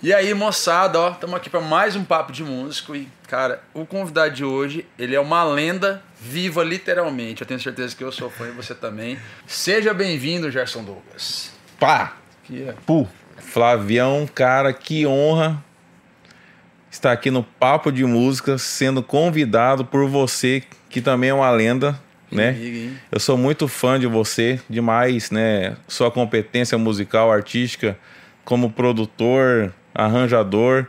E 0.00 0.14
aí, 0.14 0.32
moçada, 0.32 0.96
ó, 1.00 1.10
estamos 1.10 1.34
aqui 1.34 1.50
para 1.50 1.60
mais 1.60 1.96
um 1.96 2.04
papo 2.04 2.30
de 2.30 2.44
músico 2.44 2.94
e, 2.94 3.08
cara, 3.26 3.60
o 3.74 3.84
convidado 3.84 4.32
de 4.32 4.44
hoje, 4.44 4.86
ele 4.96 5.16
é 5.16 5.18
uma 5.18 5.42
lenda 5.42 6.00
viva, 6.20 6.62
literalmente. 6.62 7.42
Eu 7.42 7.48
tenho 7.48 7.58
certeza 7.58 7.96
que 7.96 8.04
eu 8.04 8.12
sou 8.12 8.30
fã 8.30 8.46
e 8.46 8.52
você 8.52 8.76
também. 8.76 9.18
Seja 9.44 9.92
bem-vindo, 9.92 10.52
Gerson 10.52 10.84
Douglas. 10.84 11.50
Pá! 11.80 12.16
Que 12.44 12.68
é. 12.68 12.74
Pu! 12.86 13.08
Flavião, 13.38 14.24
cara, 14.32 14.72
que 14.72 15.04
honra 15.04 15.60
estar 16.88 17.10
aqui 17.10 17.28
no 17.28 17.42
Papo 17.42 17.90
de 17.90 18.04
Música, 18.04 18.56
sendo 18.56 19.02
convidado 19.02 19.84
por 19.84 20.08
você, 20.08 20.62
que 20.88 21.00
também 21.00 21.30
é 21.30 21.34
uma 21.34 21.50
lenda, 21.50 22.00
né? 22.30 22.56
Hein? 22.56 22.96
Eu 23.10 23.18
sou 23.18 23.36
muito 23.36 23.66
fã 23.66 23.98
de 23.98 24.06
você, 24.06 24.60
demais, 24.70 25.32
né? 25.32 25.76
Sua 25.88 26.08
competência 26.08 26.78
musical, 26.78 27.32
artística, 27.32 27.98
como 28.44 28.70
produtor, 28.70 29.74
arranjador. 29.94 30.86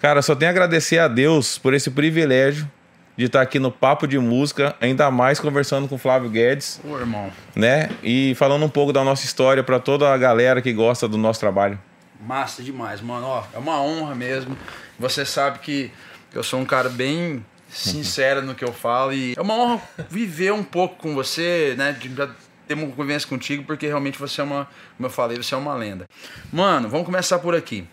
Cara, 0.00 0.22
só 0.22 0.34
tenho 0.34 0.50
a 0.50 0.52
agradecer 0.52 0.98
a 0.98 1.08
Deus 1.08 1.58
por 1.58 1.74
esse 1.74 1.90
privilégio 1.90 2.68
de 3.16 3.24
estar 3.24 3.42
aqui 3.42 3.58
no 3.58 3.72
Papo 3.72 4.06
de 4.06 4.16
Música, 4.18 4.76
ainda 4.80 5.10
mais 5.10 5.40
conversando 5.40 5.88
com 5.88 5.96
o 5.96 5.98
Flávio 5.98 6.30
Guedes, 6.30 6.80
Ô, 6.84 6.96
irmão, 6.96 7.32
né? 7.56 7.90
E 8.00 8.32
falando 8.36 8.64
um 8.64 8.68
pouco 8.68 8.92
da 8.92 9.02
nossa 9.02 9.24
história 9.24 9.62
para 9.64 9.80
toda 9.80 10.12
a 10.12 10.16
galera 10.16 10.62
que 10.62 10.72
gosta 10.72 11.08
do 11.08 11.18
nosso 11.18 11.40
trabalho. 11.40 11.76
massa 12.20 12.62
demais, 12.62 13.00
mano. 13.00 13.26
Ó, 13.26 13.42
é 13.52 13.58
uma 13.58 13.80
honra 13.82 14.14
mesmo. 14.14 14.56
Você 15.00 15.24
sabe 15.24 15.58
que 15.58 15.90
eu 16.32 16.44
sou 16.44 16.60
um 16.60 16.64
cara 16.64 16.88
bem 16.88 17.44
sincero 17.68 18.40
no 18.40 18.54
que 18.54 18.64
eu 18.64 18.72
falo 18.72 19.12
e 19.12 19.34
é 19.36 19.40
uma 19.40 19.54
honra 19.54 19.82
viver 20.08 20.52
um 20.52 20.62
pouco 20.62 20.94
com 20.96 21.12
você, 21.14 21.74
né? 21.76 21.90
De 21.92 22.14
já 22.14 22.28
ter 22.68 22.74
uma 22.74 22.86
convivência 22.86 23.28
contigo, 23.28 23.64
porque 23.64 23.86
realmente 23.88 24.16
você 24.16 24.40
é 24.40 24.44
uma, 24.44 24.68
como 24.96 25.06
eu 25.06 25.10
falei, 25.10 25.36
você 25.36 25.54
é 25.54 25.58
uma 25.58 25.74
lenda. 25.74 26.06
Mano, 26.52 26.88
vamos 26.88 27.04
começar 27.04 27.40
por 27.40 27.54
aqui. 27.54 27.84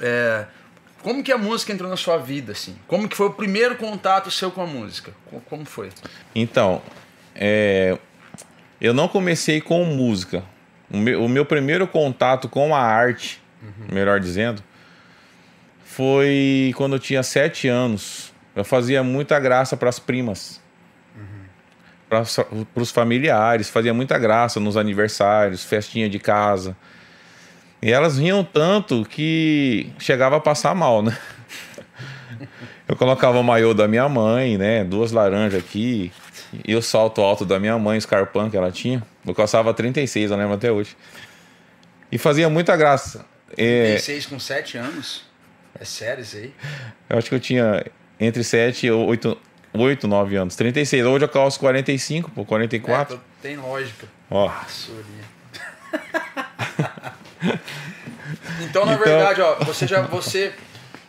É, 0.00 0.46
como 1.02 1.22
que 1.22 1.30
a 1.32 1.38
música 1.38 1.72
entrou 1.72 1.88
na 1.88 1.96
sua 1.96 2.16
vida, 2.18 2.52
assim? 2.52 2.76
Como 2.86 3.08
que 3.08 3.16
foi 3.16 3.26
o 3.26 3.32
primeiro 3.32 3.76
contato 3.76 4.30
seu 4.30 4.50
com 4.50 4.62
a 4.62 4.66
música? 4.66 5.12
Co- 5.30 5.40
Como 5.48 5.64
foi? 5.64 5.90
Então, 6.34 6.82
é, 7.34 7.96
eu 8.80 8.92
não 8.92 9.06
comecei 9.08 9.60
com 9.60 9.84
música. 9.84 10.42
O 10.90 10.96
meu, 10.96 11.24
o 11.24 11.28
meu 11.28 11.44
primeiro 11.44 11.86
contato 11.86 12.48
com 12.48 12.74
a 12.74 12.80
arte, 12.80 13.40
melhor 13.92 14.20
dizendo, 14.20 14.62
foi 15.84 16.72
quando 16.76 16.94
eu 16.96 16.98
tinha 17.00 17.22
sete 17.22 17.68
anos. 17.68 18.32
Eu 18.54 18.64
fazia 18.64 19.02
muita 19.02 19.38
graça 19.38 19.76
para 19.76 19.88
as 19.88 19.98
primas, 19.98 20.60
para 22.08 22.22
os 22.82 22.90
familiares, 22.90 23.68
fazia 23.68 23.92
muita 23.92 24.16
graça 24.18 24.58
nos 24.60 24.76
aniversários, 24.76 25.64
festinha 25.64 26.08
de 26.08 26.18
casa. 26.18 26.76
E 27.86 27.92
elas 27.92 28.18
riam 28.18 28.42
tanto 28.42 29.04
que 29.04 29.92
chegava 29.96 30.38
a 30.38 30.40
passar 30.40 30.74
mal, 30.74 31.04
né? 31.04 31.16
Eu 32.88 32.96
colocava 32.96 33.38
o 33.38 33.44
maiô 33.44 33.72
da 33.72 33.86
minha 33.86 34.08
mãe, 34.08 34.58
né? 34.58 34.82
Duas 34.82 35.12
laranjas 35.12 35.60
aqui. 35.62 36.10
E 36.66 36.74
o 36.74 36.82
salto 36.82 37.20
alto 37.20 37.44
da 37.46 37.60
minha 37.60 37.78
mãe, 37.78 38.00
Scarpan, 38.00 38.50
que 38.50 38.56
ela 38.56 38.72
tinha. 38.72 39.00
Eu 39.24 39.32
calçava 39.32 39.72
36, 39.72 40.32
eu 40.32 40.36
lembro 40.36 40.54
até 40.54 40.72
hoje. 40.72 40.96
E 42.10 42.18
fazia 42.18 42.50
muita 42.50 42.76
graça. 42.76 43.24
É, 43.56 43.90
Tem 43.90 43.98
seis 44.00 44.26
com 44.26 44.40
sete 44.40 44.76
anos? 44.76 45.22
É 45.78 45.84
sério 45.84 46.22
isso 46.22 46.38
aí? 46.38 46.52
eu 47.08 47.18
acho 47.18 47.28
que 47.28 47.36
eu 47.36 47.40
tinha 47.40 47.86
entre 48.18 48.42
7 48.42 48.86
e 48.86 48.90
8, 48.90 49.38
8, 49.72 50.08
9 50.08 50.34
anos. 50.34 50.56
36. 50.56 51.06
Hoje 51.06 51.24
eu 51.24 51.28
calço 51.28 51.60
45, 51.60 52.32
pô, 52.32 52.44
44. 52.44 53.14
É, 53.14 53.18
tem 53.40 53.56
lógica. 53.56 54.08
Ó, 54.28 54.50
Sorinha. 54.66 55.24
então, 58.76 58.84
na 58.86 58.92
Então- 58.94 59.06
verdade, 59.06 59.40
ó, 59.40 59.54
você 59.64 59.86
já, 59.86 60.02
você 60.02 60.52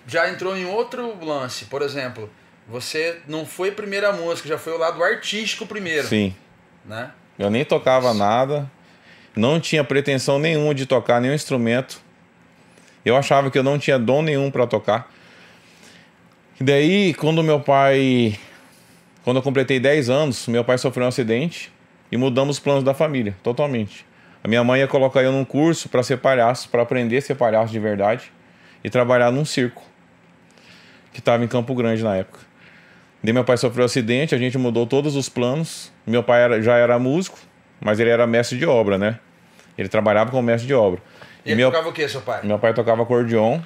já 0.07 0.29
entrou 0.29 0.55
em 0.55 0.65
outro 0.65 1.17
lance. 1.23 1.65
Por 1.65 1.81
exemplo, 1.81 2.29
você 2.67 3.19
não 3.27 3.45
foi 3.45 3.71
primeira 3.71 4.13
música, 4.13 4.47
já 4.47 4.57
foi 4.57 4.73
o 4.73 4.77
lado 4.77 5.03
artístico 5.03 5.65
primeiro, 5.65 6.07
sim. 6.07 6.33
né? 6.85 7.11
Eu 7.37 7.49
nem 7.49 7.65
tocava 7.65 8.13
nada. 8.13 8.69
Não 9.35 9.59
tinha 9.59 9.83
pretensão 9.83 10.39
nenhuma 10.39 10.73
de 10.73 10.85
tocar 10.85 11.21
nenhum 11.21 11.33
instrumento. 11.33 12.01
Eu 13.05 13.15
achava 13.15 13.51
que 13.51 13.57
eu 13.59 13.63
não 13.63 13.77
tinha 13.77 13.99
dom 13.99 14.21
nenhum 14.21 14.49
para 14.49 14.65
tocar. 14.65 15.11
E 16.59 16.63
daí, 16.63 17.13
quando 17.13 17.43
meu 17.43 17.59
pai. 17.59 18.39
Quando 19.23 19.37
eu 19.37 19.43
completei 19.43 19.77
10 19.79 20.09
anos, 20.09 20.47
meu 20.47 20.63
pai 20.63 20.77
sofreu 20.77 21.05
um 21.05 21.09
acidente 21.09 21.71
e 22.09 22.15
mudamos 22.17 22.55
os 22.55 22.59
planos 22.63 22.83
da 22.83 22.93
família, 22.93 23.35
totalmente. 23.43 24.05
A 24.47 24.49
minha 24.49 24.63
mãe 24.63 24.79
ia 24.79 24.87
colocar 24.87 25.21
eu 25.21 25.33
num 25.33 25.43
curso 25.43 25.89
para 25.89 26.01
ser 26.01 26.19
palhaço, 26.19 26.69
para 26.69 26.81
aprender 26.81 27.17
a 27.17 27.21
ser 27.21 27.35
palhaço 27.35 27.69
de 27.69 27.79
verdade 27.79 28.31
e 28.81 28.89
trabalhar 28.89 29.29
num 29.29 29.43
circo, 29.43 29.83
que 31.11 31.19
estava 31.19 31.43
em 31.43 31.49
Campo 31.49 31.75
Grande 31.75 32.01
na 32.01 32.15
época. 32.15 32.39
Daí 33.21 33.33
meu 33.33 33.43
pai 33.43 33.57
sofreu 33.57 33.83
um 33.83 33.85
acidente, 33.87 34.33
a 34.33 34.37
gente 34.37 34.57
mudou 34.57 34.87
todos 34.87 35.17
os 35.17 35.27
planos. 35.27 35.91
Meu 36.05 36.23
pai 36.23 36.43
era- 36.43 36.61
já 36.61 36.77
era 36.77 36.97
músico, 36.97 37.37
mas 37.81 37.99
ele 37.99 38.09
era 38.09 38.25
mestre 38.25 38.57
de 38.57 38.65
obra, 38.65 38.97
né? 38.97 39.19
Ele 39.77 39.89
trabalhava 39.89 40.31
como 40.31 40.43
mestre 40.43 40.65
de 40.65 40.73
obra. 40.73 41.01
E 41.45 41.49
ele 41.51 41.57
meu, 41.57 41.69
tocava 41.69 41.89
o 41.89 41.91
que, 41.91 42.07
seu 42.07 42.21
pai? 42.21 42.39
meu 42.45 42.57
pai 42.57 42.73
tocava 42.73 43.03
acordeon 43.03 43.59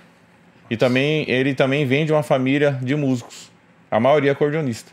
e 0.67 0.75
também 0.75 1.29
ele 1.29 1.53
também 1.53 1.85
vem 1.85 2.07
de 2.07 2.11
uma 2.11 2.23
família 2.23 2.79
de 2.81 2.95
músicos. 2.95 3.51
A 3.91 3.99
maioria 3.99 4.31
acordeonista. 4.31 4.91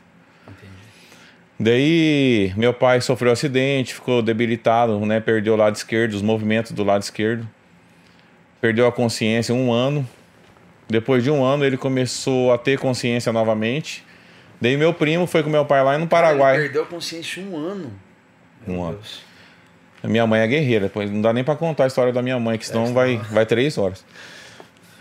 Daí 1.59 2.53
meu 2.57 2.73
pai 2.73 3.01
sofreu 3.01 3.31
um 3.31 3.33
acidente, 3.33 3.95
ficou 3.95 4.23
debilitado, 4.23 4.99
né? 5.05 5.19
Perdeu 5.19 5.55
o 5.55 5.57
lado 5.57 5.75
esquerdo, 5.75 6.15
os 6.15 6.23
movimentos 6.23 6.73
do 6.73 6.85
lado 6.85 7.03
esquerdo. 7.03 7.49
Perdeu 8.61 8.87
a 8.87 8.93
consciência 8.93 9.55
um 9.55 9.73
ano. 9.73 10.09
Depois 10.89 11.23
de 11.23 11.31
um 11.31 11.45
ano 11.45 11.65
ele 11.65 11.77
começou 11.77 12.53
a 12.53 12.59
ter 12.59 12.79
consciência 12.79 13.33
novamente. 13.33 14.05
Daí 14.61 14.77
meu 14.77 14.95
primo 14.95 15.27
foi 15.27 15.43
com 15.43 15.51
meu 15.51 15.65
pai 15.65 15.83
lá 15.83 15.99
no 15.99 16.07
Paraguai. 16.07 16.55
Ele 16.55 16.65
perdeu 16.65 16.83
a 16.83 16.87
consciência 16.87 17.43
um 17.43 17.57
ano. 17.57 17.93
Meu 18.67 18.77
Um 18.77 18.85
ano. 18.85 18.95
Deus. 18.95 19.23
Minha 20.05 20.27
mãe 20.29 20.41
é 20.41 20.47
guerreira, 20.47 20.87
depois 20.87 21.11
não 21.11 21.21
dá 21.21 21.33
nem 21.33 21.43
pra 21.43 21.57
contar 21.57 21.85
a 21.85 21.87
história 21.89 22.13
da 22.13 22.23
minha 22.23 22.39
mãe, 22.39 22.57
que 22.57 22.65
senão 22.67 22.95
vai, 22.95 23.17
vai 23.33 23.45
três 23.45 23.77
horas. 23.77 24.05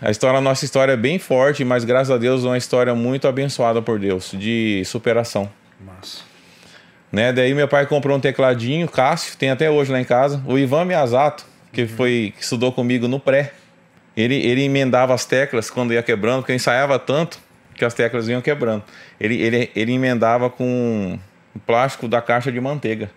A 0.02 0.10
história, 0.10 0.38
a 0.38 0.40
nossa 0.40 0.64
história 0.64 0.92
é 0.92 0.96
bem 0.96 1.20
forte, 1.20 1.64
mas 1.64 1.84
graças 1.84 2.10
a 2.10 2.18
Deus 2.18 2.44
é 2.44 2.48
uma 2.48 2.58
história 2.58 2.94
muito 2.96 3.28
abençoada 3.28 3.80
por 3.80 3.98
Deus, 3.98 4.32
de 4.32 4.82
superação. 4.84 5.48
Massa. 5.80 6.27
Né? 7.10 7.32
Daí 7.32 7.54
meu 7.54 7.66
pai 7.66 7.86
comprou 7.86 8.16
um 8.16 8.20
tecladinho, 8.20 8.88
Cássio, 8.88 9.36
tem 9.36 9.50
até 9.50 9.70
hoje 9.70 9.90
lá 9.90 10.00
em 10.00 10.04
casa. 10.04 10.42
O 10.46 10.58
Ivan 10.58 10.84
Miyazato, 10.84 11.44
que 11.72 11.86
foi 11.86 12.32
que 12.36 12.42
estudou 12.42 12.72
comigo 12.72 13.08
no 13.08 13.18
pré. 13.18 13.52
Ele, 14.16 14.34
ele 14.34 14.62
emendava 14.62 15.14
as 15.14 15.24
teclas 15.24 15.70
quando 15.70 15.92
ia 15.92 16.02
quebrando, 16.02 16.40
porque 16.40 16.52
eu 16.52 16.56
ensaiava 16.56 16.98
tanto 16.98 17.38
que 17.74 17.84
as 17.84 17.94
teclas 17.94 18.28
iam 18.28 18.42
quebrando. 18.42 18.82
Ele, 19.20 19.40
ele, 19.40 19.70
ele 19.74 19.92
emendava 19.92 20.50
com 20.50 21.18
o 21.54 21.58
plástico 21.60 22.08
da 22.08 22.20
caixa 22.20 22.50
de 22.50 22.60
manteiga. 22.60 23.10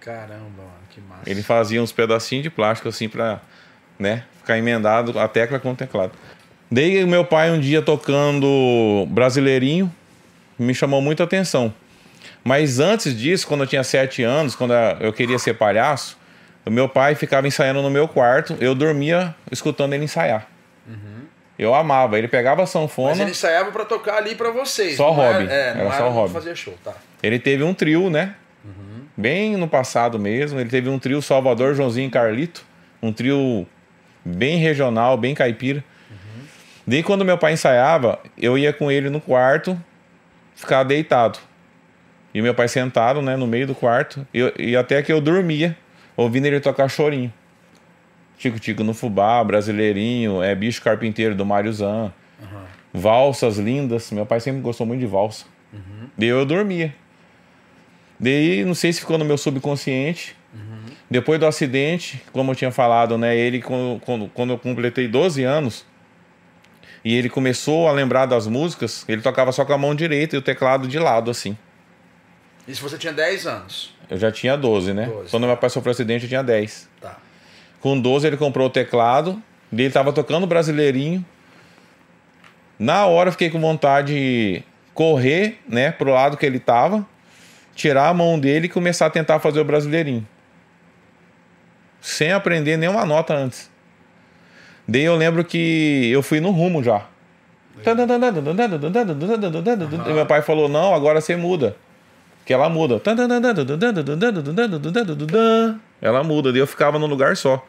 Caramba, 0.00 0.34
mano, 0.34 0.70
que 0.90 1.00
massa. 1.00 1.22
Ele 1.26 1.42
fazia 1.42 1.82
uns 1.82 1.92
pedacinhos 1.92 2.42
de 2.42 2.50
plástico 2.50 2.88
assim 2.90 3.08
pra, 3.08 3.40
né, 3.98 4.24
ficar 4.38 4.58
emendado 4.58 5.18
a 5.18 5.26
tecla 5.26 5.58
com 5.58 5.72
o 5.72 5.74
teclado. 5.74 6.12
Daí 6.70 7.02
o 7.02 7.08
meu 7.08 7.24
pai 7.24 7.50
um 7.50 7.58
dia 7.58 7.80
tocando 7.80 9.06
brasileirinho 9.08 9.90
me 10.58 10.74
chamou 10.74 11.00
muita 11.00 11.24
atenção. 11.24 11.72
Mas 12.44 12.78
antes 12.78 13.16
disso, 13.16 13.46
quando 13.46 13.62
eu 13.62 13.66
tinha 13.66 13.82
sete 13.82 14.22
anos, 14.22 14.54
quando 14.54 14.74
eu 15.00 15.12
queria 15.12 15.38
ser 15.38 15.54
palhaço, 15.54 16.18
o 16.64 16.70
meu 16.70 16.88
pai 16.88 17.14
ficava 17.14 17.48
ensaiando 17.48 17.80
no 17.80 17.90
meu 17.90 18.06
quarto, 18.06 18.56
eu 18.60 18.74
dormia 18.74 19.34
escutando 19.50 19.94
ele 19.94 20.04
ensaiar. 20.04 20.46
Eu 21.58 21.74
amava. 21.74 22.18
Ele 22.18 22.28
pegava 22.28 22.64
a 22.64 22.66
sanfona. 22.66 23.10
Mas 23.10 23.20
ele 23.20 23.30
ensaiava 23.30 23.70
pra 23.70 23.84
tocar 23.84 24.16
ali 24.16 24.34
pra 24.34 24.50
vocês. 24.50 24.96
Só 24.96 25.10
hobby. 25.10 25.44
Era, 25.44 25.52
é, 25.52 25.74
não 25.74 25.86
Era 25.86 25.96
só 25.98 26.08
hobby. 26.10 26.32
fazer 26.32 26.56
show, 26.56 26.74
tá. 26.82 26.94
Ele 27.22 27.38
teve 27.38 27.62
um 27.62 27.72
trio, 27.72 28.10
né? 28.10 28.34
Bem 29.16 29.56
no 29.56 29.68
passado 29.68 30.18
mesmo. 30.18 30.58
Ele 30.58 30.68
teve 30.68 30.88
um 30.88 30.98
trio 30.98 31.22
Salvador, 31.22 31.74
Joãozinho 31.74 32.08
e 32.08 32.10
Carlito. 32.10 32.64
Um 33.00 33.12
trio 33.12 33.66
bem 34.24 34.58
regional, 34.58 35.16
bem 35.16 35.34
caipira. 35.34 35.84
Daí 36.86 37.02
quando 37.02 37.24
meu 37.24 37.38
pai 37.38 37.52
ensaiava, 37.52 38.18
eu 38.36 38.58
ia 38.58 38.72
com 38.72 38.90
ele 38.90 39.08
no 39.08 39.20
quarto, 39.20 39.80
ficava 40.54 40.84
deitado. 40.84 41.38
E 42.34 42.42
meu 42.42 42.52
pai 42.52 42.66
sentado, 42.66 43.22
né, 43.22 43.36
no 43.36 43.46
meio 43.46 43.66
do 43.66 43.74
quarto. 43.74 44.26
E, 44.34 44.52
e 44.58 44.76
até 44.76 45.00
que 45.02 45.12
eu 45.12 45.20
dormia, 45.20 45.76
ouvindo 46.16 46.46
ele 46.46 46.58
tocar 46.60 46.88
chorinho. 46.88 47.32
Tico 48.36 48.58
Tico 48.58 48.82
no 48.82 48.92
Fubá, 48.92 49.42
Brasileirinho, 49.44 50.42
é 50.42 50.54
Bicho 50.54 50.82
Carpinteiro 50.82 51.34
do 51.34 51.46
Mário 51.46 51.72
Zan. 51.72 52.12
Valsas 52.92 53.58
lindas. 53.58 54.10
Meu 54.10 54.26
pai 54.26 54.40
sempre 54.40 54.60
gostou 54.60 54.86
muito 54.86 55.00
de 55.00 55.06
valsa. 55.06 55.46
Daí 56.18 56.28
eu 56.28 56.44
dormia. 56.44 56.94
Daí, 58.18 58.64
não 58.64 58.74
sei 58.74 58.92
se 58.92 59.00
ficou 59.00 59.16
no 59.16 59.24
meu 59.24 59.38
subconsciente. 59.38 60.36
Depois 61.10 61.38
do 61.38 61.46
acidente, 61.46 62.22
como 62.32 62.52
eu 62.52 62.56
tinha 62.56 62.70
falado, 62.70 63.16
né? 63.16 63.36
Ele, 63.36 63.60
quando, 63.60 64.00
quando, 64.00 64.28
quando 64.28 64.50
eu 64.50 64.58
completei 64.58 65.06
12 65.06 65.44
anos, 65.44 65.86
e 67.04 67.14
ele 67.14 67.28
começou 67.28 67.86
a 67.86 67.92
lembrar 67.92 68.26
das 68.26 68.46
músicas, 68.46 69.04
ele 69.08 69.20
tocava 69.20 69.52
só 69.52 69.64
com 69.64 69.72
a 69.72 69.78
mão 69.78 69.94
direita 69.94 70.34
e 70.34 70.38
o 70.38 70.42
teclado 70.42 70.88
de 70.88 70.98
lado, 70.98 71.30
assim. 71.30 71.56
Isso 72.66 72.82
você 72.82 72.96
tinha 72.96 73.12
10 73.12 73.46
anos. 73.46 73.94
Eu 74.08 74.18
já 74.18 74.30
tinha 74.30 74.56
12, 74.56 74.92
né? 74.92 75.06
12, 75.06 75.30
Quando 75.30 75.46
meu 75.46 75.56
pai 75.56 75.70
sofreu 75.70 75.92
acidente, 75.92 76.24
eu 76.24 76.28
tinha 76.28 76.42
10. 76.42 76.88
Tá. 77.00 77.16
Com 77.80 77.98
12, 77.98 78.26
ele 78.26 78.36
comprou 78.36 78.66
o 78.66 78.70
teclado, 78.70 79.42
Daí 79.74 79.86
ele 79.86 79.92
tava 79.92 80.12
tocando 80.12 80.46
brasileirinho. 80.46 81.24
Na 82.78 83.06
hora 83.06 83.28
eu 83.28 83.32
fiquei 83.32 83.50
com 83.50 83.60
vontade 83.60 84.14
de 84.14 84.62
correr, 84.92 85.58
né, 85.68 85.90
pro 85.90 86.12
lado 86.12 86.36
que 86.36 86.46
ele 86.46 86.60
tava, 86.60 87.04
tirar 87.74 88.08
a 88.08 88.14
mão 88.14 88.38
dele 88.38 88.66
e 88.66 88.68
começar 88.68 89.06
a 89.06 89.10
tentar 89.10 89.40
fazer 89.40 89.60
o 89.60 89.64
brasileirinho. 89.64 90.26
Sem 92.00 92.30
aprender 92.30 92.76
nenhuma 92.76 93.04
nota 93.04 93.34
antes. 93.34 93.68
Daí 94.86 95.02
eu 95.02 95.16
lembro 95.16 95.44
que 95.44 96.10
eu 96.12 96.22
fui 96.22 96.38
no 96.38 96.50
rumo 96.50 96.82
já. 96.84 97.06
E 100.10 100.12
meu 100.12 100.26
pai 100.26 100.42
falou: 100.42 100.68
Não, 100.68 100.94
agora 100.94 101.20
você 101.20 101.34
muda. 101.34 101.76
Que 102.44 102.52
ela 102.52 102.68
muda. 102.68 103.00
Ela 106.00 106.22
muda. 106.22 106.52
Daí 106.52 106.60
eu 106.60 106.66
ficava 106.66 106.98
num 106.98 107.06
lugar 107.06 107.36
só. 107.36 107.64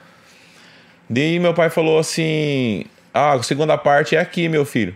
Daí 1.10 1.39
meu 1.39 1.54
pai 1.54 1.69
falou 1.69 1.98
assim: 1.98 2.86
Ah, 3.13 3.33
a 3.33 3.44
segunda 3.44 3.77
parte 3.77 4.16
é 4.16 4.19
aqui, 4.19 4.50
meu 4.50 4.66
filho. 4.66 4.95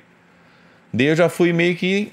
Daí 0.94 1.08
eu 1.08 1.16
já 1.16 1.30
fui 1.30 1.54
meio 1.54 1.76
que 1.76 2.12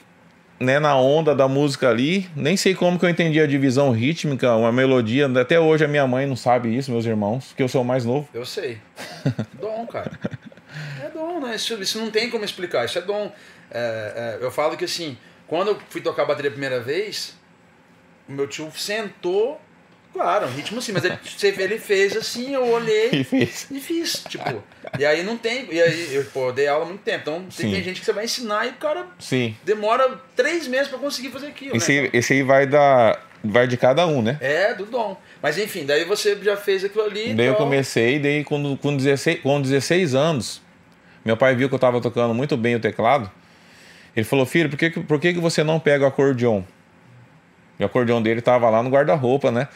né, 0.60 0.78
na 0.78 0.96
onda 0.96 1.34
da 1.34 1.48
música 1.48 1.88
ali. 1.88 2.28
Nem 2.34 2.56
sei 2.56 2.74
como 2.74 2.98
que 2.98 3.04
eu 3.04 3.10
entendi 3.10 3.40
a 3.40 3.46
divisão 3.46 3.90
rítmica, 3.90 4.54
uma 4.54 4.72
melodia. 4.72 5.26
Até 5.40 5.58
hoje 5.58 5.84
a 5.84 5.88
minha 5.88 6.06
mãe 6.06 6.26
não 6.26 6.36
sabe 6.36 6.76
isso, 6.76 6.90
meus 6.90 7.04
irmãos, 7.04 7.52
que 7.56 7.62
eu 7.62 7.69
sou 7.69 7.82
o 7.82 7.84
mais 7.84 8.04
novo. 8.04 8.28
Eu 8.32 8.44
sei. 8.44 8.78
dom, 9.60 9.86
cara. 9.86 10.12
É 11.02 11.08
dom, 11.10 11.40
né? 11.40 11.56
Isso, 11.56 11.74
isso 11.82 11.98
não 11.98 12.10
tem 12.10 12.30
como 12.30 12.44
explicar. 12.44 12.84
Isso 12.84 12.98
é 12.98 13.02
dom. 13.02 13.32
É, 13.70 14.38
é, 14.40 14.44
eu 14.44 14.50
falo 14.50 14.76
que 14.76 14.84
assim, 14.84 15.16
quando 15.46 15.69
eu 15.69 15.78
fui 15.88 16.00
tocar 16.00 16.24
bateria 16.24 16.50
a 16.50 16.52
primeira 16.52 16.80
vez, 16.80 17.35
o 18.28 18.32
meu 18.32 18.46
tio 18.46 18.70
sentou. 18.76 19.61
Claro, 20.12 20.46
um 20.46 20.50
ritmo 20.50 20.78
assim, 20.78 20.93
mas 20.93 21.05
ele, 21.05 21.19
ele 21.62 21.78
fez 21.78 22.17
assim, 22.17 22.55
eu 22.55 22.67
olhei 22.69 23.11
E 23.20 23.23
fez. 23.23 23.67
e 23.70 23.78
fiz, 23.78 24.25
tipo. 24.26 24.62
E 24.99 25.05
aí 25.05 25.23
não 25.23 25.37
tem. 25.37 25.69
E 25.70 25.81
aí, 25.82 26.14
eu 26.14 26.25
pô, 26.25 26.49
eu 26.49 26.52
dei 26.55 26.67
aula 26.67 26.84
há 26.84 26.88
muito 26.88 27.02
tempo. 27.02 27.19
Então 27.20 27.44
tem, 27.55 27.70
tem 27.70 27.82
gente 27.82 28.00
que 28.00 28.06
você 28.06 28.14
vai 28.14 28.25
ensinar 28.25 28.64
e 28.67 28.70
o 28.70 28.75
cara 28.75 29.06
Sim. 29.19 29.55
demora 29.62 30.19
três 30.34 30.67
meses 30.67 30.88
pra 30.88 30.99
conseguir 30.99 31.28
fazer 31.31 31.49
aquilo. 31.49 31.76
Esse, 31.76 31.93
né? 31.93 32.00
aí- 32.00 32.11
esse 32.14 32.32
aí 32.32 32.43
vai 32.43 32.67
da. 32.67 33.19
Vai 33.44 33.67
de 33.69 33.76
cada 33.76 34.06
um, 34.06 34.23
né? 34.23 34.38
É, 34.40 34.72
do 34.75 34.87
dom. 34.87 35.20
Mas 35.43 35.58
enfim, 35.58 35.84
daí 35.84 36.05
você 36.05 36.34
já 36.43 36.56
fez 36.56 36.82
aquilo 36.82 37.05
ali. 37.05 37.34
Daí 37.34 37.46
eu 37.46 37.55
tal. 37.55 37.64
comecei, 37.64 38.19
daí 38.19 38.43
quando, 38.43 38.76
com, 38.79 38.96
16, 38.96 39.40
com 39.40 39.61
16 39.61 40.14
anos, 40.14 40.62
meu 41.25 41.37
pai 41.37 41.55
viu 41.55 41.69
que 41.69 41.75
eu 41.75 41.79
tava 41.79 42.00
tocando 42.00 42.32
muito 42.34 42.56
bem 42.56 42.75
o 42.75 42.81
teclado. 42.81 43.31
Ele 44.17 44.25
falou, 44.25 44.46
filho, 44.46 44.70
por 44.70 44.79
que, 44.79 44.90
que- 44.90 45.00
por 45.00 45.20
que, 45.20 45.34
que 45.34 45.38
você 45.40 45.62
não 45.62 45.79
pega 45.79 46.05
o 46.05 46.08
acordeon? 46.08 46.62
E 47.78 47.82
o 47.82 47.87
acordeon 47.87 48.23
dele 48.23 48.40
tava 48.40 48.69
lá 48.70 48.82
no 48.82 48.90
guarda-roupa, 48.90 49.50
né? 49.50 49.69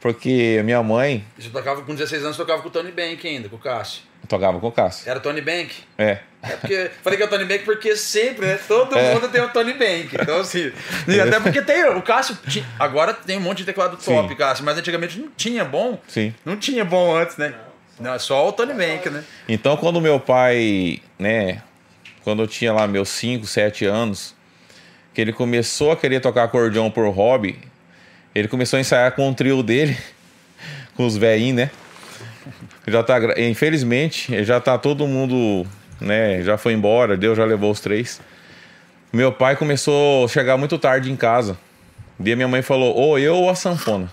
Porque 0.00 0.60
minha 0.64 0.82
mãe 0.82 1.24
Você 1.38 1.48
tocava 1.48 1.82
com 1.82 1.94
16 1.94 2.24
anos, 2.24 2.36
tocava 2.36 2.60
com 2.60 2.68
o 2.68 2.70
Tony 2.70 2.92
Bank 2.92 3.26
ainda, 3.26 3.48
com 3.48 3.56
o 3.56 3.58
Cássio. 3.58 4.02
tocava 4.28 4.60
com 4.60 4.66
o 4.68 4.72
Cássio. 4.72 5.08
Era 5.08 5.18
Tony 5.18 5.40
Bank? 5.40 5.74
É. 5.96 6.18
É 6.42 6.56
porque. 6.56 6.90
Falei 7.02 7.16
que 7.16 7.22
é 7.22 7.26
o 7.26 7.30
Tony 7.30 7.44
Bank 7.46 7.64
porque 7.64 7.96
sempre, 7.96 8.44
né? 8.46 8.58
Todo 8.68 8.94
É. 8.98 9.14
mundo 9.14 9.28
tem 9.28 9.40
o 9.40 9.48
Tony 9.48 9.72
Bank. 9.72 10.10
Então, 10.20 10.40
assim. 10.40 10.70
e 11.08 11.18
até 11.20 11.40
porque 11.40 11.62
tem. 11.62 11.84
O 11.88 12.02
Cássio. 12.02 12.36
ti- 12.48 12.62
Agora 12.78 13.14
tem 13.14 13.38
um 13.38 13.40
monte 13.40 13.58
de 13.58 13.64
teclado 13.64 13.96
top, 13.96 14.28
Sim. 14.28 14.34
Cássio, 14.36 14.62
mas 14.64 14.76
antigamente 14.76 15.18
não 15.18 15.28
tinha 15.34 15.64
bom. 15.64 15.98
Sim. 16.06 16.34
Não 16.44 16.56
tinha 16.58 16.84
bom 16.84 17.16
antes, 17.16 17.38
né? 17.38 17.54
Não, 17.98 18.12
é 18.12 18.18
só 18.18 18.46
o 18.46 18.52
Tony 18.52 18.74
Bank, 18.74 19.08
né? 19.08 19.24
Então, 19.48 19.74
quando 19.78 20.00
meu 20.02 20.20
pai, 20.20 21.00
né, 21.18 21.62
quando 22.22 22.42
eu 22.42 22.46
tinha 22.46 22.72
lá 22.74 22.86
meus 22.86 23.08
5, 23.08 23.46
7 23.46 23.86
anos, 23.86 24.34
que 25.14 25.20
ele 25.20 25.32
começou 25.32 25.92
a 25.92 25.96
querer 25.96 26.20
tocar 26.20 26.44
acordeão 26.44 26.90
por 26.90 27.08
hobby, 27.08 27.58
ele 28.34 28.48
começou 28.48 28.76
a 28.76 28.80
ensaiar 28.80 29.12
com 29.12 29.30
o 29.30 29.34
trio 29.34 29.62
dele, 29.62 29.96
com 30.96 31.06
os 31.06 31.16
velhinhos, 31.16 31.56
né? 31.56 31.70
Já 32.86 33.02
tá, 33.02 33.18
infelizmente, 33.38 34.44
já 34.44 34.60
tá 34.60 34.76
todo 34.76 35.06
mundo, 35.06 35.66
né, 36.00 36.42
já 36.42 36.58
foi 36.58 36.74
embora, 36.74 37.16
Deus 37.16 37.38
já 37.38 37.44
levou 37.44 37.70
os 37.70 37.80
três. 37.80 38.20
Meu 39.10 39.32
pai 39.32 39.56
começou 39.56 40.24
a 40.24 40.28
chegar 40.28 40.56
muito 40.56 40.76
tarde 40.76 41.10
em 41.10 41.16
casa. 41.16 41.56
Daí 42.18 42.34
minha 42.36 42.48
mãe 42.48 42.60
falou, 42.60 42.94
ou 42.94 43.18
eu 43.18 43.36
ou 43.36 43.48
a 43.48 43.54
sanfona. 43.54 44.12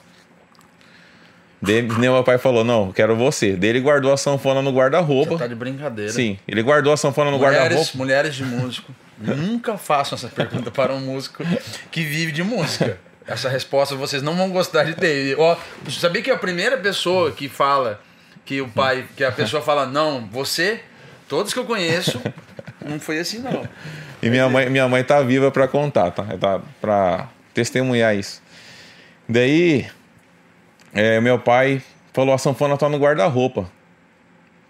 Daí 1.61 1.83
meu 1.83 2.23
pai 2.23 2.39
falou, 2.39 2.63
não, 2.63 2.91
quero 2.91 3.15
você. 3.15 3.55
Daí 3.55 3.69
ele 3.69 3.79
guardou 3.79 4.11
a 4.11 4.17
sanfona 4.17 4.61
no 4.61 4.71
guarda-roupa. 4.71 5.37
Tá 5.37 5.47
de 5.47 5.53
brincadeira. 5.53 6.11
Sim, 6.11 6.39
ele 6.47 6.63
guardou 6.63 6.91
a 6.91 6.97
sanfona 6.97 7.29
no 7.29 7.37
guarda-roupa. 7.37 7.91
mulheres 7.93 8.33
de 8.33 8.43
músico, 8.43 8.93
nunca 9.17 9.77
façam 9.77 10.15
essa 10.15 10.27
pergunta 10.27 10.69
para 10.71 10.91
um 10.93 10.99
músico 10.99 11.43
que 11.91 12.03
vive 12.03 12.31
de 12.31 12.43
música. 12.43 12.97
Essa 13.27 13.47
resposta 13.47 13.95
vocês 13.95 14.23
não 14.23 14.35
vão 14.35 14.49
gostar 14.49 14.83
de 14.83 14.95
ter. 14.95 15.39
Ó, 15.39 15.55
sabia 15.89 16.21
que 16.23 16.31
a 16.31 16.37
primeira 16.37 16.77
pessoa 16.77 17.31
que 17.31 17.47
fala 17.47 18.01
que 18.43 18.59
o 18.59 18.67
pai, 18.67 19.05
que 19.15 19.23
a 19.23 19.31
pessoa 19.31 19.61
fala 19.61 19.85
não, 19.85 20.27
você, 20.31 20.81
todos 21.29 21.53
que 21.53 21.59
eu 21.59 21.65
conheço, 21.65 22.19
não 22.83 22.99
foi 22.99 23.19
assim 23.19 23.39
não. 23.39 23.67
E 24.21 24.29
minha 24.29 24.49
mãe, 24.49 24.69
minha 24.69 24.87
mãe 24.87 25.03
tá 25.03 25.21
viva 25.21 25.51
pra 25.51 25.67
contar, 25.67 26.11
tá? 26.11 26.23
Tá 26.39 26.59
pra 26.81 27.29
testemunhar 27.53 28.15
isso. 28.15 28.41
Daí, 29.29 29.87
é, 30.93 31.19
meu 31.21 31.39
pai 31.39 31.81
falou: 32.13 32.33
a 32.33 32.37
sanfona 32.37 32.77
tá 32.77 32.89
no 32.89 32.97
guarda-roupa. 32.97 33.69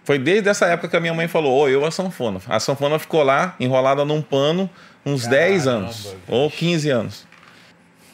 Foi 0.04 0.18
desde 0.18 0.48
essa 0.48 0.66
época 0.66 0.88
que 0.88 0.96
a 0.96 1.00
minha 1.00 1.14
mãe 1.14 1.28
falou: 1.28 1.60
Ô, 1.60 1.68
eu 1.68 1.84
a 1.84 1.90
sanfona. 1.90 2.40
A 2.48 2.58
sanfona 2.58 2.98
ficou 2.98 3.22
lá, 3.22 3.54
enrolada 3.60 4.04
num 4.04 4.20
pano, 4.20 4.68
uns 5.04 5.26
10 5.26 5.66
anos, 5.66 5.96
bicho. 5.96 6.16
ou 6.28 6.50
15 6.50 6.90
anos. 6.90 7.26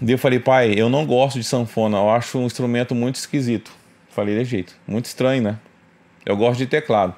Daí 0.01 0.15
eu 0.15 0.19
falei: 0.19 0.39
pai, 0.39 0.75
eu 0.77 0.89
não 0.89 1.05
gosto 1.05 1.39
de 1.39 1.45
sanfona, 1.45 1.99
eu 1.99 2.11
acho 2.11 2.39
um 2.39 2.47
instrumento 2.47 2.95
muito 2.95 3.17
esquisito. 3.17 3.71
Falei 4.11 4.39
de 4.39 4.45
jeito, 4.45 4.75
muito 4.87 5.07
estranho, 5.07 5.43
né? 5.43 5.59
Eu 6.25 6.37
gosto 6.37 6.59
de 6.59 6.67
teclado. 6.67 7.15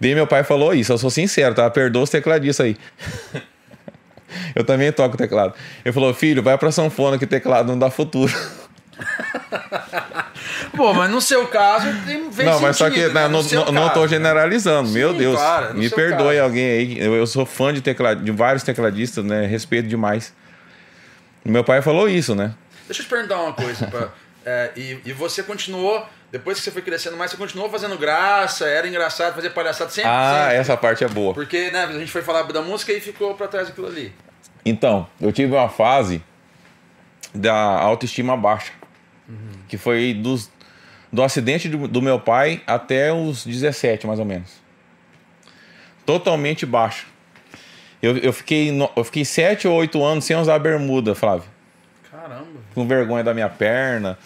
Daí 0.00 0.14
meu 0.14 0.26
pai 0.26 0.44
falou 0.44 0.74
isso, 0.74 0.92
eu 0.92 0.98
sou 0.98 1.10
sincero, 1.10 1.54
tá? 1.54 1.68
Perdoa 1.70 2.02
os 2.02 2.10
tecladistas 2.10 2.66
aí. 2.66 2.76
eu 4.54 4.64
também 4.64 4.90
toco 4.92 5.16
teclado. 5.16 5.54
Ele 5.84 5.92
falou, 5.92 6.12
filho, 6.12 6.42
vai 6.42 6.58
pra 6.58 6.70
sanfona 6.70 7.18
que 7.18 7.26
teclado 7.26 7.68
não 7.68 7.78
dá 7.78 7.90
futuro. 7.90 8.32
Pô, 10.76 10.92
mas 10.92 11.10
no 11.10 11.20
seu 11.20 11.46
caso 11.48 11.86
tem 12.04 12.44
não, 12.44 12.60
mas 12.60 12.76
só 12.76 12.90
que 12.90 13.08
né? 13.08 13.28
não, 13.28 13.42
não, 13.42 13.72
não, 13.72 13.88
tô 13.90 14.06
generalizando, 14.06 14.90
meu 14.90 15.12
Sim, 15.12 15.18
Deus. 15.18 15.40
me 15.74 15.88
perdoe 15.88 16.36
caso. 16.36 16.42
alguém 16.42 16.64
aí. 16.64 16.98
Eu, 16.98 17.14
eu 17.14 17.26
sou 17.26 17.46
fã 17.46 17.72
de 17.72 17.80
teclado, 17.80 18.22
de 18.22 18.30
vários 18.30 18.62
tecladistas, 18.62 19.24
né? 19.24 19.46
Respeito 19.46 19.88
demais. 19.88 20.34
Meu 21.44 21.62
pai 21.62 21.82
falou 21.82 22.08
isso, 22.08 22.34
né? 22.34 22.54
Deixa 22.86 23.02
eu 23.02 23.06
te 23.06 23.08
perguntar 23.10 23.40
uma 23.40 23.52
coisa. 23.52 23.86
pra- 23.86 24.08
é, 24.44 24.70
e, 24.76 24.98
e 25.06 25.12
você 25.12 25.42
continuou, 25.42 26.06
depois 26.32 26.58
que 26.58 26.64
você 26.64 26.70
foi 26.70 26.82
crescendo 26.82 27.16
mais, 27.16 27.30
você 27.30 27.36
continuou 27.36 27.70
fazendo 27.70 27.96
graça, 27.96 28.66
era 28.66 28.88
engraçado, 28.88 29.34
fazer 29.34 29.50
palhaçada 29.50 29.90
sempre. 29.90 30.10
Ah, 30.10 30.42
sempre. 30.44 30.56
essa 30.56 30.76
parte 30.76 31.04
é 31.04 31.08
boa. 31.08 31.32
Porque, 31.34 31.70
né, 31.70 31.84
a 31.84 31.92
gente 31.92 32.10
foi 32.10 32.22
falar 32.22 32.42
da 32.42 32.62
música 32.62 32.92
e 32.92 33.00
ficou 33.00 33.34
pra 33.34 33.46
trás 33.46 33.68
aquilo 33.68 33.86
ali. 33.86 34.12
Então, 34.64 35.06
eu 35.20 35.30
tive 35.30 35.52
uma 35.52 35.68
fase 35.68 36.22
da 37.34 37.54
autoestima 37.54 38.36
baixa. 38.36 38.72
Que 39.68 39.78
foi 39.78 40.14
dos, 40.14 40.50
do 41.12 41.22
acidente 41.22 41.68
do, 41.68 41.88
do 41.88 42.02
meu 42.02 42.18
pai 42.20 42.62
até 42.66 43.12
os 43.12 43.44
17, 43.44 44.06
mais 44.06 44.18
ou 44.18 44.24
menos. 44.24 44.50
Totalmente 46.04 46.66
baixa. 46.66 47.06
Eu, 48.02 48.18
eu, 48.18 48.32
fiquei, 48.32 48.70
eu 48.94 49.04
fiquei 49.04 49.24
7 49.24 49.66
ou 49.66 49.74
8 49.76 50.04
anos 50.04 50.24
sem 50.24 50.36
usar 50.36 50.58
bermuda, 50.58 51.14
Flávio. 51.14 51.48
Caramba. 52.10 52.60
Com 52.74 52.86
vergonha 52.86 53.24
da 53.24 53.32
minha 53.32 53.48
perna. 53.48 54.18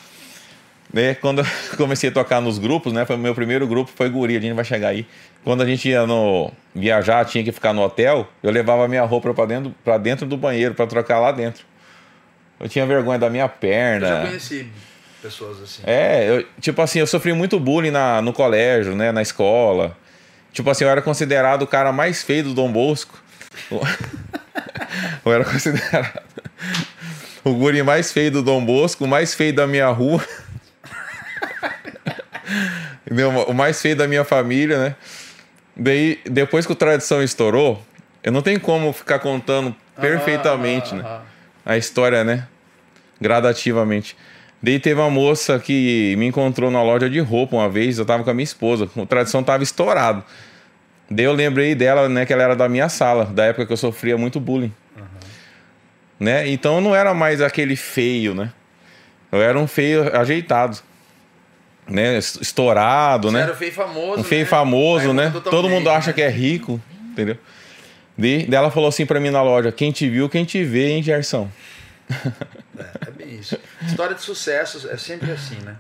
Né? 0.93 1.15
Quando 1.15 1.41
eu 1.43 1.47
comecei 1.77 2.11
a 2.11 2.13
tocar 2.13 2.41
nos 2.41 2.59
grupos, 2.59 2.93
né? 2.93 3.05
Foi 3.05 3.15
o 3.15 3.19
meu 3.19 3.35
primeiro 3.35 3.67
grupo, 3.69 3.91
foi 3.95 4.09
Guri, 4.09 4.37
a 4.37 4.41
gente 4.41 4.55
vai 4.55 4.65
chegar 4.65 4.89
aí. 4.89 5.07
Quando 5.45 5.63
a 5.63 5.67
gente 5.67 5.89
ia 5.89 6.07
no 6.07 6.51
viajar, 6.75 7.25
tinha 7.25 7.45
que 7.45 7.53
ficar 7.53 7.73
no 7.73 7.83
hotel, 7.83 8.27
eu 8.43 8.51
levava 8.51 8.85
a 8.85 8.89
minha 8.89 9.05
roupa 9.05 9.33
pra 9.33 9.47
dentro, 9.47 9.75
pra 9.85 9.97
dentro 9.99 10.27
do 10.27 10.37
banheiro, 10.37 10.75
pra 10.75 10.87
trocar 10.87 11.21
lá 11.21 11.31
dentro. 11.31 11.65
Eu 12.59 12.69
tinha 12.69 12.85
vergonha 12.85 13.19
da 13.19 13.31
minha 13.31 13.45
Eu 13.45 13.49
já 13.49 13.55
perna. 13.55 14.27
conheci 14.27 14.67
pessoas 15.23 15.61
assim. 15.63 15.83
É, 15.85 16.29
eu, 16.29 16.47
tipo 16.61 16.81
assim, 16.81 16.99
eu 16.99 17.07
sofri 17.07 17.33
muito 17.33 17.59
bullying 17.59 17.91
na, 17.91 18.23
no 18.23 18.33
colégio, 18.33 18.95
né? 18.95 19.13
Na 19.13 19.23
escola. 19.23 19.97
Tipo 20.53 20.71
assim, 20.71 20.85
eu 20.85 20.91
era 20.91 21.03
considerado 21.03 21.63
o 21.63 21.67
cara 21.67 21.93
mais 21.93 22.23
feio 22.23 22.45
do 22.45 22.55
Dom 22.55 22.73
Bosco. 22.73 23.19
eu 25.25 25.33
era 25.33 25.45
considerado 25.45 26.21
o 27.45 27.55
guri 27.55 27.83
mais 27.83 28.13
feio 28.13 28.31
do 28.31 28.43
Dom 28.43 28.65
Bosco, 28.65 29.05
o 29.05 29.09
mais 29.09 29.35
feio 29.35 29.55
da 29.55 29.67
minha 29.67 29.89
rua. 29.89 30.25
O 33.47 33.55
mais 33.55 33.81
feio 33.81 33.97
da 33.97 34.07
minha 34.07 34.25
família, 34.25 34.79
né? 34.79 34.97
Daí, 35.77 36.21
depois 36.25 36.67
que 36.67 36.73
o 36.73 36.75
Tradição 36.75 37.23
estourou, 37.23 37.83
eu 38.23 38.33
não 38.33 38.43
tenho 38.43 38.61
como 38.61 38.93
ficar 38.93 39.19
contando 39.19 39.75
perfeitamente, 40.01 40.95
né? 40.95 41.03
Ah, 41.05 41.23
a 41.65 41.77
história, 41.77 42.25
né? 42.25 42.47
Gradativamente. 43.21 44.17
Daí 44.63 44.79
teve 44.81 45.01
uma 45.01 45.11
moça 45.11 45.59
que 45.59 46.15
me 46.19 46.27
encontrou 46.27 46.71
na 46.71 46.83
loja 46.83 47.09
de 47.09 47.21
roupa 47.21 47.57
uma 47.57 47.69
vez, 47.69 47.99
eu 47.99 48.05
tava 48.05 48.25
com 48.25 48.31
a 48.31 48.35
minha 48.35 48.45
esposa, 48.45 48.89
o 48.97 49.07
tradição 49.07 49.43
tava 49.43 49.63
estourado. 49.63 50.25
Daí 51.09 51.25
eu 51.25 51.33
lembrei 51.33 51.75
dela, 51.75 52.09
né, 52.09 52.27
que 52.27 52.33
ela 52.33 52.43
era 52.43 52.57
da 52.57 52.69
minha 52.69 52.89
sala, 52.89 53.25
da 53.27 53.45
época 53.45 53.67
que 53.67 53.73
eu 53.73 53.77
sofria 53.77 54.19
muito 54.19 54.41
bullying. 54.41 54.73
Né? 56.19 56.49
Então 56.49 56.77
eu 56.77 56.81
não 56.81 56.97
era 56.97 57.15
mais 57.15 57.41
aquele 57.41 57.77
feio, 57.77 58.35
né? 58.35 58.53
Eu 59.31 59.41
era 59.41 59.57
um 59.57 59.69
feio 59.69 60.15
ajeitado. 60.17 60.79
né, 61.89 62.19
estourado, 62.19 63.29
Você 63.31 63.37
né? 63.37 63.43
era 63.45 63.55
feio 63.55 63.69
e 63.69 63.73
famoso. 63.73 64.21
Um 64.21 64.25
feio 64.25 64.43
né? 64.43 64.47
famoso, 64.47 65.13
né? 65.13 65.33
Todo 65.45 65.69
mundo 65.69 65.89
acha 65.89 66.09
né? 66.09 66.13
que 66.13 66.23
é 66.23 66.29
rico, 66.29 66.81
entendeu? 67.13 67.37
De, 68.17 68.47
daí 68.47 68.59
ela 68.59 68.71
falou 68.71 68.89
assim 68.89 69.07
pra 69.07 69.21
mim 69.21 69.31
na 69.31 69.43
loja: 69.43 69.71
quem 69.71 69.93
te 69.93 70.09
viu, 70.11 70.29
quem 70.29 70.45
te 70.45 70.65
vê, 70.65 70.91
hein, 70.91 71.03
Gerson? 71.03 71.49
É, 72.79 73.09
é 73.09 73.11
bem 73.11 73.41
isso. 73.41 73.59
História 73.85 74.15
de 74.15 74.23
sucesso 74.23 74.89
é 74.89 74.97
sempre 74.97 75.33
assim, 75.33 75.57
né? 75.65 75.77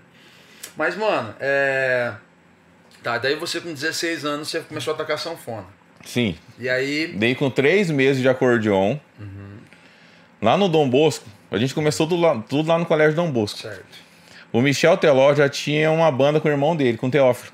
Mas, 0.76 0.97
mano, 0.97 1.32
é. 1.38 2.12
Tá, 3.04 3.18
daí 3.18 3.37
você 3.37 3.61
com 3.61 3.73
16 3.73 4.25
anos 4.25 4.49
você 4.49 4.58
começou 4.58 4.94
a 4.94 4.97
tocar 4.97 5.16
sanfona. 5.16 5.66
Sim. 6.04 6.37
E 6.58 6.68
aí. 6.68 7.06
Dei 7.06 7.37
com 7.37 7.49
três 7.50 7.88
meses 7.88 8.20
de 8.20 8.28
acordeon. 8.28 8.99
Lá 10.40 10.56
no 10.56 10.68
Dom 10.68 10.88
Bosco, 10.88 11.28
a 11.50 11.58
gente 11.58 11.75
começou 11.75 12.06
tudo 12.06 12.20
lá, 12.20 12.40
tudo 12.49 12.68
lá 12.68 12.78
no 12.78 12.87
Colégio 12.87 13.14
Dom 13.14 13.30
Bosco. 13.30 13.58
Certo. 13.58 13.85
O 14.52 14.61
Michel 14.61 14.97
Teló 14.97 15.35
já 15.35 15.49
tinha 15.49 15.90
uma 15.90 16.11
banda 16.11 16.40
com 16.40 16.49
o 16.49 16.50
irmão 16.50 16.75
dele, 16.76 16.97
com 16.97 17.08
o 17.08 17.11
Teófilo. 17.11 17.52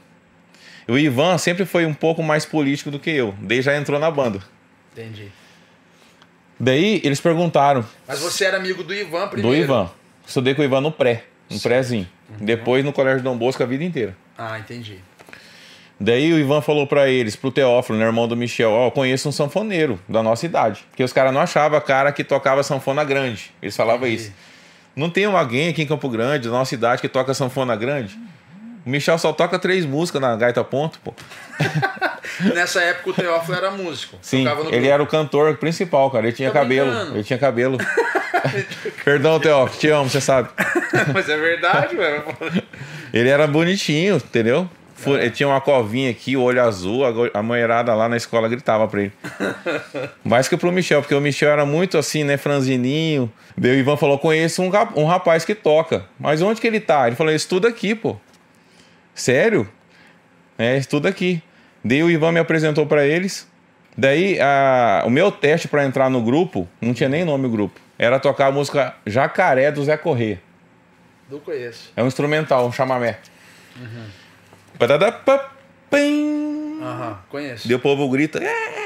E 0.86 0.92
o 0.92 0.98
Ivan 0.98 1.38
sempre 1.38 1.64
foi 1.64 1.86
um 1.86 1.94
pouco 1.94 2.22
mais 2.22 2.44
político 2.44 2.90
do 2.90 2.98
que 2.98 3.10
eu. 3.10 3.34
Daí 3.40 3.62
já 3.62 3.74
entrou 3.76 3.98
na 3.98 4.10
banda. 4.10 4.40
Entendi. 4.92 5.32
Daí 6.58 7.00
eles 7.04 7.20
perguntaram 7.20 7.84
Mas 8.06 8.20
você 8.20 8.44
era 8.44 8.56
amigo 8.56 8.82
do 8.82 8.94
Ivan 8.94 9.28
primeiro. 9.28 9.56
do 9.56 9.62
Ivan. 9.64 9.90
Estudei 10.26 10.54
com 10.54 10.62
o 10.62 10.64
Ivan 10.64 10.80
no 10.80 10.92
pré, 10.92 11.24
no 11.50 11.60
prézinho. 11.60 12.08
Depois 12.38 12.84
no 12.84 12.92
Colégio 12.92 13.22
Dom 13.22 13.36
Bosco 13.36 13.62
a 13.62 13.66
vida 13.66 13.84
inteira. 13.84 14.16
Ah, 14.38 14.58
entendi. 14.58 14.98
Daí 16.00 16.32
o 16.32 16.38
Ivan 16.38 16.60
falou 16.60 16.86
pra 16.86 17.08
eles, 17.08 17.36
pro 17.36 17.52
Teófilo, 17.52 17.98
né, 17.98 18.04
irmão 18.04 18.26
do 18.26 18.36
Michel, 18.36 18.70
ó, 18.70 18.90
conheço 18.90 19.28
um 19.28 19.32
sanfoneiro 19.32 19.98
da 20.08 20.22
nossa 20.22 20.44
idade. 20.44 20.84
Porque 20.90 21.04
os 21.04 21.12
caras 21.12 21.32
não 21.32 21.40
achavam 21.40 21.80
cara 21.80 22.10
que 22.12 22.24
tocava 22.24 22.62
sanfona 22.62 23.04
grande. 23.04 23.52
Eles 23.62 23.76
falavam 23.76 24.06
Entendi. 24.08 24.22
isso. 24.24 24.32
Não 24.96 25.08
tem 25.10 25.24
alguém 25.24 25.68
aqui 25.68 25.82
em 25.82 25.86
Campo 25.86 26.08
Grande, 26.08 26.48
da 26.48 26.54
nossa 26.54 26.74
idade, 26.74 27.00
que 27.00 27.08
toca 27.08 27.32
sanfona 27.34 27.74
grande? 27.76 28.18
O 28.84 28.90
Michel 28.90 29.16
só 29.18 29.32
toca 29.32 29.58
três 29.58 29.86
músicas 29.86 30.20
na 30.20 30.36
gaita 30.36 30.62
ponto, 30.62 30.98
pô. 31.00 31.14
Nessa 32.54 32.80
época 32.82 33.10
o 33.10 33.12
Teófilo 33.12 33.56
era 33.56 33.70
músico. 33.70 34.16
Sim, 34.20 34.46
ele 34.46 34.54
grupo. 34.54 34.74
era 34.86 35.02
o 35.02 35.06
cantor 35.06 35.56
principal, 35.56 36.10
cara. 36.10 36.26
Ele 36.26 36.36
tinha 36.36 36.50
Tá 36.50 36.60
cabelo. 36.60 36.90
brincando? 36.90 37.16
Ele 37.16 37.24
tinha 37.24 37.38
cabelo. 37.38 37.78
Perdão, 39.04 39.38
Teófilo, 39.40 39.78
te 39.80 39.88
amo, 39.88 40.08
você 40.10 40.20
sabe. 40.20 40.48
Mas 41.14 41.28
é 41.28 41.36
verdade, 41.36 41.96
velho. 41.96 42.24
Ele 43.12 43.28
era 43.28 43.46
bonitinho, 43.46 44.16
entendeu? 44.16 44.68
Fu- 44.94 45.16
Ele 45.16 45.30
tinha 45.30 45.48
uma 45.48 45.60
covinha 45.60 46.10
aqui, 46.10 46.36
o 46.36 46.42
olho 46.42 46.62
azul, 46.62 47.04
a 47.04 47.10
go- 47.10 47.30
a 47.34 47.42
mulherada 47.42 47.94
lá 47.94 48.08
na 48.08 48.16
escola 48.16 48.48
gritava 48.48 48.86
pra 48.88 49.02
ele. 49.02 49.12
Mais 50.24 50.48
que 50.48 50.56
pro 50.56 50.72
Michel, 50.72 51.02
porque 51.02 51.14
o 51.14 51.20
Michel 51.20 51.50
era 51.50 51.66
muito 51.66 51.98
assim, 51.98 52.24
né, 52.24 52.36
franzininho. 52.36 53.30
Daí 53.56 53.72
o 53.72 53.74
Ivan 53.78 53.96
falou: 53.96 54.18
conheço 54.18 54.62
um, 54.62 54.70
um 54.96 55.04
rapaz 55.04 55.44
que 55.44 55.54
toca. 55.54 56.04
Mas 56.18 56.40
onde 56.42 56.60
que 56.60 56.66
ele 56.66 56.80
tá? 56.80 57.06
Ele 57.06 57.16
falou: 57.16 57.32
estuda 57.32 57.68
aqui, 57.68 57.94
pô. 57.94 58.16
Sério? 59.14 59.68
É, 60.58 60.76
estuda 60.76 61.08
aqui. 61.08 61.42
Daí 61.84 62.02
o 62.02 62.10
Ivan 62.10 62.32
me 62.32 62.40
apresentou 62.40 62.86
pra 62.86 63.06
eles. 63.06 63.46
Daí 63.96 64.38
a- 64.40 65.02
o 65.06 65.10
meu 65.10 65.30
teste 65.30 65.68
pra 65.68 65.84
entrar 65.84 66.10
no 66.10 66.20
grupo, 66.22 66.68
não 66.80 66.92
tinha 66.92 67.08
nem 67.08 67.24
nome 67.24 67.46
o 67.46 67.50
grupo, 67.50 67.78
era 67.98 68.18
tocar 68.18 68.46
a 68.46 68.52
música 68.52 68.94
Jacaré 69.06 69.70
do 69.70 69.84
Zé 69.84 69.96
Corrêa. 69.96 70.40
Não 71.30 71.38
conheço. 71.38 71.92
É 71.96 72.02
um 72.02 72.06
instrumental, 72.08 72.66
um 72.66 72.72
chamamé. 72.72 73.18
Uhum. 73.76 74.06
Aham, 76.82 77.18
conheço. 77.28 77.68
Daí 77.68 77.76
o 77.76 77.80
povo 77.80 78.08
grita. 78.10 78.42
É. 78.42 78.83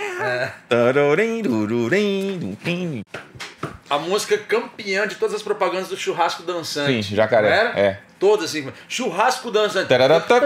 Dum, 1.42 3.02
A 3.90 3.98
música 3.98 4.36
campeã 4.38 5.06
de 5.06 5.14
todas 5.14 5.34
as 5.34 5.42
propagandas 5.42 5.88
do 5.88 5.96
churrasco 5.96 6.42
dançante. 6.42 7.08
Sim, 7.08 7.14
jacaré, 7.16 7.48
era? 7.48 7.78
é. 7.80 8.00
Todas 8.18 8.50
assim. 8.50 8.70
Churrasco 8.88 9.50
dançante. 9.50 9.88
Tararatá. 9.88 10.40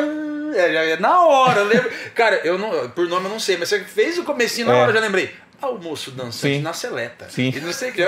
É, 0.55 0.73
já- 0.73 0.85
é 0.85 0.97
na 0.99 1.23
hora, 1.27 1.61
eu 1.61 1.67
lembro. 1.67 1.91
Cara, 2.15 2.37
eu 2.45 2.59
não, 2.59 2.91
por 2.91 3.09
nome 3.09 3.27
eu 3.27 3.31
não 3.31 3.41
sei, 3.41 3.57
mas 3.57 3.69
você 3.71 3.81
fez 3.81 4.19
o 4.19 4.23
comecinho 4.25 4.67
na 4.67 4.75
É. 4.75 4.77
hora, 4.77 4.91
eu 4.91 4.95
já 4.95 5.01
lembrei. 5.01 5.35
Almoço 5.61 6.11
dançante 6.11 6.57
Sim. 6.57 6.61
na 6.61 6.73
seleta. 6.73 7.27
Sim. 7.31 7.53
E 7.57 7.61
não 7.61 7.73
sei 7.73 7.91
o 7.91 7.93
que. 7.93 8.05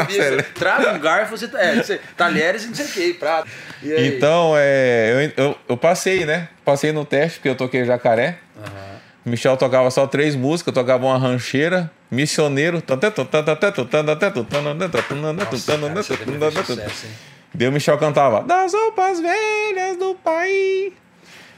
Traga 0.54 0.92
um 0.92 0.98
garfo, 0.98 1.36
você, 1.36 1.48
é, 1.56 1.76
você, 1.76 2.00
talheres 2.16 2.64
e 2.64 2.66
não 2.68 2.74
sei 2.74 2.84
o 2.84 2.88
que, 2.88 3.14
prato. 3.14 3.48
Então, 3.82 4.54
é, 4.56 5.30
eu, 5.36 5.44
eu, 5.44 5.58
eu 5.70 5.76
passei, 5.76 6.26
né? 6.26 6.48
Passei 6.64 6.92
no 6.92 7.04
teste, 7.04 7.38
porque 7.38 7.48
eu 7.48 7.54
toquei 7.56 7.84
jacaré. 7.84 8.38
Aham. 8.58 8.93
Michel 9.24 9.56
tocava 9.56 9.90
só 9.90 10.06
três 10.06 10.36
músicas, 10.36 10.74
tocava 10.74 11.06
uma 11.06 11.16
rancheira, 11.16 11.90
missioneiro. 12.10 12.82
Nossa, 15.44 16.16
cara, 16.16 16.64
sucesso? 16.64 17.06
Daí 17.54 17.68
o 17.68 17.72
Michel 17.72 17.96
cantava 17.98 18.42
Das 18.42 18.74
roupas 18.74 19.20
velhas 19.20 19.96
do 19.96 20.14
país. 20.16 20.92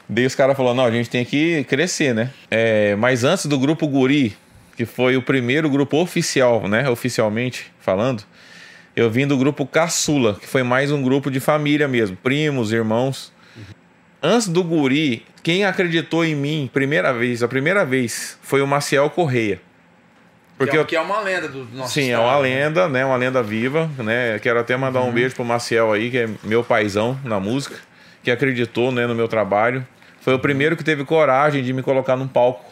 Daí 0.09 0.27
os 0.27 0.35
caras 0.35 0.57
falaram, 0.57 0.77
não, 0.77 0.85
a 0.85 0.91
gente 0.91 1.11
tem 1.11 1.25
que 1.25 1.65
crescer, 1.65 2.15
né? 2.15 2.31
É, 2.51 2.95
mas 2.97 3.25
antes 3.25 3.47
do 3.47 3.59
grupo 3.59 3.89
Guri, 3.89 4.37
que 4.77 4.85
foi 4.85 5.17
o 5.17 5.23
primeiro 5.23 5.69
grupo 5.69 5.97
oficial, 6.01 6.69
né? 6.69 6.89
Oficialmente 6.89 7.73
falando, 7.81 8.23
eu 8.95 9.11
vim 9.11 9.27
do 9.27 9.37
grupo 9.37 9.67
Caçula, 9.67 10.35
que 10.35 10.47
foi 10.47 10.63
mais 10.63 10.93
um 10.93 11.03
grupo 11.03 11.31
de 11.31 11.41
família 11.41 11.89
mesmo, 11.89 12.17
primos, 12.17 12.73
irmãos. 12.73 13.33
Antes 14.23 14.49
do 14.49 14.65
Guri, 14.65 15.25
quem 15.43 15.65
acreditou 15.65 16.25
em 16.25 16.35
mim, 16.35 16.71
primeira 16.73 17.13
vez, 17.13 17.43
a 17.43 17.49
primeira 17.49 17.85
vez, 17.85 18.39
foi 18.43 18.63
o 18.63 18.67
Maciel 18.67 19.09
Correia. 19.11 19.61
Porque 20.57 20.71
que, 20.71 20.77
é, 20.77 20.81
eu, 20.81 20.85
que 20.87 20.97
é 20.97 21.01
uma 21.01 21.21
lenda 21.21 21.49
do 21.49 21.67
nosso 21.75 21.93
Sim, 21.93 22.09
é 22.09 22.13
estado, 22.13 22.23
uma 22.23 22.37
né? 22.37 22.41
lenda, 22.43 22.89
né? 22.89 23.05
Uma 23.05 23.17
lenda 23.17 23.43
viva, 23.43 23.91
né? 23.99 24.39
Quero 24.39 24.59
até 24.59 24.75
mandar 24.77 25.03
um 25.03 25.13
beijo 25.13 25.35
pro 25.35 25.45
Maciel 25.45 25.93
aí, 25.93 26.11
que 26.11 26.19
é 26.19 26.29
meu 26.43 26.65
paizão 26.65 27.19
na 27.23 27.39
música, 27.39 27.77
que 28.23 28.31
acreditou, 28.31 28.91
né, 28.91 29.07
no 29.07 29.15
meu 29.15 29.29
trabalho. 29.29 29.87
Foi 30.23 30.35
o 30.35 30.39
primeiro 30.39 30.77
que 30.77 30.83
teve 30.83 31.05
coragem 31.05 31.63
de 31.63 31.73
me 31.73 31.83
colocar 31.83 32.17
num 32.17 32.27
palco, 32.27 32.65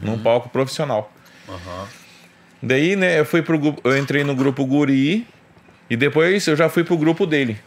num 0.00 0.18
palco 0.18 0.48
profissional. 0.48 1.12
Aham. 1.48 1.88
Daí, 2.62 2.96
né, 2.96 3.20
eu 3.20 3.24
fui 3.24 3.42
pro 3.42 3.76
eu 3.84 3.98
entrei 3.98 4.24
no 4.24 4.34
grupo 4.34 4.64
Guri 4.64 5.26
e 5.90 5.96
depois 5.96 6.46
eu 6.46 6.56
já 6.56 6.68
fui 6.68 6.82
pro 6.82 6.96
grupo 6.96 7.26
dele, 7.26 7.58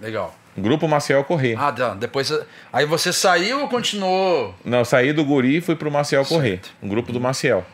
Legal. 0.00 0.36
Grupo 0.56 0.86
Maciel 0.88 1.24
Corrêa. 1.24 1.56
Ah, 1.58 1.72
tá. 1.72 1.94
Depois. 1.94 2.32
Aí 2.72 2.84
você 2.86 3.12
saiu 3.12 3.60
ou 3.60 3.68
continuou? 3.68 4.54
Não, 4.64 4.78
eu 4.78 4.84
saí 4.84 5.12
do 5.12 5.24
Guri 5.24 5.56
e 5.56 5.60
fui 5.60 5.74
pro 5.76 5.90
Maciel 5.90 6.24
Corrêa, 6.24 6.60
o 6.82 6.86
grupo 6.88 7.12
do 7.12 7.20
Maciel. 7.20 7.64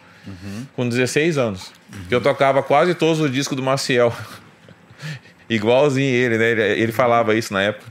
Com 0.76 0.86
16 0.88 1.38
anos. 1.38 1.72
Que 2.08 2.14
eu 2.14 2.20
tocava 2.20 2.62
quase 2.62 2.94
todos 2.94 3.18
os 3.18 3.32
discos 3.32 3.56
do 3.56 3.62
Maciel. 3.62 4.12
Igualzinho 5.48 6.14
ele, 6.14 6.36
né? 6.38 6.50
Ele, 6.50 6.62
ele 6.82 6.92
falava 6.92 7.34
isso 7.34 7.52
na 7.52 7.62
época. 7.62 7.90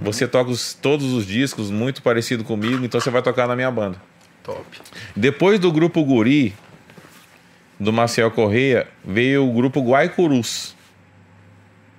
Você 0.00 0.26
toca 0.26 0.50
os- 0.50 0.72
todos 0.72 1.12
os 1.12 1.26
discos, 1.26 1.70
muito 1.70 2.00
parecido 2.02 2.42
comigo, 2.44 2.84
então 2.84 3.00
você 3.00 3.10
vai 3.10 3.20
tocar 3.20 3.46
na 3.46 3.54
minha 3.56 3.70
banda. 3.70 4.00
Top. 4.42 4.64
Depois 5.14 5.58
do 5.60 5.70
grupo 5.72 6.02
Guri, 6.04 6.54
do 7.78 7.92
Maciel 7.92 8.30
Correia, 8.30 8.86
veio 9.04 9.46
o 9.48 9.52
grupo 9.52 9.80
Guaicurus. 9.82 10.73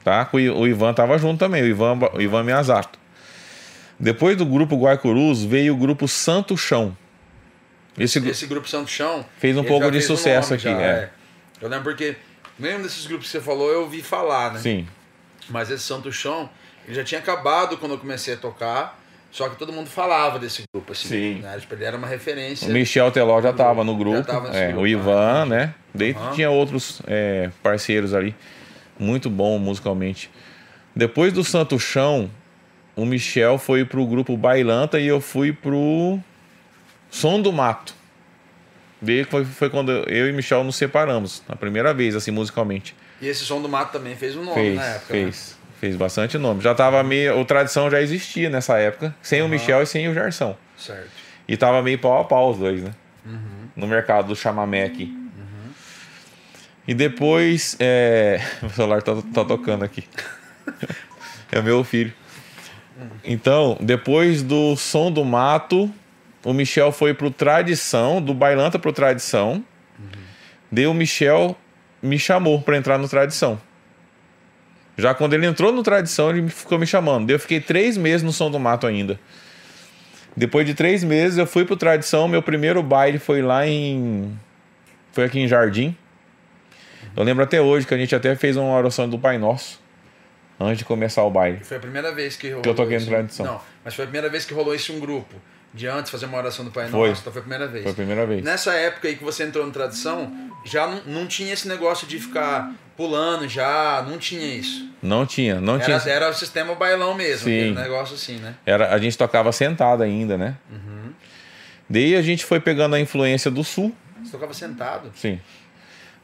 Tá? 0.06 0.30
O 0.32 0.68
Ivan 0.68 0.94
tava 0.94 1.18
junto 1.18 1.40
também, 1.40 1.64
o 1.64 1.66
Ivan, 1.66 1.98
o 2.14 2.22
Ivan 2.22 2.44
Miyazato. 2.44 3.00
Depois 4.00 4.38
do 4.38 4.46
grupo 4.46 4.76
Guaicurus, 4.78 5.44
veio 5.44 5.74
o 5.74 5.76
grupo 5.76 6.08
Santo 6.08 6.56
Chão. 6.56 6.96
Esse, 7.98 8.20
Esse 8.20 8.46
grupo 8.46 8.70
Santo 8.70 8.88
Chão. 8.88 9.26
Fez 9.40 9.58
um 9.58 9.64
pouco 9.64 9.86
já 9.86 9.90
de 9.90 9.98
um 9.98 10.02
sucesso 10.02 10.52
nome 10.52 10.62
aqui, 10.62 10.70
já, 10.70 10.80
é. 10.80 11.10
Eu 11.60 11.68
lembro 11.68 11.86
porque, 11.86 12.16
mesmo 12.60 12.84
desses 12.84 13.08
grupos 13.08 13.26
que 13.26 13.32
você 13.32 13.42
falou, 13.42 13.72
eu 13.72 13.82
ouvi 13.82 14.04
falar, 14.04 14.54
né? 14.54 14.60
Sim, 14.60 14.88
Mas 15.50 15.72
esse 15.72 15.84
Santo 15.84 16.12
Chão, 16.12 16.52
ele 16.86 16.94
já 16.94 17.04
tinha 17.04 17.20
acabado 17.20 17.76
quando 17.78 17.94
eu 17.94 17.98
comecei 17.98 18.36
a 18.36 18.38
tocar, 18.38 19.02
só 19.32 19.50
que 19.50 19.56
todo 19.56 19.74
mundo 19.74 19.90
falava 19.90 20.38
desse 20.38 20.62
grupo, 20.72 20.92
assim. 20.92 21.08
Sim. 21.08 21.40
Né? 21.40 21.58
Tipo, 21.60 21.74
ele 21.74 21.84
era 21.84 21.98
uma 21.98 22.06
referência. 22.06 22.70
o 22.70 22.72
Michel 22.72 23.10
Teló 23.12 23.42
já 23.42 23.52
tava 23.52 23.84
no 23.84 23.94
Já 23.94 23.98
grupo. 23.98 24.24
tava 24.24 24.50
nesse 24.50 24.60
é, 24.60 24.68
grupo, 24.68 24.82
o 24.82 24.84
ah, 24.84 24.90
Ivan, 24.90 25.46
né? 25.46 25.74
Daí 25.96 26.12
Aham. 26.12 26.32
tinha 26.36 26.52
outros 26.52 27.02
é, 27.08 27.50
parceiros 27.64 28.14
ali. 28.14 28.36
Muito 28.98 29.30
bom 29.30 29.58
musicalmente. 29.60 30.30
Depois 30.96 31.34
do 31.34 31.44
Santo 31.44 31.78
Chão, 31.80 32.30
o 32.96 33.06
Michel 33.06 33.58
foi 33.58 33.84
pro 33.84 34.06
grupo 34.06 34.38
Bailanta 34.38 35.00
e 35.00 35.08
eu 35.08 35.20
fui 35.20 35.52
pro 35.52 36.20
Som 37.10 37.42
do 37.42 37.52
Mato. 37.52 37.94
Daí 39.02 39.24
foi, 39.24 39.46
foi 39.46 39.70
quando 39.70 39.92
eu 39.92 40.28
e 40.30 40.32
Michel 40.32 40.64
nos 40.64 40.78
separamos, 40.78 41.44
a 41.48 41.56
primeira 41.56 41.94
vez, 41.94 42.16
assim, 42.16 42.32
musicalmente. 42.32 42.96
E 43.22 43.28
esse 43.28 43.46
som 43.46 43.62
do 43.62 43.70
mato 43.70 43.92
também 43.92 44.16
fez 44.16 44.36
um 44.36 44.44
nome 44.44 44.56
Fez, 44.56 44.76
na 44.76 44.84
época. 44.86 45.14
né? 45.14 45.24
fez. 45.24 45.58
Fez 45.80 45.96
bastante 45.96 46.38
nome. 46.38 46.62
Já 46.62 46.74
tava 46.74 47.04
meio. 47.04 47.38
O 47.40 47.46
tradição 47.46 47.90
já 47.92 48.02
existia 48.02 48.50
nessa 48.50 48.78
época, 48.78 49.14
sem 49.22 49.42
o 49.42 49.48
Michel 49.48 49.82
e 49.84 49.86
sem 49.86 50.08
o 50.08 50.14
Gerson. 50.14 50.56
Certo. 50.78 51.10
E 51.48 51.56
tava 51.56 51.82
meio 51.84 52.00
pau 52.00 52.20
a 52.20 52.24
pau 52.24 52.52
os 52.52 52.58
dois, 52.58 52.82
né? 52.82 52.92
Uhum. 53.26 53.40
No 53.76 53.88
mercado 53.88 54.30
do 54.30 54.36
chamamé 54.36 54.86
aqui. 54.86 55.14
E 56.88 56.94
depois. 56.94 57.76
É... 57.80 58.42
O 58.62 58.70
celular 58.70 59.02
tá, 59.02 59.14
tá 59.34 59.46
tocando 59.46 59.84
aqui. 59.84 60.04
é 61.52 61.62
meu 61.62 61.84
filho. 61.84 62.14
Então, 63.24 63.78
depois 63.82 64.42
do 64.42 64.76
som 64.76 65.12
do 65.12 65.26
mato, 65.26 65.92
o 66.44 66.54
Michel 66.54 66.92
foi 66.92 67.14
pro 67.14 67.30
Tradição, 67.30 68.22
do 68.22 68.34
Bailanta 68.34 68.80
pro 68.80 68.94
Tradição. 68.94 69.64
Daí 70.72 70.88
o 70.88 70.94
Michel 70.94 71.58
me 72.02 72.20
chamou 72.20 72.62
pra 72.62 72.78
entrar 72.78 72.98
no 72.98 73.08
Tradição. 73.08 73.60
Já 74.98 75.14
quando 75.14 75.34
ele 75.34 75.46
entrou 75.46 75.72
no 75.72 75.84
Tradição, 75.84 76.30
ele 76.30 76.50
ficou 76.50 76.80
me 76.80 76.88
chamando. 76.88 77.28
Daí 77.28 77.36
Eu 77.36 77.40
fiquei 77.40 77.60
três 77.60 77.98
meses 77.98 78.24
no 78.24 78.32
Som 78.32 78.50
do 78.50 78.60
Mato 78.60 78.88
ainda. 78.88 79.20
Depois 80.38 80.66
de 80.66 80.74
três 80.74 81.04
meses, 81.04 81.38
eu 81.38 81.48
fui 81.48 81.66
pro 81.66 81.76
Tradição. 81.76 82.28
Meu 82.28 82.42
primeiro 82.42 82.82
baile 82.84 83.20
foi 83.20 83.42
lá 83.42 83.68
em. 83.68 84.38
Foi 85.12 85.26
aqui 85.26 85.40
em 85.40 85.48
Jardim. 85.48 85.96
Eu 87.16 87.24
lembro 87.24 87.44
até 87.44 87.62
hoje 87.62 87.86
que 87.88 87.94
a 87.94 87.98
gente 87.98 88.14
até 88.16 88.36
fez 88.36 88.58
uma 88.58 88.76
oração 88.76 89.08
do 89.08 89.18
Pai 89.18 89.38
Nosso. 89.38 89.84
Antes 90.60 90.80
de 90.80 90.86
começar 90.86 91.24
o 91.24 91.30
baile. 91.30 91.60
Foi 91.64 91.78
a 91.78 91.80
primeira 91.80 92.14
vez 92.14 92.38
que 92.38 92.48
rolou. 92.48 92.62
Que 92.62 92.70
eu 92.70 92.76
toquei 92.76 92.96
no 92.96 93.02
isso. 93.02 93.10
Tradição. 93.10 93.46
Não, 93.46 93.62
mas 93.84 93.94
foi 93.94 94.06
a 94.06 94.08
primeira 94.08 94.30
vez 94.30 94.46
que 94.46 94.54
rolou 94.54 94.74
isso 94.74 94.92
em 94.94 94.98
um 94.98 95.00
grupo. 95.00 95.36
De 95.74 95.86
antes 95.88 96.10
fazer 96.10 96.26
uma 96.28 96.38
oração 96.38 96.64
do 96.64 96.72
Pai 96.72 96.88
Foi. 96.88 97.10
Nosso. 97.10 97.20
Então 97.20 97.34
foi 97.34 97.42
a 97.42 97.44
primeira 97.44 97.68
vez. 97.68 97.84
Foi 97.84 97.92
a 97.92 97.96
primeira 97.96 98.26
vez. 98.26 98.42
Nessa 98.42 98.74
época 98.74 99.10
aí 99.10 99.18
que 99.18 99.24
você 99.26 99.44
entrou 99.44 99.66
no 99.66 99.74
Tradição, 99.74 100.32
já 100.64 100.88
não, 100.88 101.02
não 101.06 101.28
tinha 101.28 101.52
esse 101.52 101.68
negócio 101.68 102.08
de 102.08 102.18
ficar 102.18 102.74
pulando 102.96 103.50
já, 103.50 104.06
não 104.08 104.18
tinha 104.18 104.56
isso. 104.56 104.90
Não 105.02 105.26
tinha, 105.26 105.60
não 105.60 105.76
Era, 105.76 106.00
tinha. 106.00 106.14
era 106.14 106.30
o 106.30 106.34
sistema 106.34 106.74
bailão 106.76 107.14
mesmo, 107.14 107.50
Sim. 107.50 107.60
aquele 107.60 107.76
negócio 107.76 108.16
assim, 108.16 108.38
né? 108.38 108.56
Era, 108.66 108.94
a 108.94 108.98
gente 108.98 109.18
tocava 109.18 109.52
sentado 109.52 110.02
ainda, 110.02 110.38
né? 110.38 110.56
Uhum. 110.72 111.12
Daí 111.90 112.16
a 112.16 112.22
gente 112.22 112.46
foi 112.46 112.62
pegando 112.62 112.96
a 112.96 113.00
influência 113.00 113.52
do 113.52 113.64
Sul. 113.64 113.94
Você 114.24 114.32
tocava 114.32 114.54
sentado. 114.54 115.12
Sim. 115.14 115.42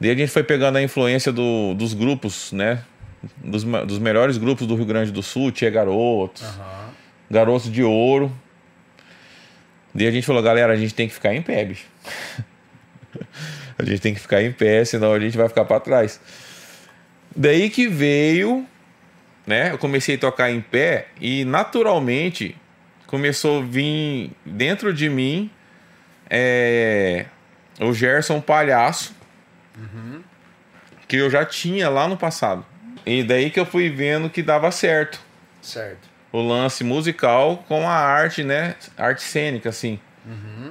Daí 0.02 0.10
a 0.10 0.16
gente 0.16 0.32
foi 0.32 0.42
pegando 0.44 0.78
a 0.78 0.82
influência 0.82 1.32
do- 1.32 1.76
dos 1.76 1.94
grupos, 1.94 2.52
né? 2.52 2.84
Dos, 3.38 3.64
dos 3.64 4.00
melhores 4.00 4.38
grupos 4.40 4.66
do 4.66 4.74
Rio 4.76 4.86
Grande 4.86 5.12
do 5.12 5.22
Sul, 5.22 5.52
Tia 5.52 5.70
Garotos, 5.70 6.42
Aham. 6.42 6.90
Garotos 7.30 7.72
de 7.72 7.84
Ouro. 7.84 8.36
Daí 9.94 10.08
a 10.08 10.12
gente 10.12 10.26
falou, 10.26 10.42
galera, 10.42 10.74
a 10.74 10.76
gente 10.76 10.96
tem 10.96 11.08
que 11.08 11.14
ficar 11.14 11.36
em 11.36 11.42
pé, 11.44 11.64
bicho. 11.66 11.86
a 13.78 13.84
gente 13.86 14.00
tem 14.02 14.14
que 14.14 14.20
ficar 14.20 14.42
em 14.42 14.52
pé, 14.52 14.84
senão 14.86 15.14
a 15.14 15.20
gente 15.20 15.38
vai 15.38 15.48
ficar 15.48 15.66
para 15.66 15.80
trás. 15.80 16.20
Daí 17.36 17.70
que 17.70 17.88
veio, 17.88 18.66
né? 19.46 19.72
Eu 19.72 19.78
comecei 19.78 20.16
a 20.16 20.18
tocar 20.18 20.50
em 20.52 20.62
pé 20.62 21.10
e 21.20 21.46
naturalmente 21.46 22.56
começou 23.06 23.60
a 23.60 23.64
vir 23.64 24.32
dentro 24.46 24.92
de 24.94 25.10
mim 25.10 25.52
é, 26.30 27.26
o 27.80 27.94
Gerson 27.94 28.42
Palhaço, 28.42 29.14
que 31.08 31.18
eu 31.18 31.30
já 31.30 31.46
tinha 31.46 31.90
lá 31.90 32.08
no 32.08 32.18
passado. 32.18 32.66
E 33.06 33.24
daí 33.24 33.50
que 33.50 33.60
eu 33.60 33.66
fui 33.66 33.90
vendo 33.90 34.30
que 34.30 34.42
dava 34.44 34.70
certo 34.72 35.20
Certo. 35.62 36.08
o 36.32 36.42
lance 36.42 36.84
musical 36.84 37.64
com 37.68 37.88
a 37.88 37.94
arte, 37.94 38.44
né? 38.44 38.76
Arte 38.98 39.24
cênica, 39.24 39.70
assim. 39.70 40.00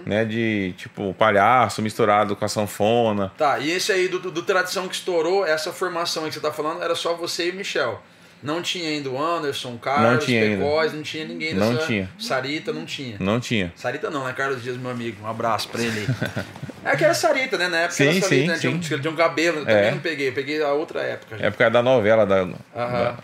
Né? 0.07 0.25
De 0.25 0.73
tipo 0.77 1.13
palhaço 1.15 1.83
misturado 1.83 2.37
com 2.37 2.45
a 2.45 2.49
sanfona. 2.49 3.33
Tá, 3.37 3.59
e 3.59 3.71
esse 3.73 3.91
aí 3.91 4.07
do, 4.09 4.19
do, 4.21 4.31
do 4.31 4.43
Tradição 4.43 4.87
que 4.89 4.95
estourou, 4.95 5.45
essa 5.45 5.73
formação 5.73 6.23
aí 6.25 6.29
que 6.31 6.35
você 6.37 6.41
tá 6.41 6.53
falando, 6.53 6.83
era 6.83 6.95
só 6.95 7.15
você 7.15 7.49
e 7.49 7.51
o 7.51 7.55
Michel. 7.55 8.01
Não 8.43 8.63
tinha 8.63 8.89
ainda 8.89 9.11
o 9.11 9.21
Anderson, 9.23 9.77
Carlos, 9.77 10.13
Não 10.13 10.19
tinha. 10.19 10.57
Pecóis, 10.57 10.95
não 10.95 11.03
tinha 11.03 11.27
ninguém 11.27 11.53
Não 11.53 11.75
dessa- 11.75 11.87
tinha. 11.87 12.09
Sarita, 12.19 12.73
não 12.73 12.87
tinha. 12.87 13.17
Não 13.21 13.39
tinha. 13.41 13.71
Sarita 13.77 14.09
não, 14.09 14.25
né? 14.25 14.33
Carlos 14.33 14.63
Dias, 14.63 14.77
meu 14.79 14.91
amigo. 14.91 15.23
Um 15.23 15.27
abraço 15.29 15.69
pra 15.69 15.83
ele. 15.83 16.07
É 16.85 16.97
que 16.97 17.05
era 17.05 17.15
Sarita, 17.15 17.59
né? 17.59 17.69
Na 17.69 17.77
época 17.79 17.95
Sim, 17.95 18.05
era 18.09 18.13
Sarita, 18.21 18.29
sim, 18.29 18.47
né? 18.49 18.59
Tinha, 18.59 18.73
um- 18.73 18.79
tinha 19.01 19.11
um 19.13 19.17
cabelo. 19.17 19.59
Eu 19.61 19.65
também 19.67 19.85
É. 19.85 19.91
não 19.91 19.99
peguei, 19.99 20.29
eu 20.29 20.33
peguei 20.33 20.63
a 20.63 20.73
outra 20.73 21.01
época. 21.03 21.37
Já. 21.39 21.47
É 21.47 21.51
por 21.51 21.59
causa 21.59 21.71
da 21.73 21.83
novela 21.83 22.25
da, 22.27 22.37
Aham. 22.37 22.57
da- 22.75 23.17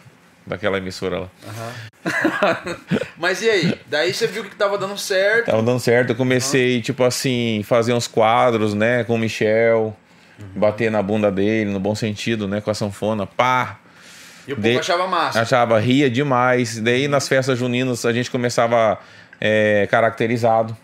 daquela 0.47 0.79
emissora 0.79 1.21
lá. 1.21 1.29
Mas 3.19 3.43
e 3.43 3.51
aí? 3.51 3.81
Daí 3.87 4.13
você 4.13 4.27
viu 4.27 4.45
que 4.45 4.55
tava 4.55 4.77
dando 4.79 4.97
certo. 4.99 5.47
Tava 5.47 5.63
dando 5.63 5.81
certo. 5.81 6.11
Eu 6.11 6.17
comecei, 6.17 6.81
tipo 6.81 7.03
assim, 7.05 7.63
fazer 7.65 7.93
uns 7.93 8.07
quadros, 8.07 8.75
né? 8.75 9.05
Com 9.05 9.15
o 9.15 9.19
Michel. 9.19 9.97
Bater 10.55 10.91
na 10.91 11.01
bunda 11.01 11.33
dele, 11.33 11.71
no 11.71 11.81
bom 11.81 11.95
sentido, 11.95 12.47
né? 12.47 12.61
Com 12.61 12.71
a 12.71 12.75
sanfona. 12.75 13.27
Pá! 13.27 13.79
E 14.47 14.53
o 14.53 14.57
povo 14.57 14.69
De- 14.69 14.79
achava 14.79 15.07
massa. 15.09 15.41
Achava, 15.41 15.79
ria 15.81 16.11
demais. 16.11 16.79
Daí 16.79 17.09
nas 17.09 17.27
festas 17.27 17.59
juninas 17.59 18.05
a 18.05 18.13
gente 18.13 18.31
começava 18.31 18.99
é, 19.41 19.89
caracterizado. 19.91 20.77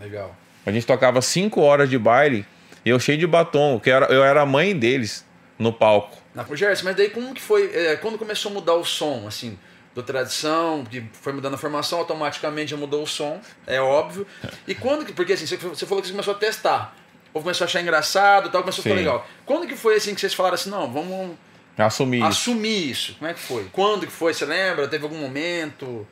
Legal. 0.00 0.34
A 0.64 0.72
gente 0.72 0.86
tocava 0.86 1.20
cinco 1.20 1.60
horas 1.60 1.88
de 1.90 1.98
baile 1.98 2.46
e 2.84 2.90
eu 2.90 2.98
cheio 2.98 3.18
de 3.18 3.26
batom, 3.26 3.78
que 3.80 3.90
era, 3.90 4.06
eu 4.06 4.24
era 4.24 4.42
a 4.42 4.46
mãe 4.46 4.76
deles 4.76 5.24
no 5.58 5.72
palco. 5.72 6.16
Na 6.34 6.44
Gerson, 6.52 6.84
mas 6.84 6.96
daí 6.96 7.10
como 7.10 7.32
que 7.32 7.40
foi? 7.40 7.70
é, 7.74 7.96
quando 7.96 8.18
começou 8.18 8.50
a 8.50 8.54
mudar 8.54 8.74
o 8.74 8.84
som, 8.84 9.26
assim, 9.28 9.58
do 9.94 10.02
tradição, 10.02 10.84
que 10.84 11.04
foi 11.12 11.32
mudando 11.32 11.54
a 11.54 11.58
formação, 11.58 12.00
automaticamente 12.00 12.72
já 12.72 12.76
mudou 12.76 13.02
o 13.02 13.06
som, 13.06 13.40
é 13.66 13.80
óbvio. 13.80 14.26
E 14.66 14.74
quando 14.74 15.04
que. 15.04 15.12
Porque 15.12 15.34
assim, 15.34 15.46
você, 15.46 15.56
falou 15.86 16.02
que 16.02 16.08
você 16.08 16.12
começou 16.12 16.34
a 16.34 16.36
testar. 16.36 16.96
Ou 17.32 17.42
começou 17.42 17.64
a 17.64 17.66
achar 17.66 17.80
engraçado 17.80 18.48
e 18.48 18.52
tal, 18.52 18.62
começou 18.62 18.80
a 18.80 18.84
ficar 18.84 18.94
Sim. 18.94 19.00
legal. 19.00 19.26
Quando 19.44 19.66
que 19.66 19.76
foi 19.76 19.96
assim 19.96 20.14
que 20.14 20.20
vocês 20.20 20.34
falaram 20.34 20.54
assim, 20.54 20.70
não, 20.70 20.92
vamos 20.92 21.36
Assumi 21.76 22.18
isso. 22.18 22.26
assumir 22.26 22.90
isso? 22.90 23.14
Como 23.18 23.30
é 23.30 23.34
que 23.34 23.40
foi? 23.40 23.64
Quando 23.72 24.06
que 24.06 24.12
foi? 24.12 24.32
Você 24.32 24.44
lembra? 24.44 24.86
Teve 24.86 25.04
algum 25.04 25.18
momento? 25.18 26.06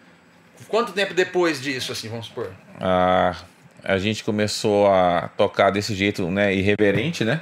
Quanto 0.68 0.92
tempo 0.92 1.14
depois 1.14 1.60
disso, 1.60 1.92
assim, 1.92 2.08
vamos 2.08 2.26
supor? 2.26 2.52
a, 2.80 3.36
a 3.84 3.98
gente 3.98 4.22
começou 4.24 4.86
a 4.88 5.28
tocar 5.36 5.70
desse 5.70 5.94
jeito, 5.94 6.30
né, 6.30 6.54
irreverente, 6.54 7.24
né? 7.24 7.40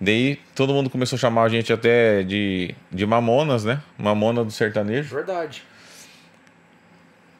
Daí 0.00 0.38
todo 0.54 0.72
mundo 0.72 0.88
começou 0.88 1.16
a 1.16 1.20
chamar 1.20 1.42
a 1.44 1.48
gente 1.48 1.72
até 1.72 2.22
de, 2.22 2.74
de 2.90 3.04
mamonas, 3.06 3.64
né? 3.64 3.80
Mamona 3.98 4.42
do 4.44 4.50
sertanejo. 4.50 5.14
Verdade. 5.14 5.62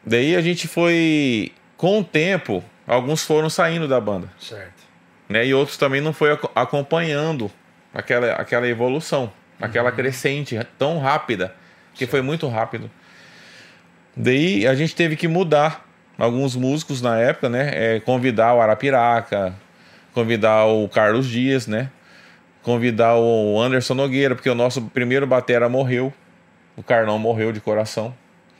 Daí 0.05 0.35
a 0.35 0.41
gente 0.41 0.67
foi, 0.67 1.53
com 1.77 2.01
o 2.01 2.05
tempo, 2.05 2.65
alguns 2.87 3.23
foram 3.23 3.51
saindo 3.51 3.87
da 3.87 4.01
banda, 4.01 4.29
Certo. 4.39 4.83
né? 5.29 5.47
E 5.47 5.55
outros 5.55 5.77
também 5.77 6.01
não 6.01 6.13
foi 6.13 6.33
aco- 6.33 6.51
acompanhando 6.55 7.51
aquela, 7.95 8.33
aquela 8.33 8.67
evolução, 8.67 9.33
aquela 9.61 9.93
crescente 9.93 10.59
tão 10.79 10.99
rápida, 10.99 11.55
que 11.95 12.07
foi 12.07 12.23
muito 12.23 12.49
rápido. 12.49 12.91
Daí 14.17 14.67
a 14.67 14.75
gente 14.75 14.95
teve 14.95 15.17
que 15.17 15.29
mudar 15.29 15.87
alguns 16.20 16.54
músicos 16.54 17.00
na 17.00 17.18
época, 17.18 17.48
né? 17.48 17.70
É, 17.72 18.00
convidar 18.00 18.54
o 18.54 18.61
Arapiraca, 18.61 19.54
convidar 20.12 20.66
o 20.66 20.88
Carlos 20.88 21.26
Dias, 21.26 21.66
né? 21.66 21.90
Convidar 22.62 23.16
o 23.16 23.59
Anderson 23.61 23.94
Nogueira, 23.94 24.35
porque 24.35 24.50
o 24.50 24.54
nosso 24.54 24.83
primeiro 24.83 25.26
batera 25.26 25.68
morreu. 25.68 26.12
O 26.76 26.83
Carlão 26.83 27.18
morreu 27.18 27.52
de 27.52 27.61
coração. 27.61 28.14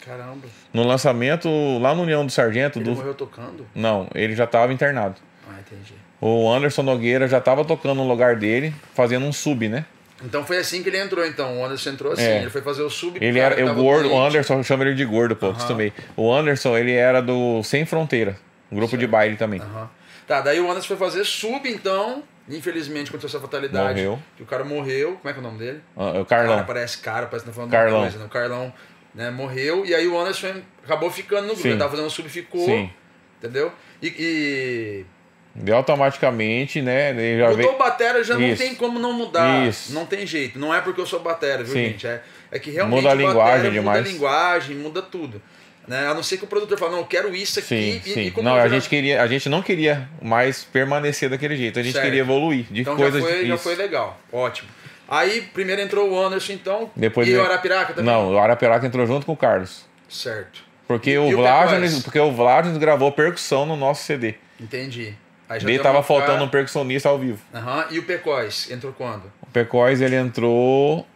Caramba. 0.05 0.47
No 0.73 0.83
lançamento, 0.83 1.49
lá 1.79 1.95
no 1.95 2.03
União 2.03 2.25
do 2.25 2.33
Sargento, 2.33 2.79
Ele 2.79 2.87
do... 2.87 2.97
morreu 2.97 3.15
tocando? 3.15 3.67
não, 3.75 4.09
ele 4.15 4.35
já 4.35 4.45
estava 4.45 4.73
internado. 4.73 5.17
Ah, 5.47 5.57
entendi. 5.61 5.93
O 6.19 6.51
Anderson 6.51 6.83
Nogueira 6.83 7.29
já 7.29 7.39
estava 7.39 7.65
tocando 7.65 7.97
no 7.97 8.09
lugar 8.09 8.37
dele, 8.37 8.75
fazendo 8.95 9.27
um 9.27 9.33
sub, 9.33 9.69
né? 9.69 9.85
Então 10.23 10.45
foi 10.45 10.59
assim 10.59 10.83
que 10.83 10.89
ele 10.89 10.99
entrou, 10.99 11.25
então. 11.27 11.59
O 11.61 11.65
Anderson 11.65 11.91
entrou 11.91 12.13
assim. 12.13 12.23
É. 12.23 12.41
Ele 12.43 12.51
foi 12.51 12.61
fazer 12.63 12.83
o 12.83 12.91
sub. 12.91 13.19
Ele 13.21 13.41
cara 13.41 13.55
era 13.61 13.73
o 13.73 13.75
gordo, 13.75 14.11
o. 14.13 14.21
Anderson, 14.21 14.59
eu 14.59 14.65
chamo 14.65 14.83
ele 14.83 14.95
de 14.95 15.05
gordo, 15.05 15.35
pô, 15.35 15.51
acostumei. 15.51 15.93
O 16.17 16.33
Anderson, 16.33 16.77
ele 16.77 16.93
era 16.93 17.21
do 17.23 17.63
Sem 17.63 17.87
Fronteira, 17.87 18.37
um 18.71 18.77
grupo 18.77 18.97
de 18.97 19.07
baile 19.07 19.37
também. 19.37 19.61
Aham. 19.61 19.89
Tá, 20.27 20.41
daí 20.41 20.61
o 20.61 20.71
Anderson 20.71 20.89
foi 20.89 20.97
fazer 20.97 21.25
sub, 21.25 21.69
então. 21.69 22.23
Infelizmente 22.49 23.09
aconteceu 23.09 23.29
essa 23.29 23.41
fatalidade. 23.41 24.01
Morreu. 24.01 24.19
Que 24.37 24.43
o 24.43 24.47
cara 24.47 24.65
morreu. 24.65 25.17
Como 25.21 25.29
é 25.29 25.33
que 25.33 25.39
é 25.39 25.41
o 25.41 25.45
nome 25.45 25.59
dele? 25.59 25.81
Ah, 25.97 26.21
O 26.21 26.25
Carlão. 26.25 26.55
Cara, 26.57 26.67
parece 26.67 26.99
cara, 26.99 27.27
parece 27.27 27.45
que 27.45 27.51
tá 27.51 27.55
falando 27.55 27.71
Carlão. 27.71 28.01
coisa, 28.03 28.19
né? 28.19 28.25
O 28.25 28.29
Carlão 28.29 28.73
né, 29.15 29.31
morreu 29.31 29.85
e 29.87 29.95
aí 29.95 30.07
o 30.09 30.19
Anderson 30.19 30.61
acabou 30.85 31.11
ficando 31.11 31.43
no 31.43 31.47
grupo. 31.49 31.63
Sim. 31.63 31.69
Ele 31.71 31.79
tava 31.79 31.91
fazendo 31.91 32.07
o 32.07 32.11
sub, 32.11 32.29
ficou. 32.29 32.65
Sim. 32.65 32.91
Entendeu? 33.39 33.73
E, 34.03 34.07
e 34.09 35.07
Deu 35.55 35.77
automaticamente, 35.77 36.81
né? 36.81 37.11
Ele 37.11 37.39
já 37.41 37.49
mudou 37.51 37.57
veio... 37.67 37.79
batera, 37.79 38.23
já 38.23 38.35
não 38.35 38.43
Isso. 38.47 38.63
tem 38.63 38.75
como 38.75 38.99
não 38.99 39.13
mudar. 39.13 39.67
Isso. 39.67 39.93
Não 39.93 40.07
tem 40.07 40.27
jeito. 40.27 40.59
Não 40.59 40.73
é 40.75 40.81
porque 40.81 41.01
eu 41.01 41.07
sou 41.07 41.21
batera, 41.21 41.65
viu, 41.65 41.73
Sim. 41.73 41.85
gente? 41.87 42.07
É, 42.07 42.23
é 42.53 42.59
que 42.59 42.71
realmente 42.71 43.03
Muda 43.03 43.11
a 43.11 43.15
o 43.15 43.17
batera 43.17 43.33
linguagem 43.33 43.65
muda 43.71 43.81
demais. 43.81 44.07
a 44.07 44.09
linguagem, 44.09 44.77
muda 44.77 45.03
tudo. 45.03 45.43
Né? 45.89 46.07
A 46.07 46.15
não 46.15 46.23
ser 46.23 46.37
que 46.37 46.45
o 46.45 46.47
produtor 46.47 46.79
fale, 46.79 46.93
não, 46.93 46.99
eu 47.01 47.05
quero 47.07 47.35
isso 47.35 47.59
aqui. 47.59 47.69
Sim, 47.69 48.01
e, 48.05 48.15
sim. 48.15 48.33
e 48.37 48.43
não, 48.43 48.55
a 48.55 48.69
gente, 48.69 48.89
queria, 48.89 49.21
a 49.21 49.27
gente 49.27 49.49
não 49.49 49.61
queria 49.61 50.09
mais 50.23 50.63
permanecer 50.63 51.29
daquele 51.29 51.57
jeito. 51.57 51.81
A 51.81 51.83
gente 51.83 51.95
Certo. 51.95 52.05
queria 52.05 52.21
evoluir 52.21 52.67
de 52.71 52.83
Então 52.83 52.97
coisas 52.97 53.21
já 53.21 53.29
foi, 53.29 53.47
já 53.47 53.59
foi 53.59 53.75
legal. 53.75 54.21
Ótimo. 54.33 54.69
Aí 55.09 55.41
primeiro 55.53 55.83
entrou 55.83 56.09
o 56.09 56.21
Anderson, 56.25 56.53
então. 56.53 56.91
Depois 56.95 57.27
e 57.27 57.33
veio- 57.33 57.43
o 57.43 57.47
Arapiraca 57.47 57.93
também? 57.93 58.05
Não, 58.05 58.33
o 58.33 58.39
Arapiraca 58.39 58.87
entrou 58.87 59.05
junto 59.05 59.27
com 59.27 59.33
o 59.33 59.37
Carlos. 59.37 59.85
Certo. 60.09 60.63
Porque 60.87 61.11
E- 61.11 61.19
o 61.19 61.29
e 61.31 61.35
o 61.35 62.03
porque 62.05 62.21
o 62.21 62.31
Vladios 62.31 62.77
gravou 62.77 63.11
percussão 63.11 63.67
no 63.67 63.75
nosso 63.75 64.05
CD. 64.05 64.35
Entendi. 64.61 65.15
Daí 65.63 65.79
tava 65.79 65.97
uma 65.99 66.03
faltando 66.03 66.45
um 66.45 66.49
percussionista 66.49 67.09
ao 67.09 67.19
vivo. 67.19 67.39
Aham. 67.55 67.87
E 67.91 67.99
o 67.99 68.05
Pecóis 68.05 68.71
entrou 68.71 68.93
quando? 68.93 69.25
O 69.43 69.47
Pecóis 69.53 70.01
ele 70.01 70.15
entrou 70.17 71.07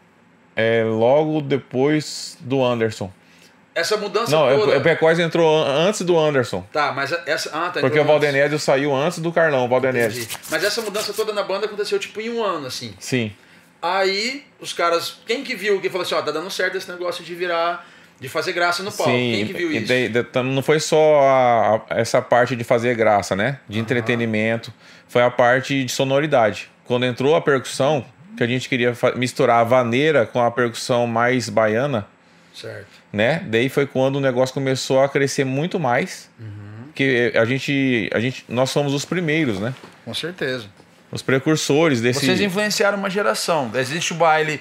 é, 0.56 0.84
logo 0.84 1.40
depois 1.40 2.36
do 2.40 2.62
Anderson. 2.64 3.12
Essa 3.74 3.96
mudança 3.96 4.30
Não, 4.30 4.56
toda. 4.56 4.78
o 4.78 4.80
Pecóis 4.82 5.18
entrou 5.18 5.52
an- 5.64 5.88
antes 5.88 6.02
do 6.02 6.16
Anderson. 6.18 6.64
Tá, 6.72 6.92
mas 6.92 7.12
essa. 7.26 7.50
Ah, 7.52 7.70
tá. 7.70 7.80
Porque 7.80 7.98
o 7.98 8.04
Valdenésio 8.04 8.58
saiu 8.58 8.94
antes 8.94 9.18
do 9.18 9.32
Carlão, 9.32 9.64
o. 9.64 9.68
Valdenésio. 9.68 10.28
Mas 10.48 10.62
essa 10.62 10.80
mudança 10.80 11.12
toda 11.12 11.32
na 11.32 11.42
banda 11.42 11.66
aconteceu 11.66 11.98
tipo 11.98 12.20
em 12.20 12.30
um 12.30 12.42
ano, 12.42 12.68
assim. 12.68 12.94
Sim. 13.00 13.32
Aí 13.82 14.44
os 14.60 14.72
caras. 14.72 15.18
Quem 15.26 15.42
que 15.42 15.56
viu? 15.56 15.80
Quem 15.80 15.90
falou 15.90 16.06
assim, 16.06 16.14
ó, 16.14 16.22
tá 16.22 16.30
dando 16.30 16.48
certo 16.50 16.76
esse 16.76 16.88
negócio 16.90 17.24
de 17.24 17.34
virar. 17.34 17.84
De 18.20 18.28
fazer 18.28 18.52
graça 18.52 18.82
no 18.82 18.90
palco. 18.92 19.10
Sim, 19.12 19.32
Quem 19.34 19.46
que 19.46 19.52
viu 19.52 19.72
isso? 19.72 20.12
da- 20.12 20.22
tam- 20.24 20.44
não 20.44 20.62
foi 20.62 20.80
só 20.80 21.20
a- 21.20 21.76
a- 21.90 22.00
essa 22.00 22.22
parte 22.22 22.54
de 22.56 22.64
fazer 22.64 22.94
graça, 22.94 23.34
né? 23.36 23.58
De 23.68 23.78
entretenimento. 23.78 24.72
Foi 25.08 25.22
a 25.22 25.30
parte 25.30 25.84
de 25.84 25.92
sonoridade. 25.92 26.70
Quando 26.84 27.04
entrou 27.04 27.34
a 27.34 27.40
percussão, 27.40 28.04
que 28.36 28.42
a 28.42 28.46
gente 28.46 28.68
queria 28.68 28.92
misturar 29.16 29.60
a 29.60 29.64
vaneira 29.64 30.26
com 30.26 30.40
a 30.40 30.50
percussão 30.50 31.06
mais 31.06 31.48
baiana, 31.48 32.06
Certo. 32.54 32.86
né? 33.12 33.42
Daí 33.46 33.68
foi 33.68 33.86
quando 33.86 34.16
o 34.16 34.20
negócio 34.20 34.54
começou 34.54 35.02
a 35.02 35.08
crescer 35.08 35.44
muito 35.44 35.78
mais. 35.78 36.30
Que 36.94 37.32
a 37.34 37.44
gente, 37.44 38.08
a 38.14 38.20
gente, 38.20 38.44
nós 38.48 38.70
somos 38.70 38.94
os 38.94 39.04
primeiros, 39.04 39.58
né? 39.58 39.74
Com 40.04 40.14
certeza. 40.14 40.66
Os 41.10 41.22
precursores 41.22 42.00
desse. 42.00 42.24
Vocês 42.24 42.40
influenciaram 42.40 42.96
uma 42.98 43.10
geração. 43.10 43.70
Existe 43.74 44.12
o 44.12 44.16
baile 44.16 44.60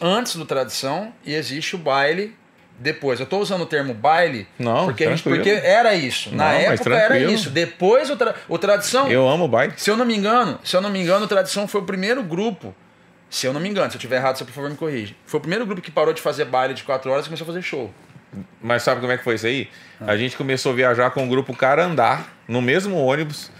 antes 0.00 0.34
do 0.36 0.44
tradição 0.46 1.12
e 1.24 1.34
existe 1.34 1.74
o 1.76 1.78
baile 1.78 2.34
depois. 2.82 3.20
Eu 3.20 3.24
estou 3.24 3.40
usando 3.40 3.62
o 3.62 3.66
termo 3.66 3.94
baile 3.94 4.46
Não, 4.58 4.84
porque, 4.86 5.04
gente- 5.08 5.22
porque 5.22 5.48
era 5.50 5.94
isso. 5.94 6.34
Na 6.34 6.48
Não, 6.52 6.52
mas 6.54 6.80
época 6.80 6.96
era 6.96 7.18
isso. 7.18 7.48
Depois 7.50 8.10
o, 8.10 8.16
tra- 8.16 8.34
o 8.48 8.58
tradição. 8.58 9.08
Eu 9.08 9.28
amo 9.28 9.44
o 9.44 9.48
baile. 9.48 9.72
Se 9.76 9.90
eu 9.90 9.96
não 9.96 10.04
me 10.04 10.16
engano, 10.16 10.58
se 10.64 10.76
eu 10.76 10.80
não 10.80 10.90
me 10.90 11.00
engano, 11.00 11.24
o 11.24 11.28
tradição 11.28 11.66
foi 11.68 11.80
o 11.80 11.84
primeiro 11.84 12.22
grupo. 12.22 12.74
Se 13.30 13.46
eu 13.46 13.52
não 13.52 13.60
me 13.60 13.68
engano, 13.68 13.90
se 13.90 13.96
eu 13.96 14.00
tiver 14.00 14.16
errado, 14.16 14.36
você 14.36 14.44
por 14.44 14.52
favor 14.52 14.68
me 14.68 14.76
corrige. 14.76 15.16
Foi 15.24 15.38
o 15.38 15.40
primeiro 15.40 15.64
grupo 15.64 15.80
que 15.80 15.90
parou 15.90 16.12
de 16.12 16.20
fazer 16.20 16.44
baile 16.44 16.74
de 16.74 16.82
quatro 16.82 17.10
horas 17.10 17.24
e 17.24 17.28
começou 17.28 17.44
a 17.44 17.46
fazer 17.46 17.62
show. 17.62 17.90
Mas 18.60 18.82
sabe 18.82 19.00
como 19.00 19.12
é 19.12 19.16
que 19.18 19.24
foi 19.24 19.36
isso 19.36 19.46
aí? 19.46 19.68
Ah. 20.00 20.12
A 20.12 20.16
gente 20.16 20.36
começou 20.36 20.72
a 20.72 20.74
viajar 20.74 21.10
com 21.10 21.24
o 21.24 21.28
grupo 21.28 21.54
Carandá, 21.56 22.20
no 22.48 22.60
mesmo 22.60 22.96
ônibus. 22.96 23.50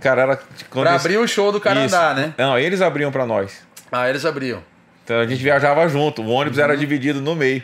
Cara, 0.00 0.22
era. 0.22 0.36
quando 0.70 0.84
Pra 0.84 0.92
eles- 0.92 1.04
abrir 1.04 1.18
o 1.18 1.26
show 1.26 1.50
do 1.52 1.60
cara 1.60 1.84
Isso. 1.84 1.96
né? 1.96 2.34
Não, 2.36 2.58
eles 2.58 2.80
abriam 2.80 3.10
pra 3.12 3.24
nós. 3.26 3.62
Ah, 3.90 4.08
eles 4.08 4.24
abriam. 4.24 4.62
Então 5.04 5.18
a 5.20 5.26
gente 5.26 5.42
viajava 5.42 5.86
junto. 5.88 6.22
O 6.22 6.28
ônibus 6.30 6.58
Uhum. 6.58 6.64
era 6.64 6.76
dividido 6.76 7.20
no 7.20 7.34
meio. 7.34 7.62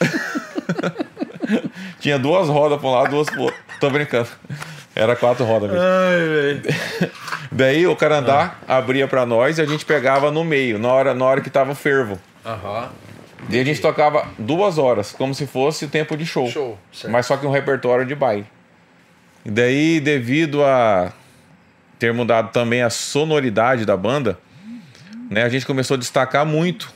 Tinha 2.00 2.18
duas 2.18 2.48
rodas 2.48 2.78
pra 2.78 2.88
um 2.88 2.92
lado, 2.92 3.10
duas 3.10 3.28
pro 3.28 3.42
outro. 3.42 3.60
Tô 3.80 3.90
brincando. 3.90 4.28
Era 4.94 5.14
quatro 5.16 5.44
rodas 5.44 5.70
mesmo. 5.70 5.84
Ai. 5.84 7.10
Daí 7.52 7.86
o 7.86 7.96
Carandá 7.96 8.56
abria 8.66 9.08
pra 9.08 9.24
nós 9.26 9.58
e 9.58 9.62
a 9.62 9.66
gente 9.66 9.84
pegava 9.84 10.30
no 10.30 10.44
meio, 10.44 10.78
na 10.78 10.88
hora, 10.88 11.14
na 11.14 11.24
hora 11.24 11.40
que 11.40 11.50
tava 11.50 11.74
fervo. 11.74 12.18
Aham. 12.44 12.90
Daí 13.48 13.60
a 13.60 13.64
gente 13.64 13.80
tocava 13.80 14.26
duas 14.38 14.78
horas, 14.78 15.12
como 15.12 15.34
se 15.34 15.46
fosse 15.46 15.88
tempo 15.88 16.16
de 16.16 16.26
show. 16.26 16.48
Show, 16.48 16.78
certo. 16.92 17.12
Mas 17.12 17.26
só 17.26 17.36
que 17.36 17.46
um 17.46 17.50
repertório 17.50 18.04
de 18.04 18.14
baile. 18.14 18.46
E 19.44 19.50
daí, 19.50 20.00
devido 20.00 20.62
a 20.64 21.12
ter 21.98 22.12
mudado 22.12 22.50
também 22.52 22.82
a 22.82 22.90
sonoridade 22.90 23.84
da 23.84 23.96
banda, 23.96 24.38
né, 25.30 25.42
a 25.42 25.48
gente 25.48 25.66
começou 25.66 25.94
a 25.94 25.98
destacar 25.98 26.44
muito 26.44 26.92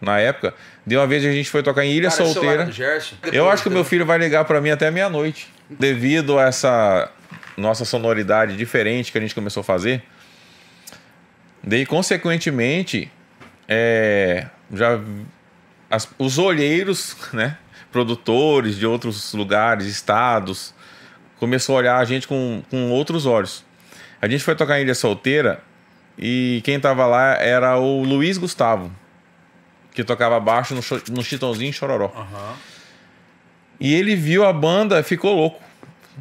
na 0.00 0.18
época. 0.18 0.54
De 0.86 0.96
uma 0.96 1.06
vez 1.06 1.24
a 1.24 1.32
gente 1.32 1.48
foi 1.48 1.62
tocar 1.62 1.84
em 1.84 1.92
Ilha 1.92 2.10
Cara, 2.10 2.24
Solteira. 2.24 2.64
Eu 3.32 3.48
acho 3.50 3.62
que 3.62 3.68
o 3.68 3.72
meu 3.72 3.84
filho 3.84 4.04
vai 4.04 4.18
ligar 4.18 4.44
pra 4.44 4.60
mim 4.60 4.70
até 4.70 4.90
meia-noite. 4.90 5.48
Devido 5.70 6.38
a 6.38 6.44
essa 6.44 7.10
nossa 7.56 7.84
sonoridade 7.84 8.56
diferente 8.56 9.10
que 9.10 9.16
a 9.16 9.20
gente 9.20 9.34
começou 9.34 9.62
a 9.62 9.64
fazer. 9.64 10.02
Daí, 11.62 11.86
consequentemente, 11.86 13.10
é, 13.66 14.46
já 14.72 15.00
as- 15.90 16.08
os 16.18 16.36
olheiros, 16.38 17.16
né, 17.32 17.56
produtores 17.90 18.76
de 18.76 18.86
outros 18.86 19.32
lugares, 19.32 19.86
estados, 19.86 20.74
começou 21.38 21.76
a 21.76 21.78
olhar 21.78 21.96
a 21.98 22.04
gente 22.04 22.28
com, 22.28 22.62
com 22.70 22.90
outros 22.90 23.24
olhos. 23.24 23.64
A 24.20 24.28
gente 24.28 24.42
foi 24.44 24.54
tocar 24.54 24.78
em 24.78 24.82
Ilha 24.82 24.94
Solteira 24.94 25.60
e 26.18 26.60
quem 26.64 26.78
tava 26.78 27.06
lá 27.06 27.34
era 27.36 27.78
o 27.78 28.02
Luiz 28.02 28.36
Gustavo, 28.36 28.90
que 29.94 30.02
tocava 30.04 30.38
baixo 30.40 30.74
no, 30.74 30.80
no 31.14 31.22
Chitãozinho 31.22 31.72
Chororó. 31.72 32.12
Aham. 32.14 32.54
E 33.80 33.94
ele 33.94 34.14
viu 34.16 34.44
a 34.44 34.52
banda, 34.52 35.02
ficou 35.02 35.34
louco. 35.34 35.62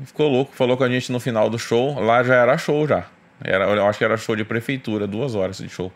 Ficou 0.06 0.28
louco, 0.30 0.54
falou 0.56 0.78
com 0.78 0.84
a 0.84 0.90
gente 0.90 1.12
no 1.12 1.20
final 1.20 1.50
do 1.50 1.60
show. 1.60 2.00
Lá 2.00 2.24
já 2.24 2.36
era 2.36 2.58
show 2.58 2.88
já. 2.88 3.06
Era, 3.44 3.66
eu 3.66 3.86
acho 3.86 3.98
que 3.98 4.06
era 4.06 4.16
show 4.16 4.36
de 4.36 4.46
prefeitura, 4.46 5.06
duas 5.06 5.36
horas 5.36 5.58
de 5.58 5.70
show. 5.70 5.92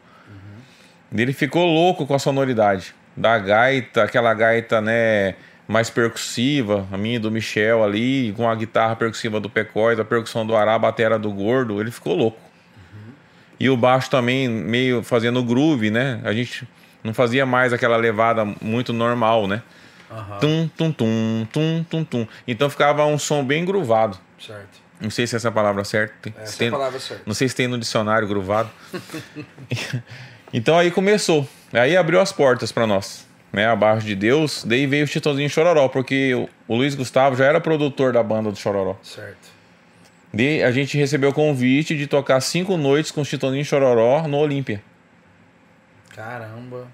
E 1.12 1.22
Ele 1.22 1.34
ficou 1.34 1.66
louco 1.66 2.06
com 2.06 2.14
a 2.14 2.20
sonoridade 2.20 2.94
da 3.16 3.40
gaita, 3.40 4.04
aquela 4.04 4.34
gaita, 4.34 4.82
né, 4.82 5.36
mais 5.68 5.90
percussiva, 5.90 6.86
a 6.92 6.98
minha 6.98 7.16
e 7.16 7.20
do 7.20 7.32
Michel 7.32 7.84
ali, 7.84 8.34
com 8.36 8.48
a 8.48 8.54
guitarra 8.54 8.96
percussiva 8.96 9.40
do 9.40 9.50
Pecóis, 9.50 10.00
a 10.00 10.06
percussão 10.06 10.46
do 10.46 10.56
Ará, 10.56 10.76
a 10.76 10.80
batera 10.80 11.18
do 11.18 11.32
Gordo, 11.32 11.82
ele 11.82 11.90
ficou 11.90 12.16
louco. 12.16 12.40
E 13.60 13.70
o 13.70 13.78
baixo 13.78 14.10
também 14.10 14.48
meio 14.48 15.02
fazendo 15.02 15.44
groove, 15.44 15.90
né? 15.90 16.22
A 16.24 16.32
gente 16.32 16.68
não 17.04 17.14
fazia 17.14 17.46
mais 17.46 17.74
aquela 17.74 17.98
levada 17.98 18.46
muito 18.62 18.92
normal, 18.94 19.48
né? 19.48 19.62
Aham. 20.10 20.38
Tum, 20.40 20.68
tum, 20.76 20.92
tum, 20.92 21.48
tum, 21.52 21.86
tum, 21.90 22.04
tum. 22.04 22.28
Então 22.48 22.70
ficava 22.70 23.06
um 23.06 23.18
som 23.20 23.44
bem 23.44 23.66
gruvado. 23.66 24.18
Certo. 24.40 24.80
Não 25.00 25.10
sei 25.10 25.28
se 25.28 25.36
essa 25.36 25.52
palavra 25.52 25.82
é 25.82 25.86
certa. 25.86 26.34
Essa 26.38 26.54
Se 26.54 26.58
tem- 26.58 26.68
é 26.68 26.70
a 26.70 26.74
palavra 26.74 27.00
certa. 27.00 27.24
Não 27.26 27.34
sei 27.34 27.48
se 27.50 27.56
tem 27.56 27.68
no 27.68 27.78
dicionário 27.78 28.28
gruvado. 28.28 28.70
então 30.54 30.78
aí 30.78 30.92
começou. 30.92 31.48
Aí 31.74 31.96
abriu 31.98 32.20
as 32.20 32.32
portas 32.32 32.72
para 32.72 32.88
nós. 32.88 33.26
Né, 33.52 33.66
abaixo 33.66 34.06
de 34.06 34.14
Deus, 34.14 34.64
daí 34.66 34.86
veio 34.86 35.06
o 35.06 35.08
Chitãozinho 35.08 35.50
Chororó, 35.50 35.88
porque 35.88 36.36
o, 36.68 36.76
Luiz 36.76 36.94
Gustavo 36.94 37.36
já 37.38 37.46
era 37.46 37.62
produtor 37.62 38.12
da 38.12 38.22
banda 38.22 38.52
do 38.52 38.58
Chororó. 38.58 38.98
Certo. 39.02 39.48
Daí 40.34 40.62
a 40.62 40.70
gente 40.70 40.98
recebeu 40.98 41.30
o 41.30 41.34
convite 41.34 41.96
de 41.98 42.08
tocar 42.08 42.42
cinco 42.42 42.76
noites 42.76 43.10
com 43.10 43.22
o 43.22 43.26
Chitãozinho 43.26 43.64
Chororó 43.64 44.28
no 44.28 44.38
Olímpia. 44.38 44.84
Caramba. 46.18 46.88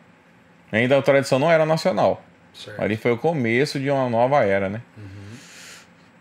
Ainda 0.71 0.97
a 0.97 1.01
tradição 1.01 1.39
não 1.39 1.49
era 1.49 1.65
nacional. 1.65 2.23
Certo. 2.53 2.79
Ali 2.81 2.95
foi 2.97 3.11
o 3.11 3.17
começo 3.17 3.79
de 3.79 3.89
uma 3.89 4.07
nova 4.09 4.43
era, 4.43 4.67
né? 4.69 4.81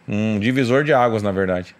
Um 0.08 0.38
divisor 0.38 0.84
de 0.84 0.92
águas, 0.94 1.22
na 1.22 1.32
verdade. 1.32 1.74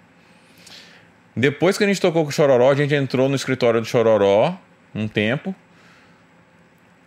Depois 1.37 1.79
que 1.79 1.85
a 1.85 1.87
gente 1.87 2.01
tocou 2.01 2.25
com 2.25 2.29
o 2.31 2.33
Chororó, 2.33 2.71
a 2.71 2.75
gente 2.75 2.95
entrou 2.95 3.29
no 3.29 3.35
escritório 3.37 3.81
do 3.81 3.87
Chororó 3.87 4.55
um 4.95 5.09
tempo. 5.09 5.55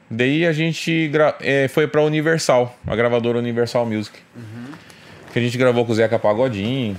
Daí 0.10 0.46
a 0.46 0.54
gente 0.54 1.12
eh, 1.42 1.68
foi 1.68 1.88
pra 1.88 2.02
Universal, 2.02 2.76
a 2.88 2.96
gravadora 2.96 3.38
Universal 3.38 3.86
Music. 3.86 4.18
Que 5.34 5.40
a 5.40 5.42
gente 5.42 5.58
gravou 5.58 5.86
com 5.86 5.92
o 5.92 5.96
Zeca 5.96 6.18
Pagodinho. 6.18 6.98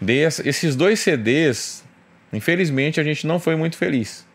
Daí 0.00 0.18
es- 0.18 0.38
esses 0.40 0.76
dois 0.76 1.00
CDs, 1.00 1.84
infelizmente, 2.32 3.00
a 3.00 3.04
gente 3.04 3.26
não 3.26 3.38
foi 3.40 3.56
muito 3.56 3.76
feliz. 3.76 4.26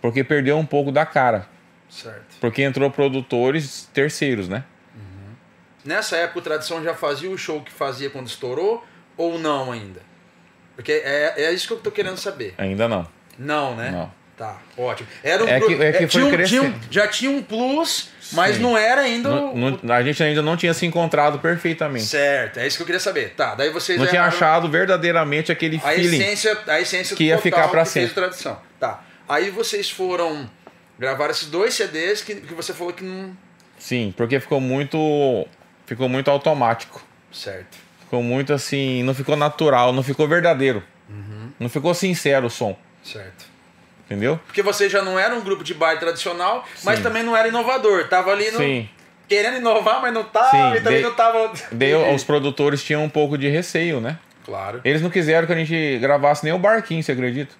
Porque 0.00 0.24
perdeu 0.24 0.56
um 0.58 0.66
pouco 0.66 0.90
da 0.90 1.04
cara. 1.06 1.46
Certo. 1.88 2.36
Porque 2.40 2.62
entrou 2.62 2.90
produtores 2.90 3.88
terceiros, 3.92 4.48
né? 4.48 4.64
Nessa 5.84 6.16
época 6.16 6.38
o 6.40 6.42
Tradição 6.42 6.82
já 6.84 6.94
fazia 6.94 7.30
o 7.30 7.38
show 7.38 7.62
que 7.62 7.72
fazia 7.72 8.10
quando 8.10 8.26
estourou 8.26 8.84
ou 9.16 9.38
não 9.38 9.72
ainda? 9.72 10.00
Porque 10.76 10.92
é, 10.92 11.34
é 11.44 11.52
isso 11.52 11.66
que 11.66 11.72
eu 11.72 11.78
tô 11.78 11.90
querendo 11.90 12.16
saber. 12.18 12.54
Ainda 12.58 12.86
não. 12.86 13.06
Não, 13.38 13.74
né? 13.74 13.90
Não. 13.90 14.12
Tá, 14.36 14.56
ótimo. 14.76 15.06
Era 15.22 15.44
um 15.44 15.48
É 15.48 15.60
que- 15.60 15.74
é 15.74 15.92
que 15.92 16.06
foi 16.06 16.08
tinha 16.08 16.24
um- 16.24 16.44
tinha 16.44 16.62
um- 16.62 16.74
já 16.90 17.06
tinha 17.08 17.30
um 17.30 17.42
plus, 17.42 18.08
mas 18.32 18.56
Sim. 18.56 18.62
não 18.62 18.76
era 18.76 19.02
ainda 19.02 19.28
o... 19.30 19.54
não- 19.56 19.94
a 19.94 20.02
gente 20.02 20.22
ainda 20.22 20.40
não 20.40 20.56
tinha 20.56 20.72
se 20.72 20.86
encontrado 20.86 21.38
perfeitamente. 21.40 22.06
Certo, 22.06 22.58
é 22.58 22.66
isso 22.66 22.76
que 22.78 22.82
eu 22.82 22.86
queria 22.86 23.00
saber. 23.00 23.34
Tá, 23.34 23.54
daí 23.54 23.68
vocês 23.70 23.98
Não 23.98 24.06
tinha 24.06 24.22
achado 24.24 24.66
verdadeiramente 24.70 25.52
aquele 25.52 25.76
a 25.76 25.80
feeling. 25.80 26.16
essência, 26.16 26.58
a 26.66 26.80
essência 26.80 27.14
que 27.16 27.24
ia 27.24 27.36
ficar 27.36 27.68
fez 27.68 27.88
sempre. 27.88 28.14
Tradição. 28.14 28.58
Tá. 28.78 29.02
Aí 29.30 29.48
vocês 29.48 29.88
foram 29.88 30.50
gravar 30.98 31.30
esses 31.30 31.48
dois 31.48 31.72
CDs 31.74 32.20
que, 32.20 32.34
que 32.34 32.52
você 32.52 32.74
falou 32.74 32.92
que 32.92 33.04
não... 33.04 33.30
Sim, 33.78 34.12
porque 34.16 34.40
ficou 34.40 34.60
muito. 34.60 35.46
Ficou 35.86 36.08
muito 36.08 36.28
automático. 36.30 37.00
Certo. 37.32 37.78
Ficou 38.00 38.22
muito 38.24 38.52
assim. 38.52 39.04
Não 39.04 39.14
ficou 39.14 39.36
natural, 39.36 39.92
não 39.92 40.02
ficou 40.02 40.26
verdadeiro. 40.26 40.82
Uhum. 41.08 41.50
Não 41.60 41.68
ficou 41.68 41.94
sincero 41.94 42.48
o 42.48 42.50
som. 42.50 42.76
Certo. 43.04 43.46
Entendeu? 44.04 44.40
Porque 44.46 44.62
vocês 44.62 44.90
já 44.90 45.00
não 45.00 45.16
eram 45.16 45.38
um 45.38 45.40
grupo 45.42 45.62
de 45.62 45.72
baile 45.74 46.00
tradicional, 46.00 46.66
mas 46.82 46.96
Sim. 46.98 47.04
também 47.04 47.22
não 47.22 47.36
era 47.36 47.46
inovador. 47.46 48.08
Tava 48.08 48.32
ali 48.32 48.50
no, 48.50 48.58
Sim. 48.58 48.88
querendo 49.28 49.58
inovar, 49.58 50.02
mas 50.02 50.12
não 50.12 50.24
tava, 50.24 50.50
Sim, 50.50 50.78
e 50.78 50.80
também 50.80 50.98
de- 50.98 51.04
não 51.04 51.14
tava. 51.14 51.52
Daí 51.70 51.94
os 51.94 52.24
produtores 52.24 52.82
tinham 52.82 53.04
um 53.04 53.08
pouco 53.08 53.38
de 53.38 53.48
receio, 53.48 54.00
né? 54.00 54.18
Claro. 54.44 54.80
Eles 54.84 55.00
não 55.00 55.08
quiseram 55.08 55.46
que 55.46 55.52
a 55.52 55.56
gente 55.56 55.98
gravasse 56.00 56.42
nem 56.44 56.52
o 56.52 56.58
barquinho, 56.58 57.02
você 57.02 57.12
acredita? 57.12 57.54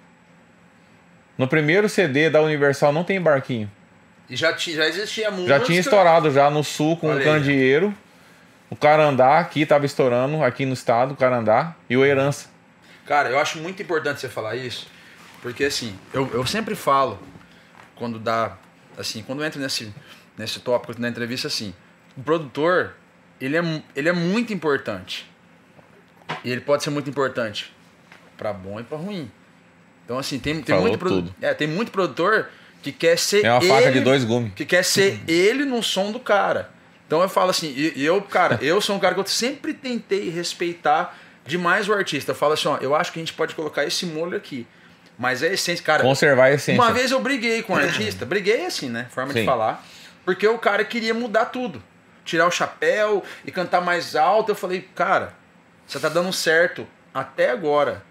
No 1.37 1.47
primeiro 1.47 1.89
CD 1.89 2.29
da 2.29 2.41
Universal 2.41 2.91
não 2.93 3.03
tem 3.03 3.21
barquinho. 3.21 3.71
E 4.29 4.35
já, 4.35 4.55
já 4.55 4.87
existia 4.87 5.29
música. 5.29 5.59
Já 5.59 5.59
tinha 5.59 5.79
estourado 5.79 6.31
já 6.31 6.49
no 6.49 6.63
sul 6.63 6.95
com 6.97 7.07
o 7.07 7.11
aí. 7.11 7.23
Candeeiro. 7.23 7.93
O 8.69 8.75
Carandá 8.75 9.39
aqui 9.39 9.65
tava 9.65 9.85
estourando, 9.85 10.41
aqui 10.41 10.65
no 10.65 10.73
estado, 10.73 11.13
o 11.13 11.17
Carandá. 11.17 11.75
E 11.89 11.97
o 11.97 12.05
Herança. 12.05 12.49
Cara, 13.05 13.29
eu 13.29 13.37
acho 13.37 13.57
muito 13.59 13.81
importante 13.81 14.21
você 14.21 14.29
falar 14.29 14.55
isso, 14.55 14.87
porque 15.41 15.65
assim, 15.65 15.99
eu, 16.13 16.29
eu 16.33 16.45
sempre 16.45 16.75
falo, 16.75 17.19
quando 17.95 18.17
dá, 18.17 18.57
assim, 18.97 19.21
quando 19.21 19.41
eu 19.41 19.45
entro 19.45 19.59
nesse, 19.59 19.93
nesse 20.37 20.61
tópico 20.61 20.99
na 21.01 21.09
entrevista, 21.09 21.47
assim, 21.47 21.73
o 22.15 22.21
produtor, 22.21 22.95
ele 23.41 23.57
é, 23.57 23.83
ele 23.95 24.07
é 24.07 24.13
muito 24.13 24.53
importante. 24.53 25.29
E 26.45 26.49
ele 26.49 26.61
pode 26.61 26.83
ser 26.83 26.89
muito 26.89 27.09
importante 27.09 27.75
para 28.37 28.53
bom 28.53 28.79
e 28.79 28.83
para 28.83 28.97
ruim. 28.97 29.29
Então, 30.11 30.19
assim, 30.19 30.39
tem, 30.39 30.55
tem, 30.55 30.75
Falou 30.75 30.81
muito 30.81 30.99
produ- 30.99 31.33
é, 31.41 31.53
tem 31.53 31.67
muito 31.69 31.89
produtor 31.89 32.49
que 32.83 32.91
quer 32.91 33.17
ser 33.17 33.45
É 33.45 33.49
uma 33.53 33.63
ele, 33.63 33.69
faca 33.73 33.91
de 33.93 34.01
dois 34.01 34.25
gumes. 34.25 34.51
que 34.53 34.65
quer 34.65 34.83
ser 34.83 35.21
ele 35.25 35.63
no 35.63 35.81
som 35.81 36.11
do 36.11 36.19
cara. 36.19 36.69
Então 37.07 37.21
eu 37.21 37.29
falo 37.29 37.49
assim, 37.49 37.73
e, 37.73 38.03
eu, 38.03 38.21
cara, 38.21 38.59
eu 38.61 38.81
sou 38.81 38.97
um 38.97 38.99
cara 38.99 39.13
que 39.13 39.21
eu 39.21 39.25
sempre 39.25 39.73
tentei 39.73 40.29
respeitar 40.29 41.17
demais 41.45 41.87
o 41.87 41.93
artista. 41.93 42.31
Eu 42.31 42.35
falo 42.35 42.53
assim, 42.55 42.67
ó, 42.67 42.77
eu 42.81 42.93
acho 42.93 43.13
que 43.13 43.19
a 43.19 43.21
gente 43.21 43.31
pode 43.31 43.55
colocar 43.55 43.85
esse 43.85 44.05
molho 44.05 44.35
aqui. 44.35 44.67
Mas 45.17 45.41
é 45.43 45.47
a 45.47 45.53
essência, 45.53 45.81
cara. 45.85 46.03
Conservar 46.03 46.45
a 46.47 46.51
essência. 46.51 46.81
Uma 46.81 46.91
vez 46.91 47.09
eu 47.11 47.21
briguei 47.21 47.63
com 47.63 47.71
um 47.71 47.77
artista, 47.77 48.25
briguei 48.25 48.65
assim, 48.65 48.89
né? 48.89 49.07
Forma 49.11 49.33
de 49.33 49.39
Sim. 49.39 49.45
falar. 49.45 49.81
Porque 50.25 50.45
o 50.45 50.57
cara 50.57 50.83
queria 50.83 51.13
mudar 51.13 51.45
tudo. 51.45 51.81
Tirar 52.25 52.47
o 52.47 52.51
chapéu 52.51 53.23
e 53.45 53.51
cantar 53.51 53.79
mais 53.79 54.13
alto. 54.13 54.51
Eu 54.51 54.55
falei, 54.55 54.89
cara, 54.93 55.31
você 55.87 55.97
tá 56.01 56.09
dando 56.09 56.33
certo 56.33 56.85
até 57.13 57.49
agora. 57.49 58.03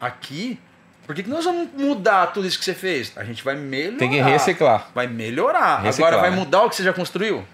Aqui, 0.00 0.60
por 1.06 1.14
que, 1.14 1.22
que 1.22 1.30
nós 1.30 1.44
vamos 1.44 1.68
mudar 1.76 2.28
tudo 2.28 2.46
isso 2.46 2.58
que 2.58 2.64
você 2.64 2.74
fez? 2.74 3.12
A 3.16 3.24
gente 3.24 3.42
vai 3.42 3.54
melhorar. 3.56 3.98
Tem 3.98 4.10
que 4.10 4.20
reciclar. 4.20 4.88
Vai 4.94 5.06
melhorar. 5.06 5.80
Reciclar, 5.82 6.12
agora 6.12 6.22
vai 6.28 6.30
né? 6.30 6.36
mudar 6.44 6.62
o 6.64 6.70
que 6.70 6.76
você 6.76 6.82
já 6.84 6.92
construiu. 6.92 7.44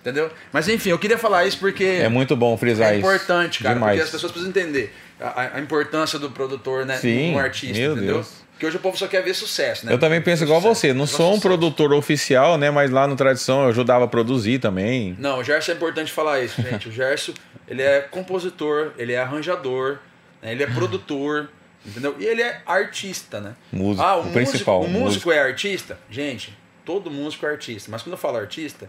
Entendeu? 0.00 0.30
Mas 0.52 0.68
enfim, 0.68 0.90
eu 0.90 0.98
queria 0.98 1.16
falar 1.16 1.46
isso 1.46 1.58
porque 1.58 1.84
É 1.84 2.08
muito 2.10 2.36
bom 2.36 2.56
frisar 2.58 2.88
é 2.88 2.98
isso. 2.98 3.06
importante, 3.06 3.62
cara, 3.62 3.74
Demais. 3.74 3.92
porque 3.92 4.04
as 4.04 4.10
pessoas 4.10 4.32
precisam 4.32 4.50
entender 4.50 4.94
a, 5.18 5.56
a 5.56 5.60
importância 5.60 6.18
do 6.18 6.30
produtor, 6.30 6.84
né? 6.84 6.96
Sim, 6.98 7.34
Um 7.34 7.38
artista, 7.38 7.78
meu 7.78 7.92
entendeu? 7.92 8.14
Deus. 8.16 8.44
Porque 8.52 8.66
hoje 8.66 8.76
o 8.76 8.80
povo 8.80 8.96
só 8.98 9.06
quer 9.08 9.22
ver 9.22 9.34
sucesso, 9.34 9.84
né? 9.86 9.92
Eu 9.92 9.98
também 9.98 10.20
penso 10.20 10.44
igual 10.44 10.60
Sucesso. 10.60 10.80
você. 10.80 10.92
Não 10.92 11.06
sou 11.06 11.26
um 11.26 11.28
sucesso. 11.36 11.42
produtor 11.48 11.92
oficial, 11.94 12.56
né? 12.58 12.70
Mas 12.70 12.90
lá 12.90 13.06
no 13.06 13.16
Tradição 13.16 13.62
eu 13.62 13.68
ajudava 13.70 14.04
a 14.04 14.08
produzir 14.08 14.58
também. 14.58 15.16
Não, 15.18 15.38
o 15.38 15.44
Gerson 15.44 15.72
é 15.72 15.74
importante 15.74 16.12
falar 16.12 16.40
isso, 16.40 16.60
gente. 16.62 16.88
O 16.88 16.92
Gerson, 16.92 17.32
ele 17.66 17.82
é 17.82 18.00
compositor, 18.02 18.92
ele 18.98 19.12
é 19.14 19.18
arranjador, 19.18 19.98
né? 20.42 20.52
ele 20.52 20.62
é 20.62 20.66
produtor, 20.66 21.48
entendeu? 21.84 22.16
E 22.18 22.24
ele 22.24 22.42
é 22.42 22.60
artista, 22.66 23.40
né? 23.40 23.54
Músico, 23.72 24.02
ah, 24.06 24.16
o, 24.16 24.20
o 24.20 24.24
músico, 24.24 24.34
principal, 24.50 24.80
O 24.80 24.88
músico 24.88 25.04
músico. 25.04 25.32
é 25.32 25.38
artista? 25.40 25.98
Gente, 26.10 26.56
todo 26.84 27.10
músico 27.10 27.46
é 27.46 27.50
artista. 27.50 27.90
Mas 27.90 28.02
quando 28.02 28.12
eu 28.12 28.18
falo 28.18 28.36
artista, 28.38 28.88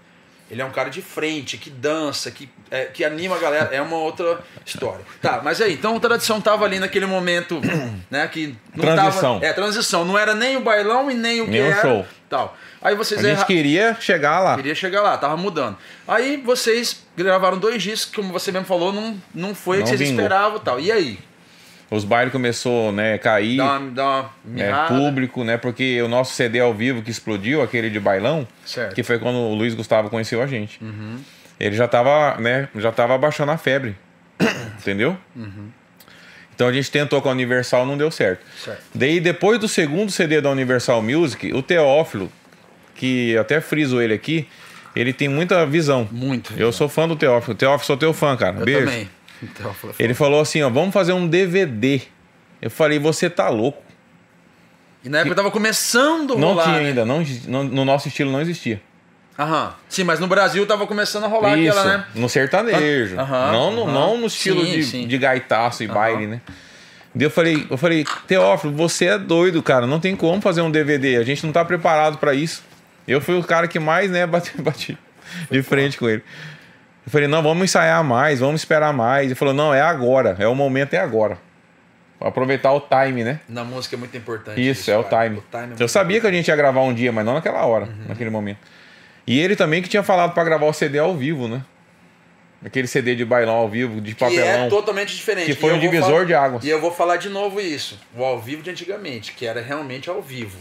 ele 0.49 0.61
é 0.61 0.65
um 0.65 0.69
cara 0.71 0.89
de 0.89 1.01
frente, 1.01 1.57
que 1.57 1.69
dança, 1.71 2.29
que, 2.29 2.47
é, 2.69 2.85
que 2.85 3.03
anima 3.03 3.35
a 3.35 3.39
galera. 3.39 3.69
É 3.75 3.81
uma 3.81 3.97
outra 3.97 4.39
história. 4.65 5.03
Tá, 5.21 5.41
mas 5.43 5.59
aí, 5.61 5.73
então 5.73 5.95
a 5.97 5.99
tradição 5.99 6.39
tava 6.39 6.65
ali 6.65 6.77
naquele 6.79 7.05
momento, 7.07 7.59
né? 8.11 8.27
Que 8.27 8.55
não 8.75 8.81
Transição. 8.85 9.33
Tava, 9.39 9.45
é, 9.45 9.53
transição. 9.53 10.05
Não 10.05 10.17
era 10.17 10.35
nem 10.35 10.55
o 10.57 10.61
bailão 10.61 11.09
e 11.09 11.13
nem 11.15 11.41
o 11.41 11.45
que 11.45 11.51
Nem 11.51 11.61
o 11.61 11.65
era. 11.65 11.81
show. 11.81 12.05
Tal. 12.29 12.55
Aí 12.81 12.93
vocês 12.95 13.19
A 13.19 13.23
gente 13.23 13.37
erra- 13.37 13.45
queria 13.45 13.97
chegar 13.99 14.39
lá. 14.39 14.55
Queria 14.55 14.75
chegar 14.75 15.01
lá, 15.01 15.17
tava 15.17 15.35
mudando. 15.35 15.77
Aí 16.07 16.37
vocês 16.37 17.03
gravaram 17.17 17.57
dois 17.57 17.81
discos, 17.81 18.13
como 18.15 18.31
você 18.31 18.51
mesmo 18.51 18.67
falou, 18.67 18.93
não, 18.93 19.19
não 19.33 19.55
foi 19.55 19.77
o 19.77 19.83
que 19.83 19.89
Não 19.91 19.97
vocês 19.97 20.09
vingou. 20.09 20.23
esperavam 20.23 20.57
e 20.57 20.61
tal. 20.61 20.79
E 20.79 20.91
aí? 20.91 21.19
Os 21.89 22.03
bailes 22.03 22.31
começou, 22.31 22.91
né, 22.91 23.13
a 23.13 23.19
cair. 23.19 23.57
Dá 23.57 23.79
dá 23.79 24.29
é, 24.57 24.87
público, 24.87 25.43
né? 25.43 25.55
Porque 25.57 26.01
o 26.01 26.07
nosso 26.07 26.33
CD 26.33 26.59
ao 26.59 26.73
vivo 26.73 27.01
que 27.01 27.11
explodiu, 27.11 27.61
aquele 27.61 27.89
de 27.89 27.99
bailão, 27.99 28.47
Certo. 28.65 28.89
Uhum. 28.89 28.95
que 28.95 29.03
foi 29.03 29.19
quando 29.19 29.37
o 29.37 29.53
Luiz 29.53 29.75
Gustavo 29.75 30.09
conheceu 30.09 30.41
a 30.41 30.47
gente. 30.47 30.79
Ele 31.59 31.75
já 31.75 31.87
tava, 31.87 32.37
né? 32.39 32.67
Já 32.75 32.91
tava 32.91 33.13
abaixando 33.13 33.51
a 33.51 33.57
febre. 33.57 33.95
entendeu? 34.79 35.17
Uhum. 35.35 35.69
Então 36.53 36.67
a 36.67 36.73
gente 36.73 36.89
tentou 36.89 37.21
com 37.21 37.29
a 37.29 37.31
Universal, 37.33 37.85
não 37.85 37.97
deu 37.97 38.09
certo. 38.09 38.41
Certo. 38.63 38.81
Daí, 38.93 39.19
depois 39.19 39.59
do 39.59 39.67
segundo 39.67 40.11
CD 40.11 40.39
da 40.39 40.49
Universal 40.49 41.01
Music, 41.01 41.53
o 41.53 41.61
Teófilo, 41.61 42.31
que 42.95 43.37
até 43.37 43.59
friso 43.59 44.01
ele 44.01 44.13
aqui, 44.13 44.47
ele 44.95 45.11
tem 45.11 45.27
muita 45.27 45.65
visão. 45.65 46.07
Muito. 46.09 46.53
Eu 46.57 46.71
sou 46.71 46.87
fã 46.87 47.07
do 47.07 47.15
Teófilo. 47.15 47.55
Teófilo, 47.55 47.85
sou 47.85 47.97
teu 47.97 48.13
fã, 48.13 48.37
cara. 48.37 48.57
Eu 48.59 48.65
Beijo. 48.65 48.85
também. 48.85 49.09
Então, 49.43 49.67
eu 49.67 49.73
falei, 49.73 49.95
Ele 49.99 50.13
falou 50.13 50.41
assim, 50.41 50.61
ó, 50.61 50.69
vamos 50.69 50.93
fazer 50.93 51.13
um 51.13 51.27
DVD. 51.27 52.01
Eu 52.61 52.71
falei, 52.71 52.97
você 52.99 53.29
tá 53.29 53.49
louco. 53.49 53.83
E 55.03 55.09
na 55.09 55.19
época 55.19 55.35
tava 55.35 55.51
começando 55.51 56.33
a 56.33 56.37
Não 56.37 56.49
rolar. 56.49 56.63
tinha 56.63 56.79
né? 56.79 56.87
ainda, 56.87 57.05
não, 57.05 57.23
não- 57.47 57.63
no 57.63 57.85
nosso 57.85 58.07
estilo 58.07 58.31
não 58.31 58.41
existia. 58.41 58.81
Aham. 59.37 59.75
Sim, 59.89 60.03
mas 60.05 60.19
no 60.19 60.27
Brasil 60.27 60.65
tava 60.65 60.87
começando 60.87 61.25
a 61.25 61.27
rolar 61.27 61.57
Isso, 61.57 61.77
aquela, 61.77 61.97
né? 61.97 62.05
no 62.15 62.29
sertanejo. 62.29 63.19
Aham, 63.19 63.51
não, 63.51 63.71
no, 63.71 63.83
aham. 63.83 63.91
não 63.93 64.17
no 64.17 64.27
estilo 64.27 64.65
Sim, 64.65 64.71
de, 64.71 64.83
sim. 64.83 65.07
de 65.07 65.17
gaitaço 65.17 65.83
e 65.83 65.87
baile, 65.87 66.25
né? 66.25 66.41
Daí 67.13 67.27
eu 67.27 67.31
falei, 67.31 67.67
eu 67.69 67.77
falei, 67.77 68.05
Teófilo, 68.27 68.73
você 68.73 69.05
é 69.05 69.17
doido, 69.17 69.61
cara. 69.61 69.85
Não 69.85 69.99
tem 69.99 70.15
como 70.15 70.41
fazer 70.41 70.61
um 70.61 70.71
DVD. 70.71 71.17
A 71.17 71.23
gente 71.23 71.45
não 71.45 71.51
tá 71.53 71.63
preparado 71.63 72.17
pra 72.17 72.33
isso. 72.33 72.63
Eu 73.07 73.21
fui 73.21 73.37
o 73.37 73.43
cara 73.43 73.67
que 73.67 73.77
mais, 73.77 74.09
né, 74.09 74.25
bati, 74.27 74.53
bati 74.61 74.97
de 75.51 75.61
frente 75.61 75.97
com 75.97 76.09
ele. 76.09 76.23
Eu 77.05 77.11
falei, 77.11 77.27
não, 77.27 77.43
vamos 77.43 77.63
ensaiar 77.65 78.03
mais, 78.03 78.39
vamos 78.39 78.61
esperar 78.61 78.91
mais. 78.93 79.25
Ele 79.27 79.35
falou, 79.35 79.53
não, 79.53 79.73
é 79.73 79.81
agora. 79.81 80.35
É 80.39 80.47
o 80.47 80.55
momento, 80.55 80.93
é 80.93 80.97
agora. 80.97 81.37
Aproveitar 82.19 82.71
o 82.71 82.79
time, 82.79 83.23
né? 83.23 83.39
Na 83.47 83.63
música 83.63 83.95
é 83.95 83.99
muito 83.99 84.15
importante. 84.17 84.67
Isso, 84.67 84.89
é 84.89 84.97
o 84.97 85.03
time. 85.03 85.37
O 85.37 85.43
time 85.51 85.75
é 85.79 85.83
Eu 85.83 85.87
sabia 85.87 86.19
que 86.19 86.25
a 86.25 86.31
gente 86.31 86.47
ia 86.47 86.55
gravar 86.55 86.81
um 86.81 86.93
dia, 86.93 87.11
mas 87.11 87.23
não 87.25 87.33
naquela 87.35 87.63
hora, 87.65 87.85
Uhum. 87.85 88.05
naquele 88.07 88.29
momento. 88.31 88.57
E 89.27 89.39
ele 89.39 89.55
também 89.55 89.81
que 89.81 89.89
tinha 89.89 90.01
falado 90.01 90.33
pra 90.33 90.43
gravar 90.43 90.65
o 90.65 90.73
CD 90.73 90.97
ao 90.97 91.15
vivo, 91.15 91.47
né? 91.47 91.61
Aquele 92.65 92.87
CD 92.87 93.15
de 93.15 93.23
bailão 93.25 93.53
ao 93.55 93.69
vivo, 93.69 94.01
de 94.01 94.15
Que 94.15 94.23
é 94.23 94.27
papelão. 94.29 94.69
totalmente 94.69 95.15
diferente. 95.15 95.45
Que 95.45 95.53
foi 95.53 95.73
um 95.73 95.79
divisor 95.79 96.09
falar- 96.09 96.25
de 96.25 96.33
águas. 96.33 96.63
E 96.63 96.69
eu 96.69 96.81
vou 96.81 96.91
falar 96.91 97.17
de 97.17 97.29
novo 97.29 97.61
isso. 97.61 97.99
O 98.15 98.23
ao 98.23 98.39
vivo 98.39 98.63
de 98.63 98.71
antigamente, 98.71 99.33
que 99.33 99.45
era 99.45 99.61
realmente 99.61 100.09
ao 100.09 100.21
vivo. 100.21 100.57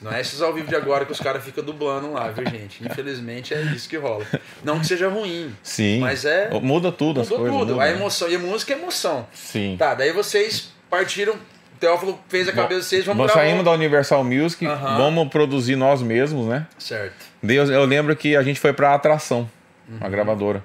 Não 0.00 0.12
é 0.12 0.20
esses 0.20 0.40
ao 0.40 0.52
vivo 0.54 0.66
de 0.68 0.74
agora 0.76 1.04
que 1.04 1.12
os 1.12 1.20
caras 1.20 1.44
ficam 1.44 1.62
dublando 1.62 2.12
lá, 2.12 2.28
viu, 2.30 2.44
gente? 2.48 2.82
Infelizmente 2.84 3.52
é 3.52 3.60
isso 3.60 3.88
que 3.88 3.96
rola. 3.98 4.24
Não 4.64 4.80
que 4.80 4.86
seja 4.86 5.08
ruim. 5.08 5.54
Sim. 5.62 6.00
Mas 6.00 6.24
é- 6.24 6.48
Muda 6.60 6.90
tudo 6.90 7.20
as 7.20 7.28
Mudou 7.28 7.44
coisas. 7.46 7.60
tudo. 7.60 7.72
muda. 7.74 7.84
A 7.84 7.90
emoção. 7.90 8.28
E 8.28 8.34
a 8.34 8.38
música 8.38 8.72
é 8.72 8.76
emoção. 8.78 9.26
Sim. 9.32 9.76
Tá, 9.78 9.94
daí 9.94 10.12
vocês 10.12 10.72
partiram. 10.88 11.34
O 11.34 11.78
Teófilo 11.80 12.18
fez 12.28 12.46
a 12.48 12.52
cabeça 12.52 12.80
de 12.80 12.86
vocês, 12.86 13.04
vamos 13.06 13.22
Nós 13.22 13.32
saímos 13.32 13.64
da 13.64 13.70
Universal 13.72 14.22
Music, 14.22 14.66
Aham. 14.66 14.98
vamos 14.98 15.28
produzir 15.28 15.76
nós 15.76 16.02
mesmos, 16.02 16.46
né? 16.46 16.66
Certo. 16.78 17.14
Daí 17.42 17.56
eu, 17.56 17.64
lembro 17.86 18.14
que 18.14 18.36
a 18.36 18.42
gente 18.42 18.60
foi 18.60 18.72
pra 18.74 18.94
Atração, 18.94 19.48
a 20.00 20.04
Uhum. 20.04 20.10
gravadora. 20.10 20.62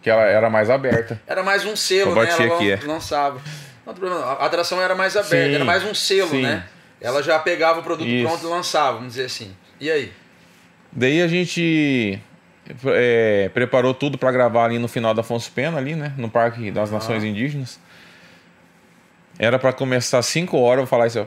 Que 0.00 0.08
ela 0.10 0.22
era 0.22 0.48
mais 0.50 0.70
aberta. 0.70 1.20
Era 1.26 1.42
mais 1.42 1.64
um 1.64 1.74
selo, 1.74 2.10
Eu 2.12 2.14
né? 2.14 2.28
Ela 2.30 2.54
aqui, 2.56 2.68
lan- 2.70 2.74
é. 2.84 2.86
lançava. 2.86 3.40
Não 3.86 3.94
não. 4.10 4.22
A 4.30 4.46
atração 4.46 4.80
era 4.80 4.94
mais 4.94 5.16
aberta, 5.16 5.48
Sim, 5.48 5.54
era 5.54 5.64
mais 5.64 5.82
um 5.84 5.92
selo, 5.94 6.28
sim. 6.30 6.42
né? 6.42 6.64
Ela 7.04 7.22
já 7.22 7.38
pegava 7.38 7.80
o 7.80 7.82
produto 7.82 8.08
Isso. 8.08 8.26
pronto 8.26 8.46
e 8.46 8.48
lançava, 8.48 8.94
vamos 8.94 9.12
dizer 9.12 9.26
assim. 9.26 9.54
E 9.78 9.90
aí? 9.90 10.10
Daí 10.90 11.20
a 11.20 11.28
gente 11.28 12.18
é, 12.86 13.50
preparou 13.52 13.92
tudo 13.92 14.16
pra 14.16 14.32
gravar 14.32 14.64
ali 14.64 14.78
no 14.78 14.88
final 14.88 15.12
da 15.12 15.20
Afonso 15.20 15.52
Pena, 15.52 15.76
ali, 15.76 15.94
né? 15.94 16.14
No 16.16 16.30
Parque 16.30 16.70
das 16.70 16.90
Nações 16.90 17.22
Indígenas. 17.22 17.78
Era 19.38 19.58
pra 19.58 19.70
começar 19.70 20.22
5 20.22 20.56
horas, 20.56 20.78
vou 20.78 20.86
falar 20.86 21.06
esse, 21.06 21.26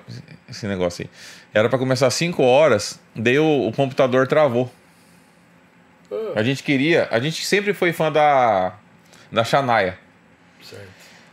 esse 0.50 0.66
negócio 0.66 1.04
aí. 1.04 1.10
Era 1.54 1.70
pra 1.70 1.78
começar 1.78 2.10
5 2.10 2.42
horas, 2.42 3.00
daí 3.16 3.38
o, 3.38 3.68
o 3.68 3.72
computador 3.72 4.26
travou. 4.26 4.72
A 6.36 6.42
gente 6.42 6.64
queria, 6.64 7.08
a 7.12 7.20
gente 7.20 7.46
sempre 7.46 7.72
foi 7.74 7.94
fã 7.94 8.12
da 8.12 8.74
da 9.32 9.44
Shania. 9.44 9.96
Certo. 10.64 10.88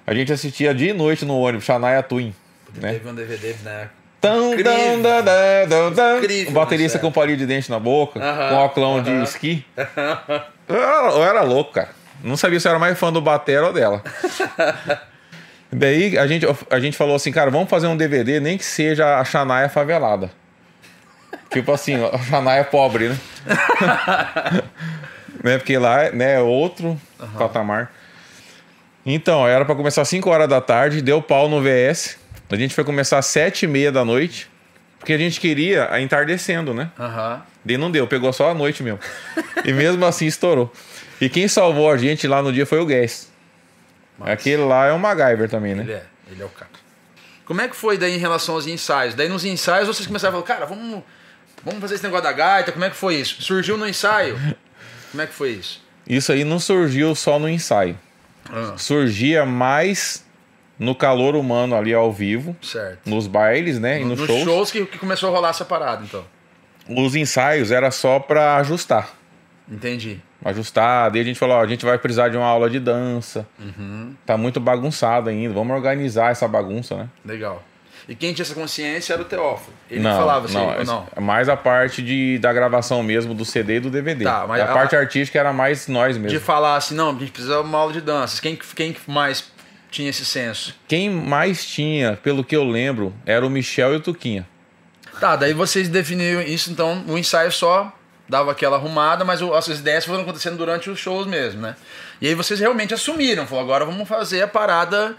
A 0.06 0.12
gente 0.12 0.30
assistia 0.30 0.74
dia 0.74 0.90
e 0.90 0.92
noite 0.92 1.24
no 1.24 1.38
ônibus, 1.38 1.64
Shania 1.64 2.02
Twin, 2.02 2.34
né? 2.74 2.92
Teve 2.92 3.08
um 3.08 3.14
DVD, 3.14 3.54
né? 3.62 3.88
Tão, 5.68 5.92
tão. 5.94 6.18
Incrível, 6.18 6.50
O 6.50 6.54
baterista 6.54 6.98
com 6.98 7.12
palito 7.12 7.38
de 7.38 7.46
dente 7.46 7.70
na 7.70 7.78
boca, 7.78 8.18
com 8.20 8.54
óculos 8.54 9.04
de 9.04 9.22
esqui. 9.22 9.64
Eu 10.66 10.76
era, 10.76 11.10
eu 11.10 11.22
era 11.22 11.42
louco, 11.42 11.74
cara. 11.74 11.90
Não 12.22 12.38
sabia 12.38 12.58
se 12.58 12.66
eu 12.66 12.70
era 12.70 12.78
mais 12.78 12.98
fã 12.98 13.12
do 13.12 13.20
Batera 13.20 13.66
ou 13.66 13.72
dela. 13.74 14.02
Daí 15.70 16.16
a 16.16 16.26
gente, 16.26 16.46
a 16.70 16.80
gente 16.80 16.96
falou 16.96 17.14
assim, 17.14 17.30
cara, 17.30 17.50
vamos 17.50 17.68
fazer 17.68 17.86
um 17.86 17.94
DVD, 17.94 18.40
nem 18.40 18.56
que 18.56 18.64
seja 18.64 19.18
a 19.18 19.24
Xanaia 19.26 19.68
favelada. 19.68 20.30
Tipo 21.50 21.70
assim, 21.72 22.02
a 22.02 22.16
Xanaia 22.16 22.64
pobre, 22.64 23.10
né? 23.10 23.18
né? 25.44 25.58
Porque 25.58 25.76
lá 25.76 26.10
né, 26.12 26.36
é 26.36 26.40
outro 26.40 26.98
patamar. 27.36 27.92
Então, 29.04 29.46
era 29.46 29.66
pra 29.66 29.74
começar 29.74 30.00
às 30.00 30.08
5 30.08 30.30
horas 30.30 30.48
da 30.48 30.62
tarde, 30.62 31.02
deu 31.02 31.20
pau 31.20 31.46
no 31.46 31.60
VS. 31.60 32.16
A 32.50 32.56
gente 32.56 32.74
foi 32.74 32.84
começar 32.84 33.18
às 33.18 33.26
7 33.26 33.64
e 33.64 33.68
meia 33.68 33.90
da 33.90 34.04
noite, 34.04 34.50
porque 34.98 35.12
a 35.12 35.18
gente 35.18 35.40
queria 35.40 35.90
a 35.90 36.00
entardecendo, 36.00 36.72
né? 36.74 36.90
Aham. 36.98 37.42
Daí 37.64 37.76
não 37.78 37.90
deu, 37.90 38.06
pegou 38.06 38.32
só 38.32 38.50
a 38.50 38.54
noite 38.54 38.82
mesmo. 38.82 39.00
e 39.64 39.72
mesmo 39.72 40.04
assim 40.04 40.26
estourou. 40.26 40.72
E 41.20 41.28
quem 41.28 41.48
salvou 41.48 41.90
a 41.90 41.96
gente 41.96 42.26
lá 42.26 42.42
no 42.42 42.52
dia 42.52 42.66
foi 42.66 42.78
o 42.80 42.86
Guess. 42.86 43.32
Aquele 44.20 44.62
lá 44.64 44.86
é 44.86 44.92
um 44.92 44.98
MacGyver 44.98 45.48
também, 45.48 45.74
né? 45.74 45.82
Ele 45.82 45.92
é, 45.92 46.02
ele 46.30 46.42
é 46.42 46.44
o 46.44 46.48
cara. 46.48 46.70
Como 47.44 47.60
é 47.60 47.68
que 47.68 47.76
foi 47.76 47.98
daí 47.98 48.14
em 48.14 48.18
relação 48.18 48.54
aos 48.54 48.66
ensaios? 48.66 49.14
Daí 49.14 49.28
nos 49.28 49.44
ensaios 49.44 49.86
vocês 49.86 50.06
começaram 50.06 50.38
a 50.38 50.42
falar, 50.42 50.46
cara, 50.60 50.66
vamos, 50.66 51.02
vamos 51.64 51.80
fazer 51.80 51.96
esse 51.96 52.04
negócio 52.04 52.24
da 52.24 52.32
gaita, 52.32 52.72
como 52.72 52.84
é 52.84 52.90
que 52.90 52.96
foi 52.96 53.16
isso? 53.16 53.42
Surgiu 53.42 53.76
no 53.76 53.86
ensaio? 53.86 54.38
Como 55.10 55.22
é 55.22 55.26
que 55.26 55.34
foi 55.34 55.50
isso? 55.50 55.82
Isso 56.06 56.32
aí 56.32 56.44
não 56.44 56.58
surgiu 56.58 57.14
só 57.14 57.38
no 57.38 57.48
ensaio. 57.48 57.98
Ah, 58.50 58.74
Surgia 58.76 59.44
mais 59.44 60.23
no 60.78 60.94
calor 60.94 61.36
humano 61.36 61.74
ali 61.76 61.92
ao 61.94 62.12
vivo, 62.12 62.56
certo. 62.62 63.08
nos 63.08 63.26
bailes, 63.26 63.78
né? 63.78 64.00
E 64.00 64.04
nos, 64.04 64.18
Nos 64.18 64.26
shows. 64.26 64.42
shows, 64.44 64.70
que, 64.72 64.84
que 64.86 64.98
começou 64.98 65.30
a 65.30 65.32
rolar 65.32 65.50
essa 65.50 65.64
parada, 65.64 66.02
então. 66.04 66.24
Os 66.88 67.14
ensaios 67.14 67.70
era 67.70 67.90
só 67.90 68.18
pra 68.18 68.56
ajustar. 68.56 69.10
Entendi. 69.70 70.20
Ajustar. 70.44 71.10
Daí 71.10 71.22
a 71.22 71.24
gente 71.24 71.38
falou, 71.38 71.56
ó, 71.56 71.62
a 71.62 71.66
gente 71.66 71.84
vai 71.84 71.96
precisar 71.96 72.28
de 72.28 72.36
uma 72.36 72.44
aula 72.46 72.68
de 72.68 72.78
dança. 72.78 73.46
Uhum. 73.58 74.14
Tá 74.26 74.36
muito 74.36 74.60
bagunçado 74.60 75.30
ainda. 75.30 75.54
Vamos 75.54 75.74
organizar 75.74 76.30
essa 76.32 76.46
bagunça, 76.46 76.94
né? 76.96 77.08
Legal. 77.24 77.62
E 78.06 78.14
quem 78.14 78.34
tinha 78.34 78.44
essa 78.44 78.54
consciência 78.54 79.14
era 79.14 79.22
o 79.22 79.24
Teófilo. 79.24 79.72
Ele 79.90 80.00
não, 80.00 80.14
falava 80.18 80.44
assim, 80.44 80.54
não, 80.58 80.84
não? 80.84 81.06
é 81.16 81.20
mais 81.20 81.48
a 81.48 81.56
parte 81.56 82.02
de, 82.02 82.36
da 82.38 82.52
gravação 82.52 83.02
mesmo 83.02 83.32
do 83.32 83.46
CD 83.46 83.76
e 83.76 83.80
do 83.80 83.88
DVD. 83.88 84.24
Tá, 84.24 84.44
mas 84.46 84.60
a, 84.60 84.64
a- 84.64 84.74
parte 84.74 84.94
artística 84.94 85.38
era 85.38 85.54
mais 85.54 85.88
nós 85.88 86.16
De 86.16 86.20
mesmo. 86.20 86.38
falar 86.40 86.76
assim, 86.76 86.94
não, 86.94 87.08
a 87.08 87.18
gente 87.18 87.32
precisa 87.32 87.54
de 87.54 87.60
uma 87.62 87.78
aula 87.78 87.94
de 87.94 88.02
danças. 88.02 88.38
Quem, 88.40 88.58
quem 88.76 88.94
mais 89.06 89.50
tinha 89.94 90.10
esse 90.10 90.24
senso? 90.24 90.74
Quem 90.88 91.08
mais 91.10 91.64
tinha, 91.64 92.16
pelo 92.22 92.42
que 92.44 92.54
eu 92.56 92.64
lembro, 92.64 93.14
era 93.24 93.46
o 93.46 93.50
Michel 93.50 93.94
e 93.94 93.96
o 93.96 94.00
Tuquinha. 94.00 94.46
Tá, 95.20 95.36
daí 95.36 95.52
vocês 95.54 95.88
definiram 95.88 96.42
isso, 96.42 96.70
então 96.72 97.04
o 97.06 97.16
ensaio 97.16 97.52
só 97.52 97.92
dava 98.28 98.50
aquela 98.50 98.76
arrumada, 98.76 99.24
mas 99.24 99.40
o- 99.40 99.54
as 99.54 99.68
ideias 99.68 100.04
foram 100.04 100.22
acontecendo 100.22 100.56
durante 100.56 100.90
os 100.90 100.98
shows 100.98 101.26
mesmo, 101.26 101.60
né? 101.60 101.76
E 102.20 102.26
aí 102.26 102.34
vocês 102.34 102.58
realmente 102.58 102.92
assumiram, 102.92 103.46
falou, 103.46 103.62
agora 103.62 103.84
vamos 103.84 104.08
fazer 104.08 104.42
a 104.42 104.48
parada 104.48 105.14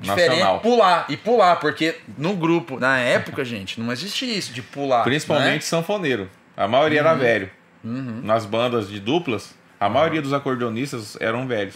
diferente, 0.00 0.30
Nacional. 0.30 0.60
pular 0.60 1.04
e 1.08 1.16
pular, 1.16 1.56
porque 1.56 1.96
no 2.16 2.34
grupo, 2.34 2.80
na 2.80 2.98
época, 2.98 3.44
gente, 3.44 3.78
não 3.80 3.92
existia 3.92 4.32
isso 4.34 4.52
de 4.52 4.62
pular. 4.62 5.02
Principalmente 5.04 5.54
né? 5.56 5.60
sanfoneiro. 5.60 6.30
A 6.56 6.66
maioria 6.66 7.00
era 7.00 7.14
velho. 7.14 7.50
Nas 7.82 8.46
bandas 8.46 8.88
de 8.88 8.98
duplas, 8.98 9.54
a 9.78 9.88
maioria 9.90 10.22
dos 10.22 10.32
acordeonistas 10.32 11.18
eram 11.20 11.46
velhos. 11.46 11.74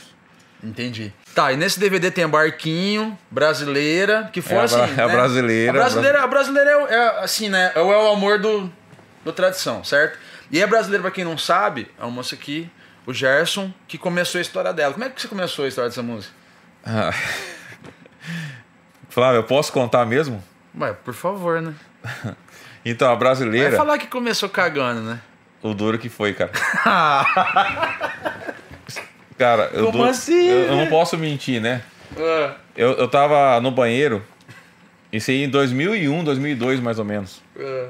Entendi. 0.65 1.13
Tá, 1.35 1.53
e 1.53 1.57
nesse 1.57 1.79
DVD 1.79 2.11
tem 2.11 2.25
a 2.25 2.29
Barquinho, 2.29 3.17
Brasileira, 3.31 4.29
que 4.33 4.43
foi 4.43 4.57
É 4.57 4.61
a 4.61 4.65
assim. 4.65 4.81
é 4.81 4.85
a 4.85 5.07
né? 5.07 5.09
brasileira, 5.09 5.71
A 5.71 5.75
brasileira, 5.75 6.23
a 6.23 6.27
brasileira 6.27 6.71
é, 6.71 6.95
é, 6.95 7.25
assim, 7.25 7.49
né? 7.49 7.71
É 7.75 7.81
o, 7.81 7.93
é 7.93 7.97
o 7.97 8.13
amor 8.13 8.39
do, 8.41 8.71
do 9.25 9.33
tradição, 9.33 9.85
certo? 9.85 10.19
E 10.51 10.61
a 10.63 10.67
brasileira, 10.67 11.03
pra 11.03 11.11
quem 11.13 11.25
não 11.25 11.39
sabe, 11.39 11.89
é 11.99 12.03
uma 12.03 12.11
moça 12.11 12.35
aqui, 12.35 12.69
o 13.07 13.15
Gerson, 13.15 13.73
que 13.87 13.97
começou 13.97 14.39
a 14.39 14.43
história 14.43 14.73
dela. 14.73 14.93
Como 14.95 15.05
é 15.05 15.09
que 15.11 15.21
você 15.21 15.29
começou 15.29 15.65
a 15.65 15.69
história 15.69 15.89
dessa 15.91 16.03
música? 16.03 16.35
Flávio, 19.09 19.39
eu 19.39 19.45
posso 19.45 19.73
contar 19.73 20.05
mesmo? 20.07 20.43
Ué, 20.79 20.93
por 20.93 21.15
favor, 21.15 21.63
né? 21.63 21.75
Então, 22.85 23.09
a 23.09 23.11
Vai 23.11 23.19
brasileira, 23.19 23.77
falar 23.77 23.99
que 23.99 24.07
começou 24.07 24.49
cagando, 24.49 25.01
né? 25.03 25.21
o 25.63 25.75
duro 25.75 25.99
que 25.99 26.09
foi, 26.09 26.33
cara. 26.33 26.51
Cara, 29.39 29.71
eu, 29.73 29.87
Como 29.87 29.99
du- 29.99 30.05
assim, 30.11 30.33
eu, 30.49 30.59
eu 30.65 30.71
não 30.73 30.79
velho? 30.79 30.91
posso 30.91 31.17
mentir, 31.17 31.61
né? 31.61 31.83
Ah, 32.17 32.55
Eu, 32.77 32.93
eu 32.93 33.09
tava 33.09 33.61
no 33.61 33.71
banheiro, 33.71 34.25
isso 35.13 35.31
aí 35.31 35.45
em 35.45 35.49
2001, 35.49 36.25
2002 36.25 36.81
mais 36.81 36.99
ou 36.99 37.05
menos. 37.05 37.41
ah. 37.59 37.89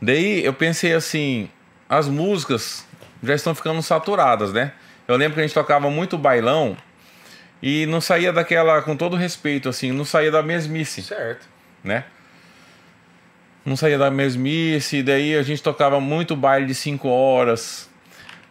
Daí 0.00 0.42
eu 0.44 0.54
pensei 0.54 0.94
assim, 0.94 1.50
as 1.88 2.08
músicas 2.08 2.86
já 3.22 3.34
estão 3.34 3.54
ficando 3.54 3.82
saturadas, 3.82 4.50
né? 4.52 4.72
Eu 5.06 5.16
lembro 5.16 5.34
que 5.34 5.40
a 5.40 5.42
gente 5.42 5.52
tocava 5.52 5.90
muito 5.90 6.16
bailão 6.16 6.74
e 7.62 7.84
não 7.86 8.00
saía 8.00 8.32
daquela, 8.32 8.80
com 8.80 8.96
todo 8.96 9.16
respeito, 9.16 9.68
assim, 9.68 9.92
não 9.92 10.04
saía 10.06 10.30
da 10.30 10.42
mesmice, 10.42 11.02
Certo. 11.02 11.46
né? 11.84 12.04
Não 13.64 13.76
saía 13.76 13.98
da 13.98 14.10
mesmice, 14.10 15.02
daí 15.02 15.36
a 15.36 15.42
gente 15.42 15.62
tocava 15.62 16.00
muito 16.00 16.34
baile 16.34 16.66
de 16.66 16.74
5 16.74 17.08
horas. 17.08 17.89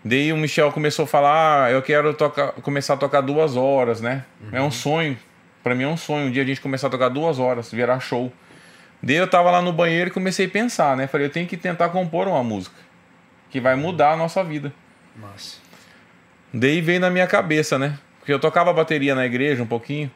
Daí 0.04 0.32
o 0.32 0.38
Michel 0.38 0.72
começou 0.72 1.04
a 1.04 1.08
falar, 1.08 1.66
ah, 1.66 1.72
eu 1.72 1.82
quero 1.82 2.14
tocar, 2.14 2.54
começar 2.54 2.94
a 2.94 2.98
tocar 2.98 3.22
duas 3.22 3.56
horas, 3.58 4.00
né? 4.00 4.24
É 4.52 4.62
um 4.62 4.72
sonho, 4.72 5.18
pra 5.62 5.76
mim 5.76 5.84
é 5.84 5.88
um 5.88 5.98
sonho, 5.98 6.28
um 6.28 6.32
dia 6.32 6.44
a 6.44 6.46
gente 6.46 6.62
começar 6.62 6.88
a 6.88 6.90
tocar 6.90 7.10
duas 7.10 7.38
horas, 7.38 7.72
virar 7.72 8.00
show. 8.00 8.32
Daí 9.04 9.18
eu 9.18 9.28
tava 9.28 9.52
lá 9.52 9.62
no 9.62 9.74
banheiro 9.74 10.10
e 10.10 10.14
comecei 10.14 10.46
a 10.46 10.50
pensar, 10.50 10.96
né? 10.96 11.08
Falei, 11.08 11.28
eu 11.28 11.32
tenho 11.32 11.48
que 11.48 11.58
tentar 11.58 11.90
compor 11.90 12.28
uma 12.28 12.44
música 12.44 12.76
que 13.50 13.60
vai 13.60 13.76
mudar 13.76 14.14
a 14.14 14.18
nossa 14.18 14.44
vida. 14.44 14.72
Massa. 15.16 15.58
Daí 16.54 16.82
veio 16.82 17.00
na 17.00 17.10
minha 17.10 17.28
cabeça, 17.28 17.78
né? 17.78 17.98
Porque 18.20 18.32
eu 18.32 18.40
tocava 18.40 18.72
bateria 18.74 19.16
na 19.16 19.26
igreja 19.26 19.62
um 19.64 19.68
pouquinho. 19.68 20.10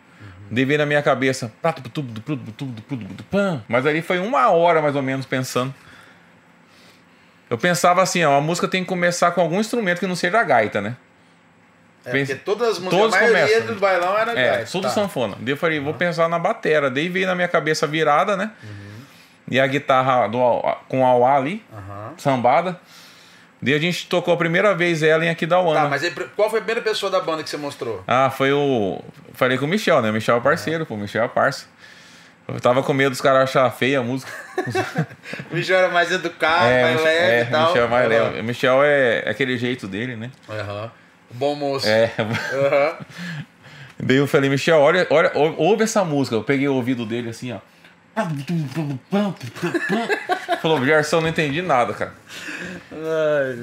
Daí 0.50 0.66
veio 0.66 0.80
na 0.80 0.86
minha 0.86 1.02
cabeça. 1.02 1.52
Mas 3.68 3.86
ali 3.86 4.02
foi 4.02 4.20
uma 4.20 4.50
hora 4.50 4.82
mais 4.82 4.96
ou 4.96 5.02
menos 5.02 5.26
pensando. 5.26 5.74
Eu 7.54 7.58
pensava 7.60 8.02
assim, 8.02 8.24
ó, 8.24 8.36
a 8.36 8.42
música 8.42 8.68
tem 8.68 8.82
que 8.82 8.90
começar 8.90 9.30
com 9.32 9.40
algum 9.40 9.60
instrumento 9.60 10.00
que 10.00 10.08
não 10.08 10.16
seja 10.16 10.40
a 10.40 10.44
gaita, 10.44 10.82
né? 10.82 10.96
É, 12.04 12.12
Pensa- 12.12 12.34
porque 12.34 12.44
todas 12.44 12.68
as 12.70 12.80
músicas, 12.80 13.00
todos 13.00 13.16
a 13.16 13.20
maioria 13.20 13.48
começam. 13.48 13.76
do 13.76 13.80
bailão 13.80 14.18
era 14.18 14.32
É, 14.32 14.50
gaita, 14.56 14.72
tudo 14.72 14.84
tá. 14.86 14.90
sanfona. 14.90 15.36
Daí 15.40 15.54
eu 15.54 15.58
falei, 15.58 15.80
vou 15.80 15.94
pensar 15.94 16.28
na 16.28 16.40
batera. 16.40 16.90
Daí 16.90 17.08
veio 17.10 17.28
na 17.28 17.36
minha 17.36 17.48
cabeça 17.48 17.86
virada, 17.86 18.36
né? 18.36 18.52
E 19.52 19.60
a 19.60 19.68
guitarra 19.68 20.28
do, 20.28 20.40
com 20.90 21.06
auá 21.06 21.36
ali, 21.38 21.64
Aham. 21.72 22.14
sambada. 22.18 22.80
Daí 23.62 23.76
a 23.76 23.80
gente 23.80 24.08
tocou 24.08 24.34
a 24.34 24.38
primeira 24.38 24.74
vez 24.74 25.04
ela 25.04 25.24
em 25.24 25.30
Aquidauana. 25.30 25.82
Tá, 25.82 25.88
mas 25.90 26.04
aí, 26.04 26.12
qual 26.36 26.50
foi 26.50 26.58
a 26.60 26.62
primeira 26.64 26.82
pessoa 26.82 27.10
da 27.12 27.22
banda 27.22 27.44
que 27.44 27.50
você 27.50 27.56
mostrou? 27.58 28.04
Ah, 28.08 28.30
foi 28.30 28.52
o. 28.52 29.00
Falei 29.34 29.58
com 29.60 29.66
o 29.66 29.68
Michel, 29.68 30.02
né? 30.02 30.10
O 30.10 30.14
Michel 30.14 30.38
é 30.38 30.40
parceiro, 30.42 30.86
pô. 30.88 30.96
O 30.96 30.98
Michel 30.98 31.24
é 31.24 31.28
parça. 31.28 31.68
Eu 32.48 32.60
tava 32.60 32.84
com 32.84 32.94
medo 32.94 33.12
dos 33.12 33.22
caras 33.22 33.44
achar 33.44 33.70
feia 33.72 34.00
a 34.00 34.04
música. 34.04 34.32
O 35.52 35.56
Michel 35.56 35.78
era 35.78 35.90
mais 35.90 36.12
educado, 36.12 36.66
é, 36.66 36.82
mais 36.84 37.02
leve 37.04 37.32
é, 37.34 37.42
e 37.42 37.46
tal. 37.46 37.64
o 37.64 37.68
Michel 37.68 37.84
é 37.84 37.88
mais 37.88 38.06
Aham. 38.12 38.24
leve. 38.24 38.40
O 38.40 38.44
Michel 38.44 38.84
é 38.84 39.24
aquele 39.30 39.58
jeito 39.58 39.88
dele, 39.88 40.16
né? 40.16 40.30
Aham. 40.50 40.92
Bom 41.32 41.56
moço. 41.56 41.88
É. 41.88 42.12
Aham. 42.20 42.98
Daí 44.06 44.18
eu 44.18 44.28
falei, 44.28 44.50
Michel, 44.50 44.80
olha, 44.80 45.08
olha, 45.10 45.32
ou- 45.34 45.56
ouve 45.58 45.84
essa 45.84 46.04
música. 46.04 46.36
Eu 46.36 46.44
peguei 46.44 46.68
o 46.68 46.74
ouvido 46.76 47.06
dele 47.06 47.30
assim, 47.30 47.52
ó. 47.54 47.60
Falou, 50.62 50.84
Gerson, 50.86 51.22
não 51.22 51.28
entendi 51.30 51.62
nada, 51.62 51.94
cara. 51.94 52.14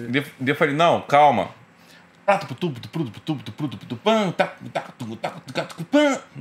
Daí 0.09 0.25
eu 0.47 0.57
falei, 0.57 0.75
não, 0.75 1.01
calma. 1.03 1.49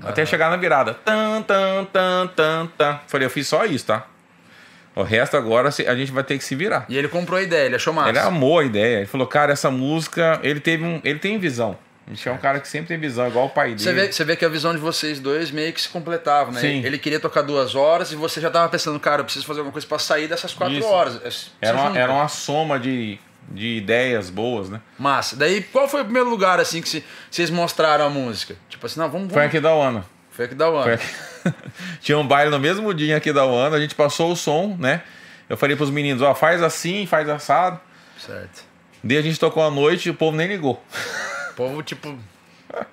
Até 0.04 0.26
chegar 0.26 0.50
na 0.50 0.58
virada. 0.58 0.94
Tan, 0.94 1.42
tan, 1.42 1.86
tan, 1.86 2.28
tan, 2.28 2.68
tan. 2.78 3.00
Falei, 3.08 3.26
eu 3.26 3.30
fiz 3.30 3.48
só 3.48 3.66
isso, 3.66 3.86
tá? 3.86 4.06
O 4.96 5.04
resto 5.04 5.38
agora 5.38 5.70
a 5.70 5.96
gente 5.96 6.12
vai 6.12 6.24
ter 6.24 6.38
que 6.38 6.44
se 6.44 6.56
virar. 6.56 6.86
E 6.90 6.98
ele 6.98 7.08
comprou 7.08 7.38
a 7.40 7.42
ideia, 7.42 7.66
ele 7.68 7.76
achou 7.76 7.94
massa. 7.94 8.10
Ele 8.10 8.20
amou 8.20 8.60
a 8.60 8.66
ideia. 8.66 8.98
Ele 8.98 9.06
falou, 9.06 9.28
cara, 9.28 9.54
essa 9.54 9.72
música. 9.72 10.40
Ele 10.44 10.60
teve 10.60 10.84
um. 10.84 11.00
Ele 11.04 11.20
tem 11.20 11.38
visão. 11.38 11.78
A 12.06 12.10
gente 12.10 12.28
é 12.28 12.32
um 12.32 12.38
cara 12.40 12.60
que 12.60 12.68
sempre 12.68 12.88
tem 12.88 12.98
visão, 12.98 13.28
igual 13.28 13.46
o 13.46 13.50
pai 13.50 13.76
dele. 13.76 13.80
Você 13.84 13.94
vê, 13.94 14.12
você 14.12 14.26
vê 14.26 14.36
que 14.36 14.44
a 14.44 14.50
visão 14.50 14.74
de 14.74 14.80
vocês 14.80 15.20
dois 15.20 15.52
meio 15.52 15.72
que 15.72 15.80
se 15.80 15.88
completavam, 15.88 16.52
né? 16.52 16.60
Sim. 16.60 16.84
Ele 16.84 16.98
queria 16.98 17.20
tocar 17.20 17.44
duas 17.44 17.76
horas 17.76 18.12
e 18.12 18.16
você 18.16 18.42
já 18.42 18.50
tava 18.50 18.68
pensando, 18.68 19.00
cara, 19.00 19.22
eu 19.22 19.26
preciso 19.26 19.46
fazer 19.46 19.60
alguma 19.60 19.72
coisa 19.72 19.86
pra 19.86 20.00
sair 20.00 20.28
dessas 20.28 20.52
quatro 20.52 20.74
Isso. 20.76 20.88
horas. 20.88 21.52
É- 21.62 21.68
Era 21.68 21.78
uma, 21.78 21.88
junta. 21.90 22.00
era 22.00 22.12
uma 22.12 22.28
soma 22.28 22.80
de, 22.80 23.20
de 23.52 23.78
ideias 23.78 24.30
boas, 24.30 24.70
né? 24.70 24.82
Massa. 24.98 25.36
Daí, 25.36 25.62
qual 25.62 25.88
foi 25.88 26.02
o 26.02 26.06
primeiro 26.06 26.30
lugar, 26.30 26.60
assim, 26.60 26.82
que 26.82 27.04
vocês 27.30 27.50
mostraram 27.50 28.06
a 28.06 28.10
música? 28.10 28.56
Tipo 28.70 28.86
assim, 28.86 29.00
não, 29.00 29.10
vamos... 29.10 29.28
Foi 29.28 29.42
vamos... 29.42 29.48
aqui 29.48 29.60
da. 29.60 30.04
Foi 30.30 30.46
aqui 30.46 30.56
da 30.56 30.94
aqui. 30.94 31.06
Tinha 32.02 32.18
um 32.18 32.28
baile 32.28 32.52
no 32.52 32.60
mesmo 32.60 32.94
dia 32.94 33.18
aqui 33.18 33.34
da 33.34 33.46
Uana, 33.46 33.76
a 33.76 33.80
gente 33.80 33.96
passou 33.96 34.32
o 34.32 34.36
som, 34.36 34.76
né? 34.80 35.02
Eu 35.50 35.58
falei 35.58 35.76
pros 35.76 35.90
meninos, 35.90 36.22
ó, 36.22 36.36
faz 36.36 36.62
assim, 36.62 37.06
faz 37.06 37.28
assado. 37.28 37.80
Certo. 38.18 38.64
Daí 39.04 39.18
a 39.18 39.22
gente 39.22 39.40
tocou 39.40 39.64
a 39.64 39.72
noite 39.72 40.08
e 40.08 40.12
o 40.12 40.14
povo 40.14 40.38
nem 40.38 40.48
ligou. 40.48 40.84
O 41.52 41.54
povo, 41.54 41.82
tipo... 41.82 42.18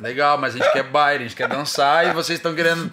Legal, 0.01 0.39
mas 0.39 0.55
a 0.55 0.59
gente 0.59 0.73
quer 0.73 0.85
baile, 0.85 1.25
a 1.25 1.27
gente 1.29 1.37
quer 1.37 1.49
dançar 1.49 2.07
e 2.07 2.13
vocês 2.13 2.39
estão 2.39 2.55
querendo... 2.55 2.91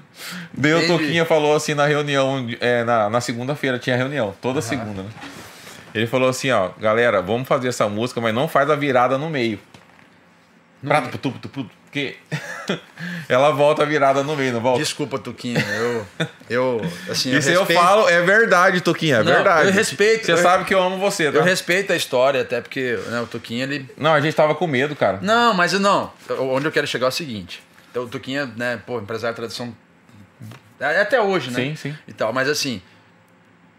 Entendi. 0.58 0.88
Toquinha 0.88 1.24
falou 1.24 1.56
assim 1.56 1.74
na 1.74 1.86
reunião, 1.86 2.46
é, 2.60 2.84
na, 2.84 3.10
na 3.10 3.22
segunda-feira 3.22 3.80
tinha 3.80 3.96
reunião, 3.96 4.36
toda 4.42 4.62
segunda, 4.62 5.04
né? 5.04 5.10
Ele 5.94 6.08
falou 6.08 6.30
assim, 6.30 6.50
ó, 6.52 6.70
galera, 6.80 7.22
vamos 7.22 7.48
fazer 7.48 7.68
essa 7.68 7.88
música, 7.88 8.20
mas 8.20 8.34
não 8.34 8.48
faz 8.48 8.70
a 8.70 8.76
virada 8.76 9.18
no 9.18 9.30
meio. 9.30 9.60
Prato, 10.86 11.10
putu, 11.10 11.32
putu, 11.32 11.50
putu, 11.50 11.70
porque 11.86 12.18
ela 13.30 13.52
volta 13.52 13.84
a 13.84 13.86
virada 13.86 14.22
no 14.22 14.36
meio, 14.36 14.52
não 14.54 14.60
volta? 14.60 14.80
Desculpa, 14.80 15.18
Tuquinha, 15.18 15.60
eu... 15.60 16.06
Eu, 16.50 16.82
assim, 17.10 17.32
eu 17.32 17.40
Isso 17.40 17.50
eu 17.50 17.60
respeito- 17.60 17.82
falo, 17.82 18.10
é 18.10 18.22
verdade, 18.22 18.82
Toquinha, 18.82 19.16
é 19.18 19.24
Não, 19.24 19.32
verdade. 19.32 19.68
eu 19.70 19.74
respeito, 19.74 20.26
Você 20.26 20.34
eu- 20.34 20.38
sabe 20.38 20.66
que 20.66 20.74
eu 20.74 20.82
amo 20.84 20.98
você, 20.98 21.32
tá? 21.32 21.38
Eu 21.38 21.44
respeito 21.44 21.94
a 21.94 21.96
história, 21.96 22.42
até 22.42 22.60
porque 22.60 23.00
né, 23.08 23.22
o 23.22 23.28
Tuquinha, 23.28 23.64
ele... 23.64 23.90
Não, 23.96 24.14
a 24.14 24.20
gente 24.20 24.36
tava 24.36 24.54
com 24.56 24.68
medo, 24.68 24.94
cara. 24.96 25.20
Não, 25.22 25.54
mas 25.54 25.72
eu 25.74 25.80
não. 25.80 26.12
Onde 26.52 26.66
eu 26.68 26.72
quero 26.72 26.86
chegar 26.86 27.06
é 27.06 27.10
o 27.10 27.12
seguinte. 27.12 27.64
Então, 27.90 28.04
o 28.04 28.08
Tuquinha, 28.10 28.46
né, 28.58 28.82
pô, 28.86 29.00
empresário 29.00 29.34
de 29.34 29.38
tradição. 29.38 29.74
é 30.82 31.00
Até 31.00 31.22
hoje, 31.22 31.50
né? 31.50 31.56
Sim, 31.62 31.76
sim. 31.78 31.98
E 32.08 32.12
tal. 32.12 32.34
Mas 32.34 32.50
assim, 32.50 32.82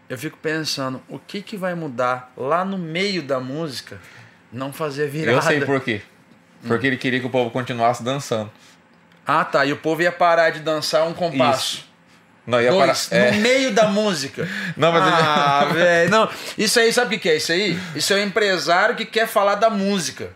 eu 0.09 0.17
fico 0.17 0.37
pensando, 0.37 1.01
o 1.09 1.17
que 1.17 1.41
que 1.41 1.57
vai 1.57 1.73
mudar 1.73 2.31
lá 2.37 2.63
no 2.63 2.77
meio 2.77 3.21
da 3.23 3.39
música 3.39 3.99
não 4.51 4.71
fazer 4.71 5.07
virada? 5.09 5.37
Eu 5.37 5.41
sei 5.41 5.61
por 5.61 5.81
quê. 5.81 6.01
Porque 6.67 6.87
ele 6.87 6.97
queria 6.97 7.19
que 7.19 7.25
o 7.25 7.29
povo 7.29 7.51
continuasse 7.51 8.03
dançando. 8.03 8.51
Ah, 9.25 9.43
tá. 9.43 9.65
E 9.65 9.71
o 9.73 9.77
povo 9.77 10.01
ia 10.01 10.11
parar 10.11 10.51
de 10.51 10.59
dançar 10.59 11.07
um 11.07 11.13
compasso. 11.13 11.85
Não, 12.45 12.61
ia 12.61 12.69
Dois, 12.71 13.07
parar. 13.07 13.21
É. 13.23 13.31
no 13.31 13.37
meio 13.41 13.71
da 13.73 13.87
música. 13.87 14.47
Não, 14.77 14.91
mas 14.91 15.01
ele- 15.07 15.15
ah, 15.15 15.65
velho. 15.73 16.09
Não, 16.11 16.29
isso 16.57 16.79
aí, 16.79 16.93
sabe 16.93 17.15
o 17.15 17.19
que 17.19 17.27
é 17.29 17.37
isso 17.37 17.51
aí? 17.51 17.79
Isso 17.95 18.13
é 18.13 18.17
o 18.17 18.19
empresário 18.23 18.95
que 18.95 19.05
quer 19.05 19.27
falar 19.27 19.55
da 19.55 19.69
música. 19.69 20.29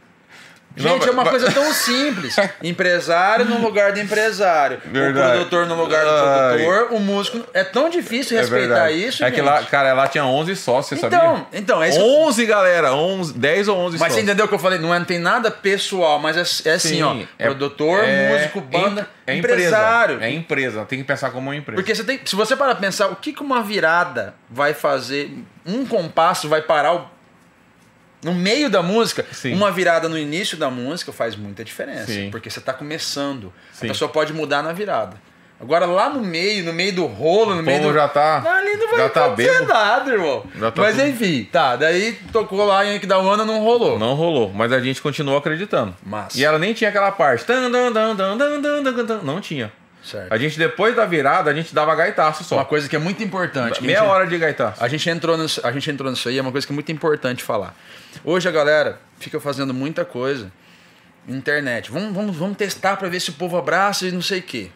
Gente, 0.78 1.08
é 1.10 1.12
uma 1.12 1.24
mas- 1.24 1.32
coisa 1.32 1.52
tão 1.52 1.74
simples. 1.74 2.36
Empresário 2.64 3.44
no 3.46 3.60
lugar 3.62 3.92
do 3.92 4.00
empresário. 4.00 4.80
Verdade. 4.86 5.28
O 5.28 5.32
produtor 5.32 5.66
no 5.66 5.76
lugar 5.76 6.06
do 6.06 6.12
produtor. 6.58 6.88
O 6.98 7.00
músico. 7.00 7.44
É 7.54 7.64
tão 7.64 7.90
difícil 7.90 8.38
É 8.38 8.42
respeitar 8.42 8.68
verdade. 8.86 9.08
isso, 9.08 9.24
É 9.24 9.28
gente. 9.28 9.36
que 9.36 9.42
lá, 9.42 9.62
cara, 9.64 9.94
lá 9.94 10.08
tinha 10.08 10.24
11 10.26 10.56
sócios, 10.56 11.00
você 11.00 11.08
então, 11.08 11.20
sabia? 11.20 11.46
então, 11.54 11.84
é 11.84 11.90
isso. 11.90 12.00
11, 12.00 12.46
galera. 12.46 12.94
11, 12.94 13.34
10 13.34 13.68
ou 13.68 13.78
11 13.78 13.98
Mas 13.98 14.00
você 14.00 14.06
sócios. 14.10 14.24
entendeu 14.24 14.46
o 14.46 14.48
que 14.48 14.56
eu 14.56 14.60
falei? 14.60 14.80
Não, 14.80 14.94
é, 14.94 15.00
não 15.00 15.06
tem 15.06 15.20
nada 15.20 15.52
pessoal, 15.52 16.20
mas 16.20 16.38
é, 16.38 16.70
é 16.70 16.74
assim, 16.76 16.90
Sim, 16.96 17.02
ó. 17.04 17.16
é- 17.38 17.46
produtor, 17.46 18.04
é- 18.04 18.30
músico, 18.30 18.62
banda, 18.62 19.10
é 19.28 19.36
empresário. 19.36 20.16
Empresa. 20.16 20.32
É 20.34 20.36
empresa, 20.36 20.86
tem 20.86 21.00
que 21.00 21.06
pensar 21.06 21.32
como 21.32 21.50
uma 21.50 21.56
empresa. 21.56 21.76
Porque 21.82 21.94
você 21.94 22.04
tem, 22.04 22.20
se 22.24 22.36
você 22.36 22.56
parar 22.56 22.76
pra 22.76 22.82
pensar, 22.82 23.08
o 23.08 23.16
que, 23.16 23.34
que 23.34 23.42
uma 23.42 23.62
virada 23.62 24.34
vai 24.50 24.74
fazer, 24.74 25.34
um 25.66 25.86
compasso 25.86 26.48
vai 26.48 26.62
parar 26.62 26.94
o- 26.96 27.19
no 28.24 28.34
meio 28.34 28.70
da 28.70 28.82
música, 28.82 29.26
Sim. 29.32 29.54
uma 29.54 29.72
virada 29.72 30.10
no 30.10 30.18
início 30.18 30.58
da 30.58 30.70
música 30.70 31.12
faz 31.12 31.36
muita 31.36 31.64
diferença. 31.64 32.08
Sim. 32.12 32.30
Porque 32.32 32.50
você 32.50 32.60
tá 32.62 32.74
começando. 32.74 33.54
Sim. 33.74 33.86
A 33.86 33.90
pessoa 33.90 34.10
pode 34.10 34.34
mudar 34.34 34.62
na 34.62 34.74
virada. 34.74 35.16
Agora 35.62 35.86
lá 35.86 36.10
no 36.10 36.22
meio, 36.22 36.64
no 36.64 36.72
meio 36.72 36.94
do 36.94 37.06
rolo, 37.06 37.54
no 37.54 37.60
O 37.60 37.64
meio 37.64 37.82
do. 37.84 37.94
já 37.94 38.08
tá. 38.08 38.38
Ali 38.60 38.78
não 38.78 38.90
vai 38.92 39.00
já 39.00 39.10
tá 39.10 39.26
acontecer 39.26 39.68
nada, 39.68 40.12
irmão. 40.12 40.46
Já 40.58 40.72
tá 40.72 40.82
Mas 40.82 40.96
tudo- 40.96 41.08
enfim, 41.08 41.50
tá. 41.52 41.76
Daí 41.76 42.14
tocou 42.32 42.64
lá 42.66 42.86
em 42.86 42.98
da 43.02 43.18
Ana 43.18 43.44
não 43.44 43.60
rolou. 43.60 44.00
Não 44.00 44.14
rolou, 44.14 44.50
mas 44.54 44.72
a 44.72 44.80
gente 44.80 45.02
continuou 45.02 45.38
acreditando. 45.38 45.94
Massa. 46.02 46.40
E 46.40 46.46
ela 46.46 46.58
nem 46.58 46.74
tinha 46.74 46.90
aquela 46.90 47.12
parte. 47.12 47.44
Não 49.24 49.42
tinha. 49.42 49.72
Certo. 50.04 50.32
A 50.32 50.38
gente, 50.38 50.58
depois 50.58 50.96
da 50.96 51.06
virada, 51.06 51.52
a 51.52 51.54
gente 51.54 51.74
dava 51.76 51.94
gaitaço 51.94 52.44
só. 52.44 52.56
Uma 52.56 52.66
coisa 52.66 52.88
que 52.88 52.96
é 52.96 53.00
muito 53.00 53.22
importante. 53.24 53.84
Meia 53.84 54.00
gente- 54.00 54.08
hora 54.08 54.26
de 54.26 54.38
gaitaço. 54.38 54.84
A 54.84 54.88
gente, 54.88 55.10
entrou 55.10 55.38
nisso, 55.38 55.60
a 55.64 55.72
gente 55.72 55.92
entrou 55.92 56.10
nisso 56.10 56.30
aí, 56.30 56.38
é 56.38 56.42
uma 56.42 56.52
coisa 56.52 56.66
que 56.66 56.72
é 56.72 56.76
muito 56.76 56.92
importante 56.92 57.44
falar. 57.44 57.76
Hoje 58.24 58.48
a 58.48 58.52
galera 58.52 59.00
fica 59.20 59.40
fazendo 59.40 59.74
muita 59.74 60.06
coisa 60.06 60.52
na 61.28 61.36
internet. 61.36 61.92
Vamos, 61.92 62.14
vamos, 62.14 62.36
vamos 62.38 62.58
testar 62.58 62.96
para 62.98 63.10
ver 63.10 63.20
se 63.20 63.30
o 63.30 63.34
povo 63.34 63.58
abraça 63.58 64.08
e 64.08 64.12
não 64.12 64.22
sei 64.22 64.40
o 64.40 64.44
quê. 64.44 64.72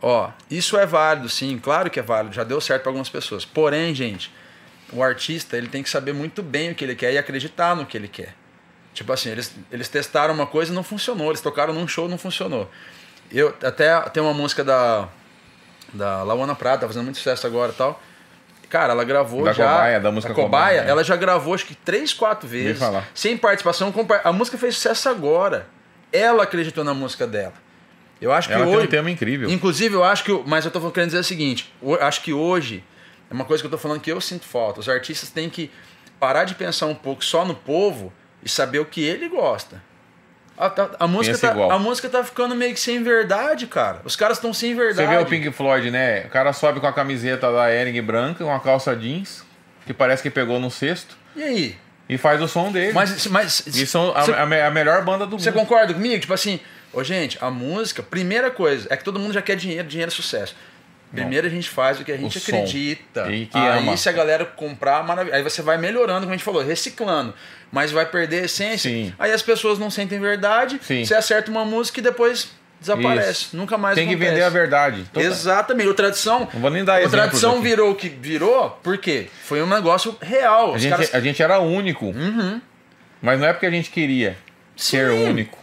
Ó, 0.00 0.30
isso 0.50 0.76
é 0.76 0.84
válido, 0.84 1.28
sim, 1.30 1.58
claro 1.58 1.88
que 1.88 1.98
é 1.98 2.02
válido, 2.02 2.34
já 2.34 2.44
deu 2.44 2.60
certo 2.60 2.82
para 2.82 2.90
algumas 2.90 3.08
pessoas. 3.08 3.46
Porém, 3.46 3.94
gente, 3.94 4.30
o 4.92 5.02
artista 5.02 5.56
ele 5.56 5.68
tem 5.68 5.82
que 5.82 5.88
saber 5.88 6.12
muito 6.12 6.42
bem 6.42 6.72
o 6.72 6.74
que 6.74 6.84
ele 6.84 6.94
quer 6.94 7.12
e 7.12 7.16
acreditar 7.18 7.74
no 7.74 7.86
que 7.86 7.96
ele 7.96 8.08
quer. 8.08 8.34
Tipo 8.92 9.12
assim, 9.12 9.30
eles, 9.30 9.54
eles 9.72 9.88
testaram 9.88 10.34
uma 10.34 10.46
coisa 10.46 10.70
e 10.70 10.74
não 10.74 10.82
funcionou, 10.84 11.28
eles 11.28 11.40
tocaram 11.40 11.72
num 11.72 11.88
show 11.88 12.06
e 12.06 12.10
não 12.10 12.18
funcionou. 12.18 12.70
Eu 13.30 13.54
até 13.62 13.98
tem 14.10 14.22
uma 14.22 14.34
música 14.34 14.62
da 14.64 15.08
da 15.92 16.22
Lawana 16.24 16.54
Prata, 16.54 16.80
tá 16.80 16.86
fazendo 16.86 17.04
muito 17.04 17.16
sucesso 17.16 17.46
agora 17.46 17.72
e 17.72 17.74
tal. 17.74 18.00
Cara, 18.68 18.92
ela 18.92 19.04
gravou 19.04 19.44
Da 19.44 19.52
já. 19.52 19.68
Cobaia, 19.68 20.00
da 20.00 20.10
música 20.10 20.32
a 20.32 20.34
Cobaia, 20.34 20.50
Cobaia, 20.50 20.82
né? 20.82 20.90
ela 20.90 21.04
já 21.04 21.14
gravou 21.14 21.54
acho 21.54 21.64
que 21.66 21.74
três, 21.76 22.12
quatro 22.12 22.48
vezes. 22.48 22.82
Sem 23.14 23.36
participação. 23.36 23.94
A 24.24 24.32
música 24.32 24.58
fez 24.58 24.74
sucesso 24.74 25.08
agora. 25.08 25.68
Ela 26.12 26.42
acreditou 26.42 26.82
na 26.82 26.92
música 26.92 27.26
dela. 27.26 27.54
Eu 28.20 28.32
acho 28.32 28.48
que 28.48 28.54
Ela 28.54 28.64
tem 28.64 28.74
hoje. 28.74 28.86
um 28.86 28.90
tema 28.90 29.10
incrível. 29.10 29.50
Inclusive, 29.50 29.94
eu 29.94 30.02
acho 30.02 30.24
que. 30.24 30.32
Mas 30.46 30.64
eu 30.64 30.70
tô 30.70 30.80
querendo 30.90 31.10
dizer 31.10 31.20
o 31.20 31.24
seguinte: 31.24 31.72
acho 32.00 32.20
que 32.22 32.32
hoje. 32.32 32.82
É 33.30 33.34
uma 33.34 33.44
coisa 33.44 33.62
que 33.62 33.66
eu 33.66 33.70
tô 33.70 33.78
falando 33.78 34.00
que 34.00 34.10
eu 34.10 34.20
sinto 34.20 34.44
falta. 34.44 34.80
Os 34.80 34.88
artistas 34.88 35.30
têm 35.30 35.48
que 35.48 35.70
parar 36.18 36.44
de 36.44 36.54
pensar 36.54 36.86
um 36.86 36.94
pouco 36.94 37.24
só 37.24 37.44
no 37.44 37.54
povo 37.54 38.12
e 38.42 38.48
saber 38.48 38.78
o 38.78 38.84
que 38.84 39.02
ele 39.02 39.28
gosta. 39.28 39.82
A, 40.56 40.66
a- 40.66 40.90
a 41.00 41.06
música 41.08 41.34
Pensa 41.34 41.48
tá, 41.48 41.52
igual. 41.52 41.70
a 41.72 41.78
música 41.78 42.08
tá 42.08 42.22
ficando 42.22 42.54
meio 42.54 42.72
que 42.74 42.80
sem 42.80 43.02
verdade, 43.02 43.66
cara. 43.66 44.00
Os 44.04 44.14
caras 44.14 44.36
estão 44.38 44.52
sem 44.54 44.74
Você 44.74 44.80
verdade. 44.84 45.08
vê 45.08 45.16
o 45.22 45.26
Pink 45.26 45.50
Floyd, 45.52 45.90
né? 45.90 46.20
O 46.26 46.28
cara 46.28 46.52
sobe 46.52 46.78
com 46.80 46.86
a 46.86 46.92
camiseta 46.92 47.50
da 47.52 47.72
Ering 47.72 48.00
branca, 48.02 48.44
uma 48.44 48.60
calça 48.60 48.94
jeans, 48.94 49.44
que 49.86 49.92
parece 49.92 50.22
que 50.22 50.30
pegou 50.30 50.60
no 50.60 50.70
cesto, 50.70 51.16
E 51.34 51.42
aí? 51.42 51.76
e 52.08 52.16
faz 52.16 52.40
o 52.40 52.46
som 52.46 52.70
dele. 52.70 52.92
Mas, 52.92 53.26
mas 53.26 53.66
E 53.66 53.84
são 53.86 54.16
a, 54.16 54.22
Você- 54.22 54.32
a 54.32 54.66
a 54.66 54.70
melhor 54.70 55.02
banda 55.02 55.26
do 55.26 55.38
Você 55.38 55.50
mundo. 55.50 55.60
concorda 55.60 55.92
comigo? 55.92 56.20
Tipo 56.20 56.34
assim, 56.34 56.60
ô 56.92 57.02
gente, 57.02 57.36
a 57.40 57.50
música, 57.50 58.02
primeira 58.02 58.48
coisa, 58.50 58.86
é 58.90 58.96
que 58.96 59.02
todo 59.02 59.18
mundo 59.18 59.32
já 59.34 59.42
quer 59.42 59.56
dinheiro, 59.56 59.88
dinheiro 59.88 60.10
é 60.12 60.14
sucesso. 60.14 60.54
Primeiro 61.14 61.46
a 61.46 61.50
gente 61.50 61.68
faz 61.70 62.00
o 62.00 62.04
que 62.04 62.12
a 62.12 62.16
gente 62.16 62.36
O 62.36 62.40
acredita. 62.40 63.30
E 63.32 63.46
que 63.46 63.56
aí 63.56 63.78
ama. 63.78 63.96
se 63.96 64.08
a 64.08 64.12
galera 64.12 64.44
comprar, 64.44 65.02
maravilha. 65.04 65.36
Aí 65.36 65.42
você 65.42 65.62
vai 65.62 65.78
melhorando, 65.78 66.20
como 66.22 66.32
a 66.32 66.36
gente 66.36 66.44
falou, 66.44 66.62
reciclando. 66.64 67.32
Mas 67.72 67.90
vai 67.90 68.06
perder 68.06 68.42
a 68.42 68.44
essência. 68.46 68.90
Sim. 68.90 69.12
Aí 69.18 69.32
as 69.32 69.42
pessoas 69.42 69.78
não 69.78 69.90
sentem 69.90 70.20
verdade. 70.20 70.78
Sim. 70.82 71.04
Você 71.04 71.14
acerta 71.14 71.50
uma 71.50 71.64
música 71.64 72.00
e 72.00 72.02
depois 72.02 72.48
desaparece. 72.80 73.30
Isso. 73.30 73.56
Nunca 73.56 73.78
mais 73.78 73.94
Tem 73.94 74.06
que 74.06 74.14
acontece. 74.14 74.30
vender 74.32 74.44
a 74.44 74.48
verdade. 74.48 75.04
Toda- 75.12 75.24
Exatamente. 75.26 75.88
O 75.88 75.94
tradição. 75.94 76.48
Não 76.52 76.60
vou 76.60 76.70
nem 76.70 76.84
dar 76.84 77.02
o 77.02 77.08
tradição 77.08 77.52
aqui. 77.54 77.62
virou 77.62 77.90
o 77.92 77.94
que 77.94 78.08
virou, 78.08 78.70
por 78.82 78.98
quê? 78.98 79.28
Foi 79.44 79.62
um 79.62 79.66
negócio 79.66 80.16
real. 80.20 80.72
A 80.72 80.76
Os 80.76 80.82
gente, 80.82 80.90
caras- 80.90 81.10
Uhum. 81.12 81.16
a 81.18 81.20
gente 81.20 81.42
era 81.42 81.58
único. 81.60 82.14
Mas 83.22 83.40
não 83.40 83.46
é 83.46 83.52
porque 83.52 83.66
a 83.66 83.70
gente 83.70 83.90
queria 83.90 84.36
ser 84.76 85.10
Sim. 85.10 85.24
único. 85.30 85.58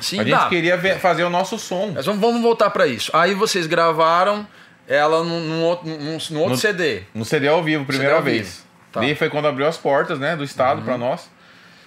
Sim, 0.00 0.20
a 0.20 0.24
gente 0.24 0.32
dá. 0.32 0.48
queria 0.48 0.76
ver- 0.76 0.98
fazer 0.98 1.22
o 1.22 1.30
nosso 1.30 1.58
som. 1.58 1.92
Mas 1.94 2.06
vamos, 2.06 2.20
vamos 2.20 2.40
voltar 2.42 2.70
pra 2.70 2.86
isso. 2.86 3.10
Aí 3.14 3.34
vocês 3.34 3.66
gravaram 3.66 4.46
ela 4.94 5.22
num, 5.24 5.40
num 5.40 5.62
outro, 5.64 5.88
num, 5.88 5.96
num 6.30 6.38
outro 6.38 6.50
No- 6.50 6.56
CD. 6.56 7.02
No 7.14 7.24
CD 7.24 7.48
ao 7.48 7.62
vivo, 7.62 7.84
primeira 7.84 8.16
ao 8.16 8.22
vez. 8.22 8.38
vivo. 8.48 8.62
Tá. 8.92 9.00
Daí 9.00 9.14
foi 9.14 9.30
quando 9.30 9.46
abriu 9.48 9.66
as 9.66 9.76
portas, 9.78 10.18
né, 10.18 10.36
do 10.36 10.44
estado 10.44 10.82
pra 10.82 10.98
nós. 10.98 11.30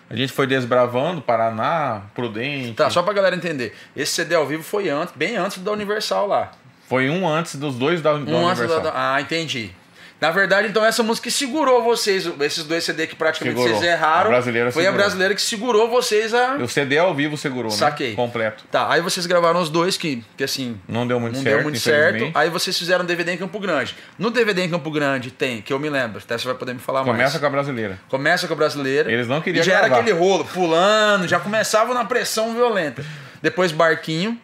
A 0.10 0.16
gente 0.16 0.32
foi 0.34 0.46
desbravando, 0.48 1.22
Paraná, 1.22 2.04
Prudente. 2.14 2.74
Tá, 2.74 2.90
só 2.90 3.02
pra 3.04 3.14
galera 3.14 3.36
entender. 3.36 3.76
Esse 3.96 4.12
CD 4.14 4.36
ao 4.36 4.46
vivo 4.46 4.64
foi 4.64 4.90
antes, 4.90 5.14
bem 5.16 5.36
antes 5.36 5.58
da 5.60 5.72
Universal 5.72 6.28
lá. 6.28 6.52
Foi 6.88 7.10
um 7.10 7.28
antes 7.28 7.56
dos 7.56 7.76
dois 7.76 8.02
da, 8.02 8.14
da 8.14 8.18
Um 8.20 8.48
antes 8.48 8.60
Universal. 8.62 8.82
da, 8.82 8.90
da- 8.92 9.16
Ah, 9.16 9.22
entendi. 9.22 9.72
Na 10.20 10.32
verdade, 10.32 10.70
então, 10.70 10.84
essa 10.84 11.04
música 11.04 11.30
que 11.30 11.32
segurou 11.36 11.84
vocês, 11.84 12.26
esses 12.40 12.64
dois 12.64 12.84
CD 12.84 13.06
que 13.06 13.16
praticamente 13.16 13.58
Segurou. 13.58 13.78
vocês 13.78 13.92
erraram. 13.92 14.34
A 14.34 14.42
foi 14.42 14.54
segurou. 14.54 14.88
a 14.88 14.92
brasileira 14.92 15.36
que 15.36 15.42
segurou 15.42 15.90
vocês 15.90 16.34
a. 16.34 16.56
O 16.56 16.68
CD 16.70 16.98
ao 16.98 17.14
vivo 17.14 17.36
segurou, 17.36 17.70
Saquei. 17.70 18.12
né? 18.12 18.16
Completo. 18.16 18.64
Tá, 18.72 18.92
aí 18.92 19.02
vocês 19.02 19.26
gravaram 19.26 19.60
os 19.62 19.70
dois 19.70 19.98
que, 19.98 20.24
que 20.38 20.44
assim. 20.44 20.80
Não 20.88 21.06
deu 21.06 21.20
muito 21.20 21.36
não 21.36 21.44
certo, 21.44 21.56
deu 21.56 21.64
muito 21.64 21.80
certo. 21.80 22.32
Aí 22.34 22.50
vocês 22.50 22.78
fizeram 22.78 23.04
um 23.04 23.08
DVD 23.08 23.34
em 23.34 23.38
Campo 23.38 23.60
Grande. 23.60 23.96
No 24.18 24.32
DVD 24.32 24.64
em 24.64 24.70
Campo 24.70 24.90
Grande 24.90 25.32
tem, 25.32 25.62
que 25.62 25.74
eu 25.74 25.80
me 25.80 25.90
lembro, 25.90 26.20
até 26.24 26.38
você 26.38 26.46
vai 26.46 26.56
poder 26.56 26.74
me 26.74 26.80
falar 26.80 27.04
mais. 27.04 27.12
Começa 27.12 27.38
com 27.38 27.46
a 27.46 27.50
brasileira. 27.50 28.00
Começa 28.08 28.48
com 28.48 28.54
a 28.54 28.58
brasileira. 28.58 29.12
Eles 29.12 29.28
não 29.28 29.42
queriam 29.42 29.62
E 29.62 29.66
já 29.66 29.74
era 29.74 29.88
gravar. 29.88 30.02
aquele 30.02 30.18
rolo, 30.18 30.46
pulando, 30.46 31.28
já 31.28 31.40
começava 31.40 31.94
na 31.94 32.06
pressão 32.06 32.54
violenta. 32.54 33.06
Depois 33.42 33.72
barquinho. 33.74 34.40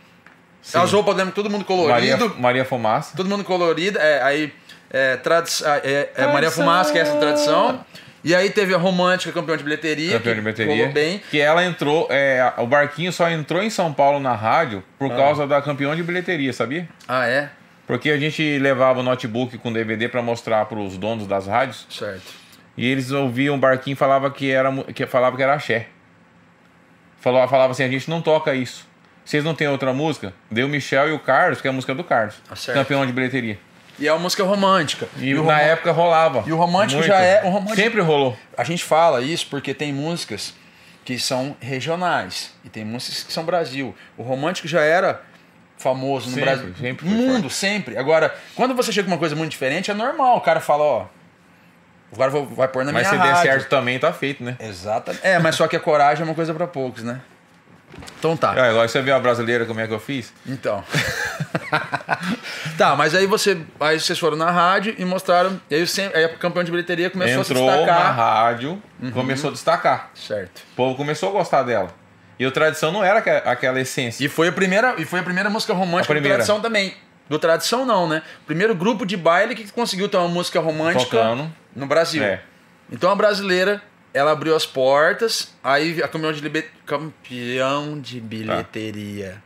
Sim. 0.61 0.77
As 0.77 0.93
roupas, 0.93 1.15
todo 1.33 1.49
mundo 1.49 1.65
Maria, 1.67 2.15
colorido. 2.17 2.39
Maria 2.39 2.63
Fumaça. 2.63 3.17
Todo 3.17 3.27
mundo 3.27 3.43
colorido. 3.43 3.97
É, 3.97 4.21
aí, 4.21 4.53
é, 4.91 5.17
tradi- 5.17 5.63
ah, 5.65 5.81
é, 5.83 6.09
é 6.15 6.27
Maria. 6.27 6.51
Fumaça, 6.51 6.91
que 6.91 6.97
é 6.97 7.01
essa 7.01 7.17
tradição. 7.17 7.83
E 8.23 8.35
aí 8.35 8.51
teve 8.51 8.73
a 8.73 8.77
Romântica, 8.77 9.31
campeão 9.33 9.57
de 9.57 9.63
bilheteria. 9.63 10.13
Campeão 10.13 10.33
de 10.35 10.39
que 10.39 10.43
bilheteria. 10.43 10.75
rolou 10.75 10.91
bem. 10.93 11.19
Que 11.31 11.39
ela 11.41 11.65
entrou, 11.65 12.07
é, 12.11 12.53
o 12.57 12.67
barquinho 12.67 13.11
só 13.11 13.27
entrou 13.31 13.63
em 13.63 13.69
São 13.71 13.91
Paulo 13.91 14.19
na 14.19 14.33
rádio 14.35 14.83
Ah. 14.87 14.95
por 14.99 15.09
causa 15.15 15.47
da 15.47 15.59
campeão 15.61 15.95
de 15.95 16.03
bilheteria, 16.03 16.53
sabia? 16.53 16.87
Ah, 17.07 17.25
é? 17.27 17.49
Porque 17.87 18.11
a 18.11 18.17
gente 18.17 18.59
levava 18.59 18.99
o 18.99 19.03
notebook 19.03 19.57
com 19.57 19.73
DVD 19.73 20.07
pra 20.07 20.21
mostrar 20.21 20.65
pros 20.65 20.97
donos 20.97 21.25
das 21.25 21.47
rádios 21.47 21.87
Certo. 21.89 22.31
e 22.77 22.87
eles 22.87 23.11
ouviam 23.11 23.55
o 23.55 23.57
barquinho 23.57 23.95
e 23.95 23.97
falava 23.97 24.29
que 24.29 24.51
era 24.51 24.71
que 24.93 25.05
falava 25.07 25.35
que 25.35 25.41
era 25.43 25.55
axé. 25.55 25.87
Falou, 27.19 27.45
falava 27.47 27.71
assim, 27.71 27.83
a 27.83 27.87
gente 27.89 28.09
não 28.09 28.21
toca 28.21 28.53
isso. 28.53 28.87
Vocês 29.25 29.43
não 29.43 29.53
têm 29.53 29.67
outra 29.67 29.93
música? 29.93 30.33
Deu 30.49 30.67
o 30.67 30.69
Michel 30.69 31.09
e 31.09 31.11
o 31.11 31.19
Carlos, 31.19 31.61
que 31.61 31.67
é 31.67 31.69
a 31.69 31.73
música 31.73 31.93
do 31.93 32.03
Carlos. 32.03 32.35
Ah, 32.49 32.55
certo. 32.55 32.77
campeão 32.77 33.05
de 33.05 33.11
bilheteria. 33.11 33.59
E 33.99 34.07
é 34.07 34.13
uma 34.13 34.19
música 34.19 34.43
romântica. 34.43 35.07
E, 35.17 35.33
o 35.35 35.43
na 35.43 35.55
român- 35.57 35.65
época 35.69 35.91
rolava. 35.91 36.43
E 36.47 36.51
o 36.51 36.57
romântico 36.57 36.99
Muito. 36.99 37.07
já 37.07 37.19
é- 37.21 37.43
o 37.43 37.49
romântico- 37.49 37.75
Sempre 37.75 38.01
rolou. 38.01 38.37
A 38.57 38.63
gente 38.63 38.83
fala 38.83 39.21
isso 39.21 39.47
porque 39.47 39.73
tem 39.73 39.93
músicas 39.93 40.53
que 41.05 41.19
são 41.19 41.55
regionais 41.59 42.53
e 42.63 42.69
tem 42.69 42.83
músicas 42.85 43.23
que 43.23 43.31
são 43.33 43.43
Brasil. 43.43 43.95
O 44.17 44.23
romântico 44.23 44.67
já 44.67 44.81
era 44.81 45.21
famoso 45.77 46.27
no 46.29 46.35
Sempre, 46.35 46.49
Brasil. 46.49 46.73
sempre 46.79 47.05
mundo, 47.07 47.49
sempre. 47.49 47.97
Agora, 47.97 48.33
quando 48.55 48.73
você 48.75 48.91
chega 48.91 49.05
com 49.07 49.13
uma 49.13 49.19
coisa 49.19 49.35
muito 49.35 49.51
diferente, 49.51 49.89
é 49.89 49.93
normal. 49.93 50.37
O 50.37 50.41
cara 50.41 50.59
fala, 50.59 50.83
ó, 50.83 51.05
agora 52.13 52.29
vou- 52.29 52.45
vai 52.45 52.67
pôr 52.67 52.83
na 52.85 52.91
Mas 52.91 53.07
minha 53.07 53.19
se 53.21 53.27
der 53.27 53.33
rádio. 53.33 53.51
certo 53.51 53.69
também, 53.69 53.97
tá 53.99 54.13
feito, 54.13 54.43
né? 54.43 54.55
Exatamente. 54.59 55.25
É, 55.25 55.39
mas 55.39 55.55
só 55.55 55.67
que 55.67 55.75
a 55.75 55.79
coragem 55.79 56.21
é 56.21 56.25
uma 56.25 56.35
coisa 56.35 56.53
pra 56.53 56.67
poucos, 56.67 57.03
né? 57.03 57.19
Então 58.19 58.35
tá. 58.37 58.53
É, 58.55 58.69
agora 58.69 58.87
você 58.87 59.01
viu 59.01 59.15
a 59.15 59.19
brasileira 59.19 59.65
como 59.65 59.79
é 59.79 59.87
que 59.87 59.93
eu 59.93 59.99
fiz? 59.99 60.31
Então. 60.45 60.83
tá, 62.77 62.95
mas 62.95 63.13
aí 63.15 63.25
você. 63.25 63.57
Aí 63.79 63.99
vocês 63.99 64.17
foram 64.17 64.37
na 64.37 64.51
rádio 64.51 64.95
e 64.97 65.05
mostraram. 65.05 65.59
E 65.69 65.75
aí, 65.75 65.83
o 65.83 65.87
sem- 65.87 66.11
aí 66.13 66.25
a 66.25 66.29
campeão 66.29 66.63
de 66.63 66.71
bilheteria 66.71 67.09
começou 67.09 67.41
Entrou 67.41 67.67
a 67.69 67.71
se 67.73 67.79
na 67.79 67.85
destacar. 67.85 68.15
rádio, 68.15 68.81
Uhum. 69.01 69.11
começou 69.11 69.49
a 69.49 69.53
destacar. 69.53 70.09
Certo. 70.15 70.59
O 70.73 70.75
povo 70.75 70.95
começou 70.95 71.29
a 71.29 71.31
gostar 71.31 71.63
dela. 71.63 71.89
E 72.39 72.45
o 72.45 72.51
Tradição 72.51 72.91
não 72.91 73.03
era 73.03 73.19
aque- 73.19 73.29
aquela 73.45 73.79
essência. 73.79 74.23
E 74.25 74.27
foi 74.29 74.47
a 74.47 74.51
primeira, 74.51 74.95
e 74.97 75.05
foi 75.05 75.19
a 75.19 75.23
primeira 75.23 75.49
música 75.49 75.73
romântica 75.73 76.11
A 76.11 76.15
primeira. 76.15 76.35
do 76.37 76.37
Tradição 76.39 76.59
também. 76.61 76.95
Do 77.29 77.37
Tradição 77.39 77.85
não, 77.85 78.07
né? 78.07 78.23
Primeiro 78.45 78.73
grupo 78.75 79.05
de 79.05 79.15
baile 79.15 79.55
que 79.55 79.71
conseguiu 79.71 80.09
ter 80.09 80.17
uma 80.17 80.27
música 80.27 80.59
romântica 80.59 81.17
Tocando. 81.17 81.51
no 81.75 81.85
Brasil. 81.85 82.23
É. 82.23 82.41
Então 82.91 83.09
a 83.11 83.15
brasileira, 83.15 83.81
ela 84.13 84.31
abriu 84.31 84.55
as 84.55 84.65
portas, 84.65 85.53
aí 85.63 86.01
a 86.03 86.07
campeão 86.07 86.31
de, 86.33 86.41
libe- 86.41 86.65
campeão 86.85 87.99
de 87.99 88.19
bilheteria. 88.19 89.41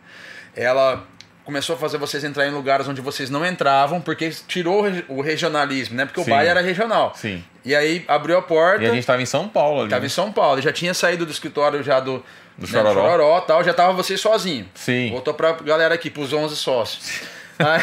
Ela 0.56 1.04
começou 1.44 1.76
a 1.76 1.80
fazer 1.80 1.98
vocês 2.00 2.24
entrar 2.24 2.48
em 2.48 2.52
lugares 2.52 2.88
onde 2.88 3.02
vocês 3.02 3.30
não 3.30 3.46
entravam, 3.46 4.02
porque 4.02 4.32
tirou 4.48 4.80
o 4.80 4.82
regi- 4.82 5.06
o 5.08 5.22
regionalismo, 5.22 5.96
né? 5.96 6.06
Porque 6.06 6.24
Sim. 6.24 6.32
o 6.32 6.34
baile 6.34 6.50
era 6.50 6.62
regional. 6.62 7.14
Sim. 7.16 7.44
E 7.64 7.76
aí 7.76 8.04
abriu 8.08 8.38
a 8.38 8.42
porta. 8.42 8.84
E 8.84 8.88
a 8.88 8.94
gente 8.94 9.06
tava 9.06 9.22
em 9.22 9.26
São 9.28 9.48
Paulo 9.48 9.82
ali. 9.82 9.90
Tava 9.90 10.02
né? 10.02 10.08
em 10.08 10.10
São 10.10 10.32
Paulo, 10.32 10.60
já 10.62 10.72
tinha 10.74 10.94
saído 10.94 11.26
do 11.26 11.32
escritório 11.32 11.84
já 11.84 12.00
do, 12.00 12.24
Do 12.58 12.66
né, 12.66 12.68
Chororó. 12.68 12.94
Chororó 12.94 13.42
tal, 13.42 13.64
já 13.64 13.74
tava 13.74 13.94
você 13.94 14.18
sozinho. 14.18 14.68
Sim. 14.74 15.12
Voltou 15.12 15.34
pra 15.36 15.52
galera 15.54 15.94
aqui, 15.94 16.10
pros 16.10 16.34
11 16.34 16.56
sócios. 16.56 17.22
aí, 17.60 17.82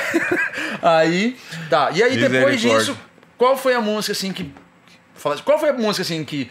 aí, 0.83 1.37
tá. 1.71 1.91
E 1.95 2.03
aí 2.03 2.17
depois 2.17 2.61
disso, 2.61 2.99
qual 3.39 3.57
foi 3.57 3.75
a 3.75 3.81
música 3.81 4.13
assim 4.13 4.33
que 4.33 4.53
qual 5.45 5.59
foi 5.59 5.69
a 5.69 5.73
música 5.73 6.03
assim 6.03 6.25
que 6.25 6.51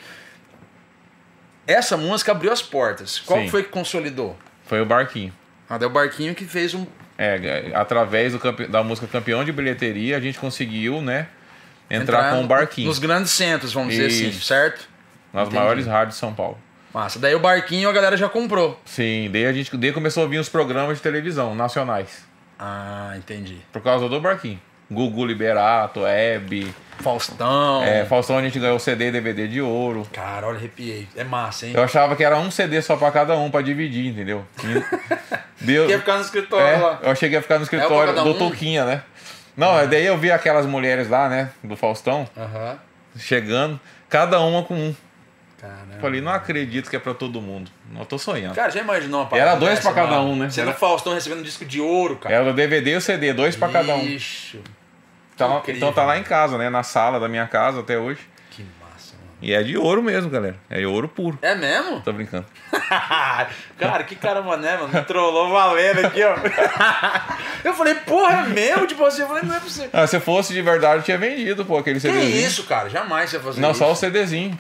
essa 1.68 1.96
música 1.98 2.32
abriu 2.32 2.52
as 2.52 2.62
portas? 2.62 3.20
Qual 3.20 3.40
Sim. 3.42 3.50
foi 3.50 3.64
que 3.64 3.70
consolidou? 3.70 4.38
Foi 4.66 4.82
o 4.82 4.86
Barquinho. 4.86 5.34
Ah, 5.70 5.78
daí 5.78 5.88
o 5.88 5.92
Barquinho 5.92 6.34
que 6.36 6.46
fez 6.46 6.74
um 6.74 6.86
É, 7.18 7.72
através 7.74 8.34
do 8.34 8.68
da 8.68 8.84
música 8.84 9.08
Campeão 9.08 9.44
de 9.46 9.52
Bilheteria, 9.52 10.18
a 10.18 10.20
gente 10.20 10.40
conseguiu, 10.40 11.02
né? 11.02 11.28
Entrar, 11.90 12.34
com 12.34 12.44
o 12.44 12.48
Barquinho. 12.48 12.88
nos 12.88 13.00
grandes 13.00 13.32
centros, 13.32 13.74
vamos 13.74 13.90
dizer 13.94 14.08
assim, 14.08 14.30
Isso. 14.30 14.46
certo? 14.46 14.88
Nas 15.34 15.44
Entendi. 15.48 15.60
maiores 15.62 15.86
rádios 15.88 16.16
de 16.16 16.20
São 16.20 16.34
Paulo. 16.34 16.58
Massa. 16.94 17.20
Daí 17.20 17.36
o 17.36 17.40
Barquinho 17.40 17.88
a 17.90 17.92
galera 17.94 18.18
já 18.18 18.28
comprou. 18.28 18.80
Sim, 18.86 19.30
daí 19.32 19.46
a 19.46 19.54
gente 19.54 19.76
daí 19.78 19.92
começou 19.94 20.24
a 20.24 20.28
vir 20.28 20.40
os 20.40 20.50
programas 20.50 20.98
de 20.98 21.04
televisão 21.04 21.54
nacionais. 21.56 22.26
Ah, 22.60 23.14
entendi. 23.18 23.58
Por 23.72 23.82
causa 23.82 24.08
do 24.08 24.20
barquinho. 24.22 24.60
Gugu 24.90 25.26
Liberato, 25.26 26.06
Hebe. 26.06 26.74
Faustão. 27.02 27.84
É, 27.84 28.06
Faustão 28.06 28.38
a 28.38 28.42
gente 28.42 28.60
ganhou 28.60 28.78
CD 28.80 29.08
e 29.08 29.12
DVD 29.12 29.48
de 29.48 29.62
ouro. 29.62 30.08
Cara, 30.12 30.48
olha, 30.48 30.58
arrepiei. 30.58 31.08
É 31.16 31.24
massa, 31.24 31.66
hein? 31.68 31.74
Eu 31.76 31.84
achava 31.84 32.16
que 32.16 32.24
era 32.24 32.38
um 32.38 32.50
CD 32.52 32.82
só 32.82 32.96
pra 32.96 33.12
cada 33.12 33.36
um, 33.38 33.50
pra 33.52 33.62
dividir, 33.62 34.08
entendeu? 34.08 34.46
E 34.64 34.84
Deu, 35.66 35.88
Quer 35.88 36.00
ficar 36.00 36.16
no 36.16 36.22
escritório 36.22 36.68
é, 36.68 36.78
lá. 36.78 37.00
eu 37.04 37.16
cheguei 37.16 37.38
a 37.38 37.42
ficar 37.42 37.58
no 37.58 37.64
escritório 37.64 38.10
É 38.12 38.14
pra 38.14 38.24
cada 38.24 38.34
do 38.34 38.44
um? 38.44 38.50
Tuquinha, 38.50 38.84
né? 38.86 39.04
Não, 39.56 39.86
daí 39.88 40.06
eu 40.06 40.18
vi 40.18 40.32
aquelas 40.32 40.66
mulheres 40.66 41.08
lá, 41.10 41.28
né? 41.30 41.52
Do 41.64 41.76
Faustão, 41.76 42.28
Aham. 42.38 42.78
chegando, 43.18 43.80
cada 44.10 44.40
uma 44.40 44.64
com 44.64 44.74
um. 44.74 44.96
Caramba. 45.60 46.00
Falei, 46.02 46.22
não 46.22 46.32
acredito 46.32 46.90
que 46.90 46.96
é 46.96 47.00
pra 47.00 47.14
todo 47.14 47.40
mundo. 47.40 47.70
Não, 47.92 48.04
tô 48.04 48.18
sonhando. 48.18 48.56
Cara, 48.56 48.72
já 48.72 48.80
imaginou 48.82 49.22
uma 49.30 49.38
Era 49.38 49.54
dois 49.54 49.76
dessa, 49.76 49.92
pra 49.92 50.02
cada 50.04 50.16
mano? 50.18 50.32
um, 50.32 50.36
né? 50.36 50.50
Sendo 50.50 50.70
Era- 50.70 50.78
Faustão 50.80 51.14
recebendo 51.14 51.42
um 51.42 51.44
disco 51.44 51.64
de 51.64 51.80
ouro, 51.80 52.16
cara. 52.16 52.34
Era 52.34 52.50
o 52.50 52.54
DVD 52.54 52.94
e 52.94 52.96
o 52.96 53.02
CD, 53.02 53.32
dois 53.32 53.56
pra 53.56 53.68
cada 53.70 53.94
um. 53.94 54.04
Ixi, 54.04 54.60
Tá- 55.38 55.48
incrível. 55.58 55.78
então 55.78 55.94
tá 55.94 56.04
lá 56.06 56.18
em 56.18 56.24
casa, 56.24 56.58
né? 56.58 56.70
Na 56.70 56.84
sala 56.84 57.20
da 57.20 57.28
minha 57.28 57.48
casa 57.48 57.80
até 57.80 57.98
hoje. 57.98 58.20
que 58.52 58.64
massa, 58.80 59.16
mano. 59.18 59.32
E 59.42 59.54
é 59.54 59.64
de 59.64 59.76
ouro 59.78 60.04
mesmo, 60.04 60.30
galera. 60.30 60.56
É 60.70 60.78
de 60.80 60.86
ouro 60.86 61.08
puro. 61.08 61.40
É 61.42 61.56
mesmo? 61.56 62.00
Tô 62.02 62.14
brincando. 62.14 62.46
cara, 63.80 64.04
que 64.04 64.16
cara 64.16 64.42
mané, 64.42 64.78
mano. 64.78 64.90
Me 64.94 65.02
trollou 65.04 65.50
valendo 65.52 66.06
aqui, 66.06 66.22
ó. 66.24 66.36
eu 67.64 67.74
falei, 67.74 67.96
porra, 67.96 68.42
é 68.46 68.50
mesmo? 68.50 68.86
Tipo 68.88 69.06
assim, 69.06 69.22
eu 69.22 69.28
falei, 69.28 69.44
não 69.44 69.56
é 69.56 69.60
possível. 69.60 69.90
Ah, 69.94 70.06
se 70.06 70.20
fosse 70.20 70.54
de 70.54 70.62
verdade, 70.62 70.98
eu 70.98 71.04
tinha 71.04 71.18
vendido, 71.18 71.66
pô, 71.66 71.78
aquele 71.78 72.00
Que 72.00 72.08
CDzinho. 72.08 72.48
isso, 72.48 72.64
cara? 72.66 72.90
Jamais 72.90 73.30
você 73.30 73.38
ia 73.38 73.42
fazer 73.42 73.62
Não, 73.62 73.72
isso. 73.72 73.80
só 73.80 73.92
o 73.92 73.96
CDzinho. 73.96 74.58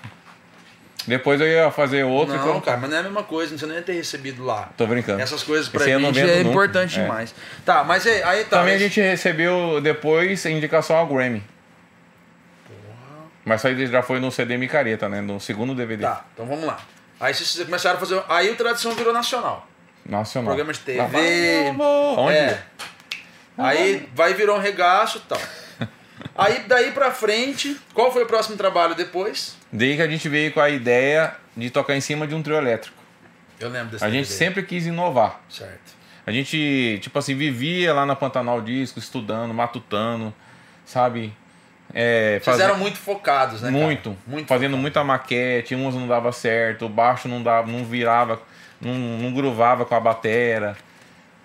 Depois 1.07 1.41
eu 1.41 1.47
ia 1.47 1.71
fazer 1.71 2.03
outro. 2.03 2.35
Não, 2.37 2.61
cara, 2.61 2.77
mas 2.77 2.89
não 2.89 2.97
é 2.97 2.99
a 2.99 3.03
mesma 3.03 3.23
coisa, 3.23 3.57
você 3.57 3.65
não 3.65 3.73
ia 3.75 3.81
ter 3.81 3.93
recebido 3.93 4.43
lá. 4.45 4.69
Tô 4.77 4.85
brincando. 4.85 5.21
Essas 5.21 5.41
coisas 5.41 5.67
pra 5.67 5.81
Esse 5.81 5.99
gente 5.99 6.19
é 6.19 6.37
nunca. 6.37 6.49
importante 6.49 6.99
É. 6.99 7.03
demais. 7.03 7.33
Tá, 7.65 7.83
mas 7.83 8.05
aí, 8.05 8.21
aí 8.23 8.43
tá. 8.43 8.57
Também 8.57 8.75
a 8.75 8.77
mas- 8.77 8.81
gente 8.81 9.01
recebeu 9.01 9.81
depois 9.81 10.45
a 10.45 10.49
indicação 10.49 10.95
ao 10.95 11.07
Grammy. 11.07 11.43
Mas 13.43 13.61
isso 13.61 13.67
aí 13.67 13.87
já 13.87 14.03
foi 14.03 14.19
no 14.19 14.31
CD 14.31 14.55
Micareta, 14.57 15.09
né? 15.09 15.19
No 15.19 15.39
segundo 15.39 15.73
DVD. 15.73 16.03
Tá, 16.03 16.25
então 16.33 16.45
vamos 16.45 16.63
lá. 16.65 16.79
Aí 17.19 17.33
vocês 17.33 17.65
começaram 17.65 17.97
a 17.97 17.99
fazer. 17.99 18.21
Aí 18.29 18.49
o 18.51 18.55
Tradição 18.55 18.91
virou 18.93 19.11
nacional. 19.13 19.67
Nacional. 20.05 20.47
Programa 20.49 20.73
de 20.73 20.79
TV. 20.79 21.71
Onde? 22.17 22.35
É. 22.37 22.61
Aí 23.57 24.07
vai 24.15 24.33
virar 24.33 24.53
um 24.53 24.59
regaço 24.59 25.17
e 25.17 25.21
tal. 25.21 25.41
Aí 26.37 26.63
daí 26.67 26.91
pra 26.91 27.11
frente, 27.11 27.77
qual 27.93 28.11
foi 28.11 28.23
o 28.23 28.25
próximo 28.25 28.55
trabalho 28.57 28.95
depois? 28.95 29.55
Daí 29.71 29.95
que 29.95 30.01
a 30.01 30.07
gente 30.07 30.27
veio 30.29 30.51
com 30.53 30.59
a 30.59 30.69
ideia 30.69 31.35
de 31.55 31.69
tocar 31.69 31.95
em 31.95 32.01
cima 32.01 32.25
de 32.25 32.33
um 32.33 32.41
trio 32.41 32.55
elétrico. 32.57 32.95
Eu 33.59 33.69
lembro 33.69 33.89
desse 33.91 34.03
A 34.03 34.07
gente 34.09 34.23
DVD. 34.27 34.35
sempre 34.37 34.63
quis 34.63 34.85
inovar. 34.87 35.41
Certo. 35.49 35.99
A 36.25 36.31
gente, 36.31 36.99
tipo 37.01 37.17
assim, 37.19 37.35
vivia 37.35 37.93
lá 37.93 38.05
na 38.05 38.15
Pantanal 38.15 38.61
Disco, 38.61 38.97
estudando, 38.99 39.53
matutando, 39.53 40.33
sabe? 40.85 41.33
É, 41.93 42.33
Vocês 42.39 42.45
fazer- 42.45 42.63
eram 42.63 42.77
muito 42.77 42.97
focados, 42.97 43.61
né? 43.61 43.69
muito, 43.69 44.15
Muito 44.25 44.47
fazendo 44.47 44.69
focados. 44.71 44.81
muita 44.81 45.03
maquete, 45.03 45.75
uns 45.75 45.93
não 45.93 46.07
dava 46.07 46.31
certo, 46.31 46.85
o 46.85 46.89
baixo 46.89 47.27
não 47.27 47.43
dava, 47.43 47.69
não 47.69 47.83
virava, 47.83 48.41
não, 48.79 48.93
não 48.93 49.33
gruvava 49.33 49.83
com 49.83 49.93
a 49.93 49.99
batera, 49.99 50.77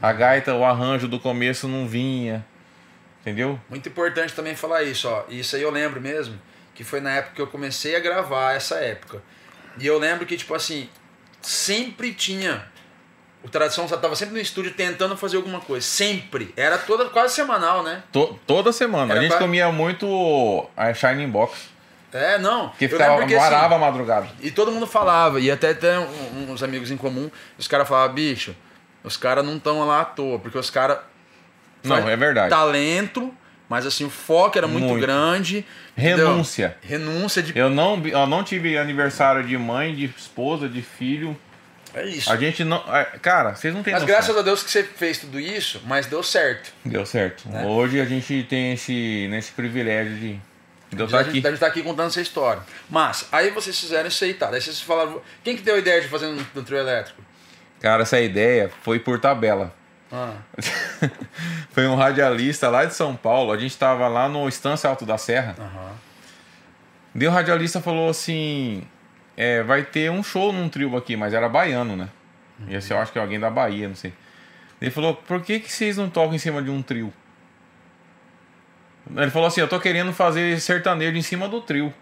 a 0.01 0.13
gaita, 0.13 0.55
o 0.55 0.65
arranjo 0.65 1.09
do 1.09 1.19
começo 1.19 1.67
não 1.67 1.89
vinha, 1.89 2.45
entendeu? 3.27 3.59
Muito 3.69 3.89
importante 3.89 4.33
também 4.33 4.55
falar 4.55 4.85
isso, 4.85 5.09
ó. 5.09 5.25
Isso 5.29 5.57
aí 5.57 5.63
eu 5.63 5.71
lembro 5.71 6.01
mesmo, 6.01 6.39
que 6.75 6.85
foi 6.85 7.01
na 7.01 7.11
época 7.11 7.35
que 7.35 7.43
eu 7.43 7.47
comecei 7.49 7.97
a 7.97 8.01
gravar 8.01 8.55
essa 8.55 8.77
época. 8.77 9.21
E 9.79 9.87
eu 9.87 9.99
lembro 9.99 10.25
que, 10.25 10.37
tipo 10.37 10.55
assim, 10.55 10.89
sempre 11.43 12.15
tinha. 12.15 12.65
O 13.43 13.49
Tradição 13.49 13.87
tava 13.87 14.15
sempre 14.17 14.35
no 14.35 14.41
estúdio 14.41 14.73
tentando 14.75 15.17
fazer 15.17 15.37
alguma 15.37 15.61
coisa. 15.61 15.85
Sempre. 15.87 16.53
Era 16.57 16.79
toda, 16.79 17.07
quase 17.07 17.35
semanal, 17.35 17.83
né? 17.83 18.03
To- 18.13 18.39
toda 18.47 18.73
semana. 18.73 19.13
Era 19.13 19.21
a 19.21 19.23
gente 19.23 19.37
comia 19.39 19.71
muito 19.71 20.69
a 20.77 20.93
Shining 20.95 21.29
Box, 21.29 21.69
É, 22.13 22.39
não. 22.39 22.71
que 22.71 22.89
ficava, 22.89 23.17
porque, 23.19 23.35
assim, 23.35 23.45
varava 23.51 23.75
a 23.75 23.79
madrugada. 23.79 24.29
E 24.41 24.51
todo 24.51 24.73
mundo 24.73 24.87
falava, 24.87 25.39
e 25.41 25.51
até 25.51 25.75
tem 25.75 25.91
uns 26.49 26.63
amigos 26.63 26.91
em 26.91 26.97
comum, 26.97 27.31
os 27.59 27.69
caras 27.69 27.87
falavam, 27.89 28.15
bicho, 28.15 28.57
os 29.05 29.17
caras 29.17 29.45
não 29.45 29.57
estão 29.57 29.87
lá 29.87 30.01
à 30.01 30.05
toa, 30.05 30.39
porque 30.39 30.57
os 30.59 30.71
caras. 30.71 30.99
Não, 31.89 32.09
é 32.09 32.17
verdade. 32.17 32.51
Talento, 32.51 33.33
mas 33.69 33.85
assim, 33.87 34.05
o 34.05 34.11
foco 34.11 34.57
era 34.59 34.67
muito, 34.69 34.87
Muito. 34.89 35.01
grande. 35.01 35.65
entendeu? 35.97 36.29
Renúncia. 36.29 36.77
Renúncia 36.83 37.43
de. 37.43 37.57
Eu 37.59 37.69
não, 37.71 38.01
eu 38.07 38.27
não 38.27 38.43
tive 38.45 38.77
aniversário 38.79 39.43
de 39.45 39.57
mãe, 39.59 39.95
de 39.95 40.05
esposa, 40.07 40.69
de 40.69 40.83
filho. 40.83 41.37
É 41.95 42.05
isso. 42.07 42.31
A 42.31 42.37
gente 42.37 42.63
não. 42.63 42.77
é, 42.95 43.05
Cara, 43.23 43.55
vocês 43.55 43.73
não 43.73 43.83
têm 43.83 43.93
Mas 43.95 44.03
noção. 44.03 44.15
graças 44.17 44.37
a 44.37 44.43
Deus 44.43 44.63
que 44.63 44.71
você 44.71 44.83
fez 44.83 45.19
tudo 45.19 45.41
isso, 45.41 45.81
mas 45.87 46.07
deu 46.07 46.23
certo. 46.23 46.71
Deu 46.85 47.07
certo. 47.07 47.49
Né? 47.49 47.65
Hoje 47.65 48.01
a 48.01 48.05
gente 48.05 48.45
tem 48.49 48.75
esse, 48.75 49.27
nesse 49.31 49.53
privilégio 49.53 50.15
de, 50.15 50.33
de 50.35 50.41
eu 50.99 51.03
A 51.03 51.05
estar 51.07 51.19
gente, 51.23 51.39
aqui. 51.39 51.47
a 51.47 51.51
gente 51.51 51.61
tá 51.61 51.67
aqui 51.67 51.83
contando 51.83 52.09
essa 52.09 52.21
história. 52.21 52.61
Mas, 52.91 53.27
aí 53.33 53.51
vocês 53.51 53.79
fizeram 53.81 54.09
isso 54.09 54.23
aí, 54.25 54.35
tá? 54.35 54.51
Daí 54.51 54.61
vocês 54.61 54.79
falaram. 54.81 55.23
Quem 55.43 55.57
que 55.57 55.63
deu 55.63 55.75
a 55.77 55.79
ideia 55.79 56.03
de 56.03 56.09
fazer 56.09 56.27
no, 56.27 56.47
no 56.55 56.63
trio 56.63 56.77
elétrico? 56.79 57.23
Cara, 57.81 58.03
essa 58.03 58.21
ideia 58.21 58.71
foi 58.83 58.99
por 58.99 59.19
tabela. 59.19 59.73
Ah, 60.13 60.35
foi 61.71 61.87
um 61.87 61.97
radialista 61.97 62.69
lá 62.69 62.85
de 62.85 62.95
São 62.95 63.17
Paulo. 63.17 63.53
A 63.53 63.59
gente 63.59 63.73
estava 63.73 64.07
lá 64.09 64.29
no 64.29 64.49
Estância 64.49 64.89
Alto 64.89 65.05
da 65.05 65.19
Serra. 65.19 65.55
aham. 65.59 65.93
Daí 67.15 67.29
o 67.29 67.31
radialista 67.31 67.81
falou 67.81 68.11
assim: 68.11 68.83
é, 69.37 69.63
vai 69.63 69.83
ter 69.83 70.11
um 70.11 70.23
show 70.23 70.53
num 70.53 70.69
trio 70.69 70.97
aqui, 70.97 71.17
mas 71.17 71.33
era 71.33 71.49
baiano, 71.49 71.97
né? 71.97 72.09
E 72.69 72.77
assim, 72.77 72.93
eu 72.93 73.01
acho 73.01 73.13
que 73.13 73.19
é 73.19 73.23
alguém 73.23 73.41
da 73.41 73.51
Bahia, 73.51 73.89
não 73.89 73.95
sei. 73.95 74.13
Ele 74.81 74.91
falou: 74.91 75.15
por 75.15 75.43
que, 75.43 75.61
que 75.61 75.73
vocês 75.73 75.97
não 75.97 76.11
tocam 76.11 76.35
em 76.35 76.39
cima 76.39 76.63
de 76.63 76.71
um 76.71 76.83
trio? 76.83 77.13
Ele 79.15 79.31
falou 79.31 79.49
assim: 79.49 79.61
eu 79.61 79.69
tô 79.69 79.81
querendo 79.81 80.13
fazer 80.13 80.61
sertanejo 80.61 81.17
em 81.17 81.23
cima 81.23 81.49
do 81.49 81.61
trio, 81.61 81.93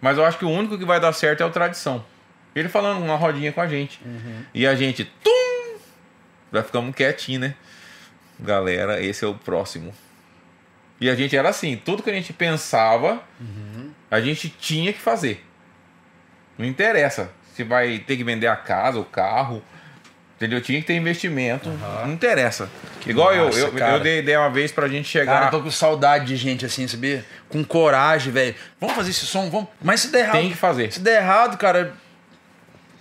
mas 0.00 0.16
eu 0.18 0.24
acho 0.24 0.38
que 0.38 0.44
o 0.44 0.50
único 0.50 0.78
que 0.78 0.84
vai 0.84 1.00
dar 1.00 1.12
certo 1.12 1.42
é 1.42 1.46
o 1.46 1.50
tradição. 1.50 2.04
Ele 2.54 2.68
falando 2.68 3.02
uma 3.02 3.16
rodinha 3.16 3.52
com 3.52 3.60
a 3.60 3.66
gente. 3.66 4.00
E 4.54 4.66
a 4.66 4.74
gente, 4.74 5.04
tum! 5.04 5.30
Já 6.52 6.62
ficamos 6.62 6.94
quietinhos, 6.94 7.42
né? 7.42 7.54
Galera, 8.38 9.02
esse 9.02 9.24
é 9.24 9.28
o 9.28 9.34
próximo. 9.34 9.94
E 11.00 11.08
a 11.08 11.14
gente 11.14 11.36
era 11.36 11.48
assim: 11.48 11.76
tudo 11.76 12.02
que 12.02 12.10
a 12.10 12.14
gente 12.14 12.32
pensava, 12.32 13.22
a 14.10 14.20
gente 14.20 14.48
tinha 14.48 14.92
que 14.92 15.00
fazer. 15.00 15.44
Não 16.58 16.66
interessa 16.66 17.30
se 17.54 17.64
vai 17.64 17.98
ter 17.98 18.16
que 18.16 18.24
vender 18.24 18.46
a 18.46 18.56
casa, 18.56 18.98
o 18.98 19.04
carro. 19.04 19.62
Entendeu? 20.36 20.60
Tinha 20.62 20.80
que 20.80 20.86
ter 20.86 20.94
investimento. 20.94 21.68
Aham. 21.68 22.06
Não 22.06 22.14
interessa. 22.14 22.70
Igual 23.06 23.34
eu, 23.34 23.46
massa, 23.46 23.58
eu, 23.58 23.72
cara. 23.72 23.96
eu 23.96 24.00
dei 24.00 24.20
ideia 24.20 24.40
uma 24.40 24.48
vez 24.48 24.72
pra 24.72 24.88
gente 24.88 25.06
chegar. 25.06 25.34
Cara, 25.34 25.46
eu 25.46 25.50
tô 25.50 25.62
com 25.62 25.70
saudade 25.70 26.24
de 26.24 26.36
gente 26.36 26.64
assim, 26.64 26.88
sabia? 26.88 27.22
Com 27.50 27.62
coragem, 27.62 28.32
velho. 28.32 28.54
Vamos 28.80 28.96
fazer 28.96 29.10
esse 29.10 29.26
som, 29.26 29.50
vamos. 29.50 29.68
Mas 29.82 30.00
se 30.00 30.08
der 30.08 30.20
errado. 30.20 30.32
Tem 30.32 30.48
que 30.48 30.56
fazer. 30.56 30.90
Se 30.92 31.00
der 31.00 31.22
errado, 31.22 31.58
cara. 31.58 31.92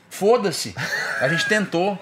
Foda-se. 0.10 0.76
A 1.22 1.30
gente 1.30 1.47
tentou. 1.47 1.97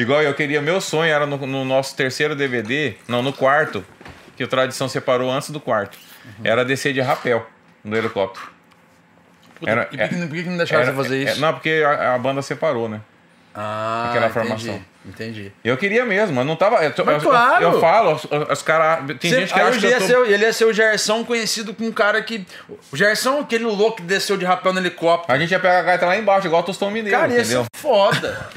Igual 0.00 0.22
eu 0.22 0.32
queria, 0.34 0.62
meu 0.62 0.80
sonho 0.80 1.12
era 1.12 1.26
no, 1.26 1.36
no 1.46 1.64
nosso 1.64 1.94
terceiro 1.96 2.34
DVD, 2.34 2.94
não, 3.06 3.22
no 3.22 3.32
quarto, 3.32 3.84
que 4.36 4.42
o 4.44 4.48
Tradição 4.48 4.88
separou 4.88 5.30
antes 5.30 5.50
do 5.50 5.60
quarto. 5.60 5.98
Uhum. 6.24 6.32
Era 6.44 6.64
descer 6.64 6.92
de 6.92 7.00
rapel 7.00 7.46
no 7.84 7.96
helicóptero. 7.96 8.46
Puta, 9.58 9.70
Era- 9.70 9.88
e 9.92 9.96
por 9.98 10.08
que, 10.08 10.16
por 10.26 10.34
que 10.36 10.42
não 10.44 10.56
deixaram 10.56 10.84
você 10.86 10.92
fazer 10.92 11.26
é- 11.26 11.30
isso? 11.32 11.40
não, 11.40 11.52
porque 11.52 11.82
a, 11.86 12.14
a 12.14 12.18
banda 12.18 12.40
separou, 12.40 12.88
né? 12.88 13.00
Ah, 13.54 14.06
aquela 14.10 14.26
entendi, 14.28 14.32
formação. 14.48 14.82
Entendi. 15.04 15.52
Eu 15.64 15.76
queria 15.76 16.04
mesmo, 16.04 16.36
mas 16.36 16.46
não 16.46 16.54
tava. 16.54 16.76
Eu, 16.84 16.92
Mas 17.04 17.22
eu- 17.22 17.30
claro! 17.30 17.62
eu 17.64 17.80
falo, 17.80 18.12
os, 18.14 18.24
os 18.24 18.62
caras. 18.62 19.04
Tem 19.18 19.30
Você- 19.30 19.40
gente 19.40 19.52
que 19.52 19.60
acha 19.60 19.78
que 19.78 19.86
ele, 19.86 19.86
eu 19.86 19.90
ia 19.90 19.98
tô... 19.98 20.06
ser, 20.06 20.30
ele 20.32 20.44
ia 20.44 20.52
ser 20.52 20.64
o 20.66 20.72
Gerson 20.72 21.24
conhecido 21.24 21.74
como 21.74 21.88
um 21.88 21.92
cara 21.92 22.22
que. 22.22 22.46
O 22.92 22.96
Gerson, 22.96 23.40
aquele 23.40 23.64
louco 23.64 23.96
que 23.96 24.02
desceu 24.02 24.36
de 24.36 24.44
rapel 24.44 24.72
no 24.72 24.78
helicóptero. 24.78 25.32
A 25.32 25.38
gente 25.38 25.50
ia 25.50 25.58
pegar 25.58 25.80
a 25.80 25.82
gaita 25.82 26.06
lá 26.06 26.16
embaixo, 26.16 26.46
igual 26.46 26.62
o 26.62 26.64
Tostão 26.64 26.90
Mineiro, 26.90 27.18
Cara, 27.18 27.32
ia 27.32 27.40
entendeu? 27.40 27.64
ser 27.64 27.68
foda. 27.80 28.48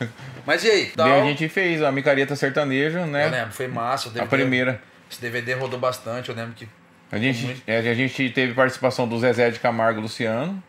Mas 0.46 0.64
e 0.64 0.70
aí? 0.70 0.86
Tal? 0.96 1.08
Daí 1.08 1.20
a 1.20 1.24
gente 1.24 1.48
fez 1.48 1.82
a 1.82 1.90
micareta 1.92 2.34
sertanejo, 2.36 2.98
Eu 2.98 3.06
né? 3.06 3.28
lembro, 3.28 3.52
foi 3.52 3.68
massa. 3.68 4.08
O 4.08 4.10
A 4.10 4.14
DVD, 4.14 4.28
primeira. 4.30 4.82
Esse 5.10 5.20
DVD 5.20 5.54
rodou 5.54 5.78
bastante, 5.78 6.28
eu 6.28 6.34
lembro 6.34 6.54
que. 6.54 6.68
A 7.10 7.18
gente, 7.18 7.62
é, 7.66 7.76
a 7.78 7.94
gente 7.94 8.30
teve 8.30 8.54
participação 8.54 9.06
do 9.06 9.18
Zezé 9.20 9.50
de 9.50 9.58
Camargo 9.60 10.00
Luciano, 10.00 10.62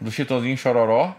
do 0.00 0.10
Chitãozinho 0.10 0.56
Chororó, 0.58 1.16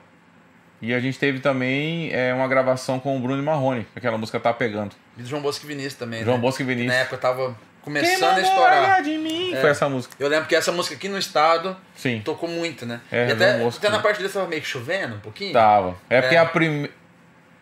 e 0.81 0.93
a 0.93 0.99
gente 0.99 1.17
teve 1.17 1.39
também 1.39 2.11
é, 2.13 2.31
uma 2.33 2.47
gravação 2.47 2.99
com 2.99 3.17
o 3.17 3.19
Bruno 3.19 3.41
Marrone, 3.41 3.85
que 3.91 3.97
aquela 3.97 4.17
música 4.17 4.39
tá 4.39 4.53
pegando. 4.53 4.95
E 5.17 5.23
do 5.23 5.27
João 5.27 5.41
Bosco 5.41 5.65
e 5.65 5.67
Vinícius 5.67 5.95
também. 5.95 6.23
João 6.23 6.37
né? 6.37 6.41
Bosco 6.41 6.61
e 6.61 6.65
Que 6.65 6.69
Vinícius. 6.69 6.93
Na 6.93 7.01
época 7.01 7.17
tava 7.17 7.47
Quem 7.47 7.55
começando 7.81 8.37
a 8.37 8.41
estourar. 8.41 9.01
de 9.03 9.17
mim? 9.17 9.51
É. 9.53 9.59
Foi 9.59 9.71
essa 9.71 9.89
música. 9.89 10.13
Eu 10.19 10.29
lembro 10.29 10.47
que 10.47 10.55
essa 10.55 10.71
música 10.71 10.95
aqui 10.95 11.09
no 11.09 11.17
estado 11.17 11.75
Sim, 11.95 12.21
tocou 12.23 12.47
muito, 12.47 12.85
né? 12.85 13.01
É, 13.11 13.29
e 13.29 13.31
até, 13.31 13.51
João 13.53 13.63
Bosco, 13.65 13.79
até 13.85 13.89
na 13.95 14.01
parte 14.01 14.17
dele 14.19 14.29
tava 14.31 14.47
meio 14.47 14.61
que 14.61 14.67
chovendo 14.67 15.15
um 15.15 15.19
pouquinho. 15.19 15.51
tava. 15.53 15.97
É 16.09 16.21
porque 16.21 16.35
É. 16.35 16.37
a 16.39 16.45
primeira. 16.45 16.98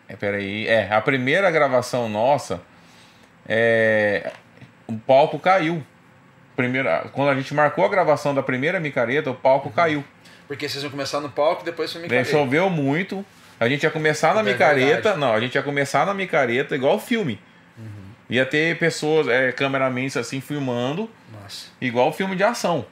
É, 0.08 0.16
peraí. 0.16 0.66
É, 0.66 0.88
a 0.92 1.00
primeira 1.00 1.50
gravação 1.50 2.08
nossa, 2.08 2.60
é, 3.48 4.32
o 4.86 4.96
palco 4.98 5.38
caiu. 5.38 5.82
Primeira, 6.56 7.06
quando 7.12 7.28
a 7.30 7.34
gente 7.34 7.54
marcou 7.54 7.84
a 7.84 7.88
gravação 7.88 8.34
da 8.34 8.42
primeira 8.42 8.80
micareta, 8.80 9.30
o 9.30 9.34
palco 9.34 9.70
caiu. 9.70 10.02
Porque 10.48 10.68
vocês 10.68 10.82
iam 10.82 10.90
começar 10.90 11.20
no 11.20 11.28
palco 11.28 11.62
e 11.62 11.64
depois 11.64 11.92
foi 11.92 12.08
Daí 12.08 12.24
choveu 12.24 12.68
muito. 12.70 13.24
A 13.60 13.68
gente 13.68 13.82
ia 13.82 13.90
começar 13.90 14.34
na 14.34 14.40
É 14.40 14.42
micareta. 14.44 14.86
verdade. 14.94 15.18
Não, 15.18 15.32
a 15.34 15.40
gente 15.40 15.54
ia 15.54 15.62
começar 15.62 16.06
na 16.06 16.14
micareta 16.14 16.74
igual 16.74 16.96
o 16.96 16.98
filme. 17.00 17.38
Ia 18.30 18.44
ter 18.44 18.78
pessoas, 18.78 19.26
é, 19.28 19.52
cameramans 19.52 20.14
assim, 20.16 20.38
filmando, 20.40 21.08
Nossa. 21.32 21.68
igual 21.80 22.12
filme 22.12 22.36
de 22.36 22.42
ação. 22.44 22.84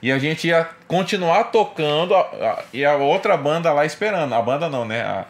E 0.00 0.10
a 0.10 0.18
gente 0.18 0.48
ia 0.48 0.66
continuar 0.88 1.44
tocando 1.44 2.14
a- 2.14 2.20
a- 2.20 2.62
e 2.72 2.82
a 2.84 2.96
outra 2.96 3.36
banda 3.36 3.70
lá 3.72 3.84
esperando. 3.84 4.34
A 4.34 4.40
banda 4.40 4.68
não, 4.68 4.84
né? 4.86 5.02
A- 5.02 5.26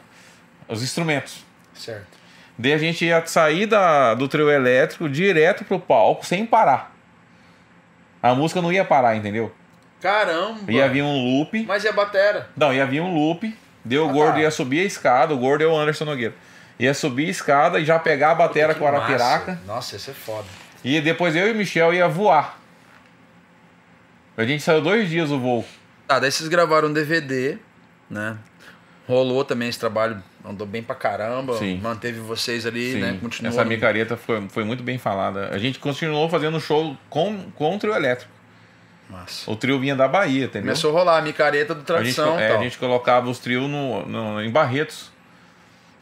os 0.68 0.82
instrumentos. 0.82 1.44
Certo. 1.74 2.16
Daí 2.58 2.72
a 2.72 2.78
gente 2.78 3.04
ia 3.04 3.24
sair 3.26 3.66
da, 3.66 4.14
do 4.14 4.26
trio 4.28 4.50
elétrico 4.50 5.08
direto 5.08 5.64
pro 5.64 5.78
palco 5.78 6.24
sem 6.24 6.46
parar. 6.46 6.94
A 8.22 8.34
música 8.34 8.62
não 8.62 8.72
ia 8.72 8.84
parar, 8.84 9.14
entendeu? 9.14 9.52
Caramba! 10.00 10.70
Ia 10.70 10.88
vir 10.88 11.02
um 11.02 11.22
loop. 11.38 11.64
Mas 11.66 11.84
e 11.84 11.88
a 11.88 11.92
batera? 11.92 12.48
Não, 12.56 12.72
ia 12.72 12.86
vir 12.86 13.00
um 13.00 13.12
loop. 13.14 13.54
Deu 13.84 14.06
o 14.06 14.10
Ah, 14.10 14.12
gordo, 14.12 14.34
tá. 14.34 14.40
ia 14.40 14.50
subir 14.50 14.80
a 14.80 14.84
escada. 14.84 15.34
O 15.34 15.38
gordo 15.38 15.62
é 15.62 15.66
o 15.66 15.76
Anderson 15.76 16.04
Nogueira. 16.06 16.34
Ia 16.78 16.92
subir 16.94 17.26
a 17.26 17.30
escada 17.30 17.78
e 17.78 17.84
já 17.84 17.98
pegar 17.98 18.32
a 18.32 18.34
batera 18.34 18.74
Que 18.74 18.80
com 18.80 18.86
a 18.86 18.90
arapiraca. 18.90 19.52
massa. 19.52 19.62
Nossa, 19.66 19.96
isso 19.96 20.10
é 20.10 20.14
foda. 20.14 20.46
E 20.84 21.00
depois 21.00 21.34
eu 21.36 21.48
e 21.48 21.52
o 21.52 21.54
Michel 21.54 21.92
ia 21.94 22.08
voar. 22.08 22.58
A 24.36 24.44
gente 24.44 24.62
saiu 24.62 24.80
dois 24.82 25.08
dias 25.08 25.30
o 25.30 25.38
voo. 25.38 25.64
Tá, 26.06 26.18
daí 26.18 26.30
vocês 26.30 26.48
gravaram 26.48 26.88
um 26.88 26.92
DVD, 26.92 27.58
né? 28.10 28.36
Rolou 29.08 29.44
também 29.44 29.68
esse 29.68 29.78
trabalho, 29.78 30.20
andou 30.44 30.66
bem 30.66 30.82
pra 30.82 30.94
caramba, 30.94 31.56
Sim. 31.58 31.78
manteve 31.80 32.18
vocês 32.18 32.66
ali, 32.66 32.92
Sim, 32.94 32.98
né? 33.00 33.18
Continuou. 33.20 33.52
essa 33.54 33.64
micareta 33.64 34.16
foi, 34.16 34.48
foi 34.48 34.64
muito 34.64 34.82
bem 34.82 34.98
falada. 34.98 35.48
A 35.52 35.58
gente 35.58 35.78
continuou 35.78 36.28
fazendo 36.28 36.58
show 36.60 36.96
com, 37.08 37.50
com 37.54 37.76
o 37.76 37.78
trio 37.78 37.94
elétrico. 37.94 38.32
Massa. 39.08 39.48
O 39.48 39.54
trio 39.54 39.78
vinha 39.78 39.94
da 39.94 40.08
Bahia, 40.08 40.46
entendeu? 40.46 40.62
Começou 40.62 40.90
a 40.90 40.98
rolar 40.98 41.18
a 41.18 41.22
micareta 41.22 41.72
do 41.72 41.78
a, 41.94 42.02
gente, 42.02 42.14
tradição. 42.16 42.36
é, 42.40 42.56
a 42.56 42.60
gente 42.60 42.76
colocava 42.78 43.30
os 43.30 43.38
trios 43.38 43.70
no, 43.70 44.04
no- 44.06 44.42
em 44.42 44.50
Barretos. 44.50 45.12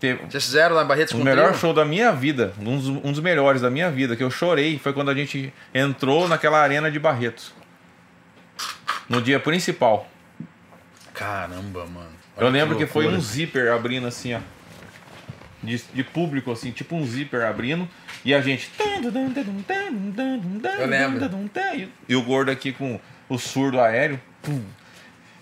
Teve, 0.01 0.23
Vocês 0.25 0.45
fizeram 0.45 0.75
lá 0.75 0.83
em 0.85 0.87
Barretos 0.87 1.13
o 1.13 1.19
com 1.19 1.25
melhor 1.25 1.49
trio? 1.49 1.61
show 1.61 1.75
da 1.75 1.85
minha 1.85 2.11
vida, 2.13 2.55
um 2.59 2.79
dos, 2.79 2.89
um 2.89 3.13
dos 3.13 3.21
melhores 3.21 3.61
da 3.61 3.69
minha 3.69 3.91
vida, 3.91 4.17
que 4.17 4.23
eu 4.25 4.31
chorei, 4.31 4.79
foi 4.79 4.95
quando 4.95 5.11
a 5.11 5.15
gente 5.15 5.53
entrou 5.75 6.27
naquela 6.27 6.59
arena 6.59 6.91
de 6.91 6.99
Barretos. 6.99 7.53
No 9.07 9.21
dia 9.21 9.39
principal. 9.39 10.09
Caramba, 11.13 11.85
mano. 11.87 12.24
Eu 12.37 12.49
lembro 12.49 12.77
que, 12.77 12.87
foi 12.87 13.05
loucura. 13.05 13.21
um 13.21 13.25
zíper 13.25 13.73
abrindo 13.73 14.07
assim, 14.07 14.35
ó. 14.35 14.41
De, 15.63 15.83
de 15.95 16.05
público, 16.05 16.51
assim, 16.53 16.71
tipo 16.73 16.95
um 16.95 17.07
zíper 17.07 17.43
abrindo. 17.43 17.89
E 18.25 18.35
a 18.35 18.41
gente. 18.41 18.71
Eu 20.81 20.87
lembro. 20.87 21.21
E 22.09 22.17
o 22.17 22.23
gordo 22.23 22.51
aqui 22.51 22.73
com 22.73 23.01
o 23.29 23.39
surdo 23.39 23.81
aéreo. 23.81 24.21
Pum. 24.43 24.63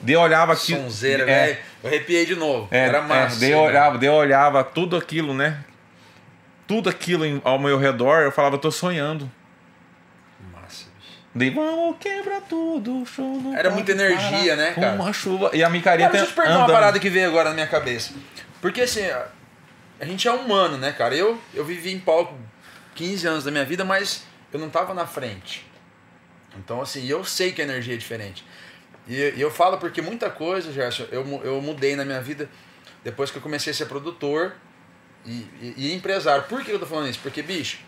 Eu 0.07 0.21
olhava 0.21 0.53
aqui. 0.53 0.75
Sonzeira, 0.75 1.23
é, 1.23 1.27
velho. 1.27 1.59
Eu 1.83 1.89
arrepiei 1.89 2.27
de 2.27 2.35
novo. 2.35 2.69
É, 2.71 2.87
Era 2.87 3.03
massa. 3.03 3.37
É, 3.37 3.41
daí 3.41 3.51
eu 3.51 3.63
né? 3.63 3.69
olhava, 3.69 3.99
daí 3.99 4.09
eu 4.09 4.15
olhava 4.15 4.65
tudo 4.65 4.97
aquilo, 4.97 5.33
né? 5.33 5.59
Tudo 6.67 6.89
aquilo 6.89 7.41
ao 7.45 7.59
meu 7.59 7.79
redor, 7.79 8.23
eu 8.23 8.33
falava, 8.33 8.59
tô 8.59 8.71
sonhando. 8.71 9.31
Daí, 11.35 11.49
vamos 11.51 11.97
quebrar 11.99 12.43
tudo, 12.43 13.07
show 13.07 13.41
não 13.41 13.57
Era 13.57 13.71
muita 13.71 13.93
energia, 13.93 14.55
né, 14.55 14.73
cara? 14.73 14.95
Uma 14.95 15.13
chuva. 15.13 15.51
E 15.55 15.57
a 15.63 15.67
Cara, 15.67 15.71
micareta 15.71 16.11
deixa 16.11 16.25
eu 16.27 16.29
te 16.29 16.35
perguntar 16.35 16.59
uma 16.59 16.67
parada 16.69 16.99
que 17.01 17.09
veio 17.09 17.27
agora 17.29 17.49
na 17.49 17.55
minha 17.55 17.67
cabeça. 17.67 18.13
Porque 18.61 18.83
assim, 18.83 19.05
a- 19.07 19.29
gente 20.05 20.29
é 20.29 20.33
humano, 20.33 20.77
né, 20.77 20.93
cara? 20.93 21.15
Eu, 21.15 21.41
eu 21.55 21.65
vivi 21.65 21.93
em 21.93 21.99
palco 21.99 22.39
15 22.95 23.27
anos 23.27 23.45
da 23.45 23.51
minha 23.51 23.65
vida, 23.65 23.83
mas 23.85 24.25
eu 24.53 24.59
não 24.61 24.69
tava 24.69 24.93
na 24.93 25.07
frente. 25.07 25.67
Então, 26.59 26.83
assim, 26.83 27.07
eu 27.09 27.25
sei 27.25 27.53
que 27.53 27.63
a 27.63 27.65
energia 27.65 27.95
é 27.95 27.97
diferente. 27.97 28.45
E, 29.09 29.15
e 29.37 29.41
eu 29.41 29.51
falo 29.51 29.79
porque 29.79 30.03
muita 30.03 30.29
coisa, 30.29 30.71
Gerson, 30.71 31.05
eu, 31.11 31.25
eu 31.45 31.63
mudei 31.63 31.97
na 31.97 32.05
minha 32.05 32.21
vida 32.21 32.47
depois 33.03 33.31
que 33.31 33.39
eu 33.39 33.43
comecei 33.43 33.71
a 33.73 33.75
ser 33.75 33.87
produtor 33.87 34.53
e, 35.25 35.31
e- 35.63 35.75
e 35.79 35.95
empresário. 35.95 36.45
Por 36.45 36.63
que 36.63 36.71
eu 36.71 36.79
tô 36.79 36.85
falando 36.87 37.09
isso? 37.09 37.21
Porque, 37.23 37.41
bicho, 37.43 37.79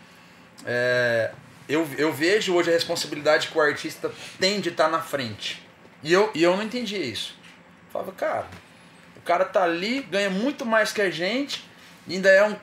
é, 0.64 1.30
eu, 1.69 1.89
eu 1.97 2.12
vejo 2.12 2.55
hoje 2.55 2.71
a 2.71 2.73
responsabilidade 2.73 3.49
que 3.49 3.57
o 3.57 3.61
artista 3.61 4.12
tem 4.39 4.61
de 4.61 4.69
estar 4.71 4.89
na 4.89 5.01
frente. 5.01 5.62
E 6.03 6.12
eu, 6.12 6.31
e 6.35 6.43
eu 6.43 6.57
não 6.57 6.62
entendia 6.65 6.99
isso. 6.99 7.35
Eu 7.87 7.93
falava, 7.93 8.12
cara, 8.12 8.47
o 9.17 9.21
cara 9.23 9.45
tá 9.45 9.62
ali, 9.62 10.03
ganha 10.03 10.29
muito 10.31 10.67
mais 10.67 10.93
que 10.93 11.01
a 11.01 11.11
gente, 11.11 11.65
ainda 12.09 12.29
é 12.29 12.47
um, 12.47 12.57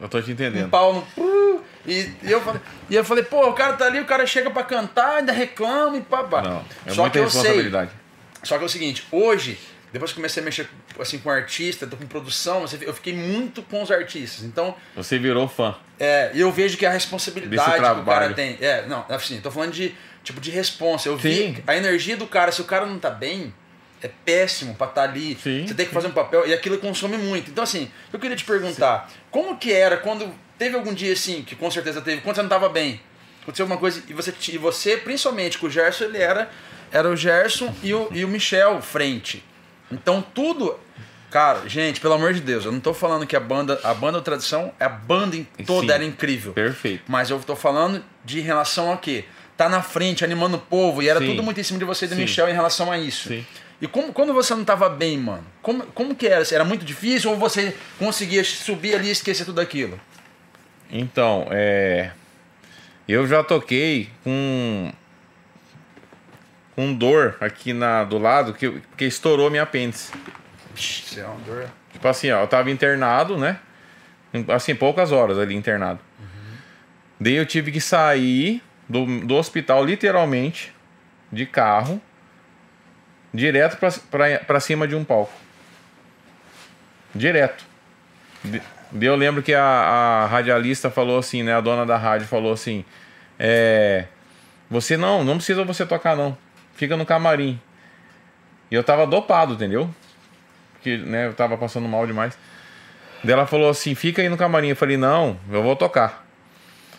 Eu 0.00 0.08
tô 0.08 0.20
te 0.22 0.30
um 0.30 0.32
entendendo. 0.32 0.70
pau 0.70 0.94
no. 0.94 1.62
E, 1.86 2.10
e 2.22 2.30
eu 2.30 2.40
falei, 2.40 2.60
e 2.90 2.94
eu 2.94 3.04
falei, 3.04 3.24
pô, 3.24 3.48
o 3.48 3.52
cara 3.54 3.72
tá 3.74 3.86
ali, 3.86 4.00
o 4.00 4.04
cara 4.04 4.26
chega 4.26 4.50
pra 4.50 4.62
cantar, 4.62 5.16
ainda 5.16 5.32
reclama 5.32 5.96
e 5.96 6.00
papá. 6.00 6.42
Não, 6.42 6.64
é 6.86 6.90
Só 6.92 7.02
muita 7.02 7.18
que 7.18 7.24
eu 7.24 7.30
sei. 7.30 7.70
Só 8.42 8.56
que 8.56 8.62
é 8.62 8.66
o 8.66 8.68
seguinte, 8.68 9.06
hoje, 9.10 9.58
depois 9.92 10.12
comecei 10.12 10.42
a 10.42 10.44
mexer 10.44 10.68
assim, 10.98 11.18
com 11.18 11.30
artista, 11.30 11.86
tô 11.86 11.96
com 11.96 12.06
produção, 12.06 12.64
eu 12.80 12.92
fiquei 12.92 13.14
muito 13.14 13.62
com 13.62 13.82
os 13.82 13.90
artistas. 13.90 14.44
Então, 14.44 14.74
Você 14.96 15.18
virou 15.18 15.48
fã. 15.48 15.76
é, 15.98 16.30
e 16.34 16.40
eu 16.40 16.50
vejo 16.52 16.76
que 16.76 16.84
a 16.86 16.90
responsabilidade 16.90 17.72
que 17.72 18.00
o 18.00 18.04
cara 18.04 18.34
tem. 18.34 18.58
É, 18.60 18.86
não, 18.86 19.04
assim, 19.08 19.40
tô 19.40 19.50
falando 19.50 19.72
de 19.72 19.94
tipo 20.22 20.40
de 20.40 20.50
responsa. 20.50 21.08
Eu 21.08 21.16
vi 21.16 21.34
Sim. 21.34 21.62
a 21.66 21.76
energia 21.76 22.16
do 22.16 22.26
cara, 22.26 22.52
se 22.52 22.60
o 22.60 22.64
cara 22.64 22.84
não 22.84 22.98
tá 22.98 23.10
bem, 23.10 23.52
é 24.02 24.08
péssimo 24.24 24.74
pra 24.74 24.86
estar 24.86 25.02
ali. 25.02 25.36
Sim, 25.42 25.66
Você 25.66 25.74
tem 25.74 25.86
que 25.86 25.92
fazer 25.92 26.08
um 26.08 26.12
papel 26.12 26.46
e 26.46 26.52
aquilo 26.52 26.78
consome 26.78 27.16
muito. 27.16 27.50
Então, 27.50 27.64
assim, 27.64 27.90
eu 28.12 28.18
queria 28.18 28.36
te 28.36 28.44
perguntar, 28.44 29.10
como 29.30 29.56
que 29.56 29.72
era 29.72 29.96
quando 29.96 30.32
teve 30.58 30.76
algum 30.76 30.92
dia 30.92 31.12
assim, 31.12 31.42
que 31.42 31.56
com 31.56 31.70
certeza 31.70 32.00
teve, 32.00 32.20
quando 32.20 32.36
você 32.36 32.42
não 32.42 32.48
tava 32.48 32.68
bem? 32.68 33.00
Aconteceu 33.42 33.64
alguma 33.64 33.80
coisa 33.80 34.02
e 34.06 34.12
você, 34.12 34.34
e 34.50 34.58
você 34.58 34.96
principalmente 34.98 35.56
com 35.56 35.66
o 35.66 35.70
Gerson, 35.70 36.04
ele 36.04 36.18
era, 36.18 36.50
era 36.92 37.08
o 37.08 37.16
Gerson 37.16 37.74
e 37.82 37.94
o, 37.94 38.08
e 38.12 38.24
o 38.24 38.28
Michel 38.28 38.82
frente. 38.82 39.42
Então 39.90 40.22
tudo. 40.34 40.78
Cara, 41.30 41.68
gente, 41.68 42.00
pelo 42.00 42.14
amor 42.14 42.32
de 42.32 42.40
Deus, 42.40 42.64
eu 42.64 42.72
não 42.72 42.80
tô 42.80 42.94
falando 42.94 43.26
que 43.26 43.36
a 43.36 43.40
banda, 43.40 43.78
a 43.84 43.92
banda 43.92 44.20
tradição, 44.22 44.72
a 44.80 44.88
banda 44.88 45.36
em 45.36 45.44
toda 45.66 45.88
Sim. 45.88 45.92
era 45.92 46.04
incrível. 46.04 46.54
Perfeito. 46.54 47.04
Mas 47.06 47.28
eu 47.28 47.38
tô 47.40 47.54
falando 47.54 48.02
de 48.24 48.40
relação 48.40 48.90
a 48.90 48.96
quê? 48.96 49.26
Tá 49.54 49.68
na 49.68 49.82
frente, 49.82 50.24
animando 50.24 50.56
o 50.56 50.60
povo, 50.60 51.02
e 51.02 51.08
era 51.08 51.20
Sim. 51.20 51.26
tudo 51.26 51.42
muito 51.42 51.60
em 51.60 51.62
cima 51.62 51.78
de 51.78 51.84
você 51.84 52.06
e 52.06 52.08
do 52.08 52.14
Sim. 52.14 52.22
Michel 52.22 52.48
em 52.48 52.54
relação 52.54 52.90
a 52.90 52.98
isso. 52.98 53.28
Sim. 53.28 53.44
E 53.80 53.86
como, 53.86 54.12
quando 54.12 54.32
você 54.32 54.54
não 54.54 54.64
tava 54.64 54.88
bem, 54.88 55.18
mano, 55.18 55.44
como, 55.62 55.84
como 55.88 56.14
que 56.14 56.26
era? 56.26 56.42
Era 56.50 56.64
muito 56.64 56.84
difícil 56.84 57.30
ou 57.30 57.36
você 57.36 57.76
conseguia 57.98 58.42
subir 58.42 58.94
ali 58.94 59.08
e 59.08 59.12
esquecer 59.12 59.44
tudo 59.44 59.60
aquilo? 59.60 60.00
Então, 60.90 61.46
é. 61.50 62.12
Eu 63.06 63.26
já 63.26 63.42
toquei 63.44 64.08
com. 64.24 64.92
Com 66.78 66.94
dor 66.94 67.36
aqui 67.40 67.72
na, 67.72 68.04
do 68.04 68.18
lado, 68.18 68.54
que, 68.54 68.70
porque 68.70 69.04
estourou 69.04 69.50
minha 69.50 69.64
apêndice. 69.64 70.12
Isso 70.76 71.18
é 71.18 71.24
uma 71.26 71.34
dor. 71.40 71.66
Tipo 71.92 72.06
assim, 72.06 72.30
ó, 72.30 72.42
eu 72.42 72.46
tava 72.46 72.70
internado, 72.70 73.36
né? 73.36 73.58
Assim, 74.46 74.76
poucas 74.76 75.10
horas 75.10 75.40
ali 75.40 75.56
internado. 75.56 75.98
Daí 77.18 77.34
eu 77.34 77.44
tive 77.44 77.72
que 77.72 77.80
sair 77.80 78.62
do, 78.88 79.04
do 79.26 79.34
hospital, 79.34 79.84
literalmente, 79.84 80.72
de 81.32 81.46
carro, 81.46 82.00
direto 83.34 83.76
pra 84.46 84.60
cima 84.60 84.86
de 84.86 84.94
um 84.94 85.02
palco. 85.02 85.32
Direto. 87.12 87.64
De- 88.44 88.62
eu 89.02 89.16
lembro 89.16 89.42
que 89.42 89.52
a, 89.52 89.64
a 89.64 90.26
radialista 90.26 90.92
falou 90.92 91.18
assim, 91.18 91.42
né? 91.42 91.54
A 91.56 91.60
dona 91.60 91.84
da 91.84 91.96
rádio 91.96 92.28
falou 92.28 92.52
assim: 92.52 92.84
é, 93.36 94.04
Você 94.70 94.96
não, 94.96 95.24
não 95.24 95.34
precisa 95.38 95.64
você 95.64 95.84
tocar, 95.84 96.16
não. 96.16 96.38
Fica 96.78 96.96
no 96.96 97.04
camarim. 97.04 97.60
E 98.70 98.74
eu 98.74 98.84
tava 98.84 99.04
dopado, 99.04 99.54
entendeu? 99.54 99.90
Porque, 100.74 100.96
né, 100.96 101.26
eu 101.26 101.34
tava 101.34 101.58
passando 101.58 101.88
mal 101.88 102.06
demais. 102.06 102.38
Daí 103.24 103.32
ela 103.32 103.48
falou 103.48 103.68
assim: 103.68 103.96
fica 103.96 104.22
aí 104.22 104.28
no 104.28 104.36
camarim. 104.36 104.68
Eu 104.68 104.76
falei: 104.76 104.96
não, 104.96 105.36
eu 105.50 105.60
vou 105.60 105.74
tocar. 105.74 106.24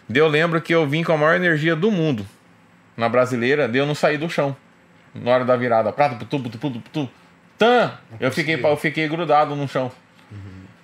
Daí 0.10 0.22
eu 0.22 0.28
lembro 0.28 0.62
que 0.62 0.76
eu 0.76 0.86
vim 0.86 1.02
com 1.02 1.14
a 1.14 1.18
maior 1.18 1.36
energia 1.36 1.78
do 1.78 1.90
mundo 1.90 2.28
na 2.98 3.08
brasileira, 3.08 3.70
daí 3.70 3.80
eu 3.80 3.86
não 3.86 3.96
saí 3.96 4.18
do 4.18 4.30
chão. 4.30 4.54
Na 5.16 5.32
hora 5.32 5.46
da 5.46 5.56
virada, 5.56 5.94
prata, 5.94 6.16
putu, 6.16 6.40
putu, 6.42 6.58
putu, 6.58 6.80
putu. 6.82 7.10
Tan! 7.58 7.94
Eu 8.20 8.32
fiquei, 8.32 8.62
eu 8.62 8.78
fiquei 8.78 9.08
grudado 9.08 9.56
no 9.56 9.66
chão. 9.66 9.90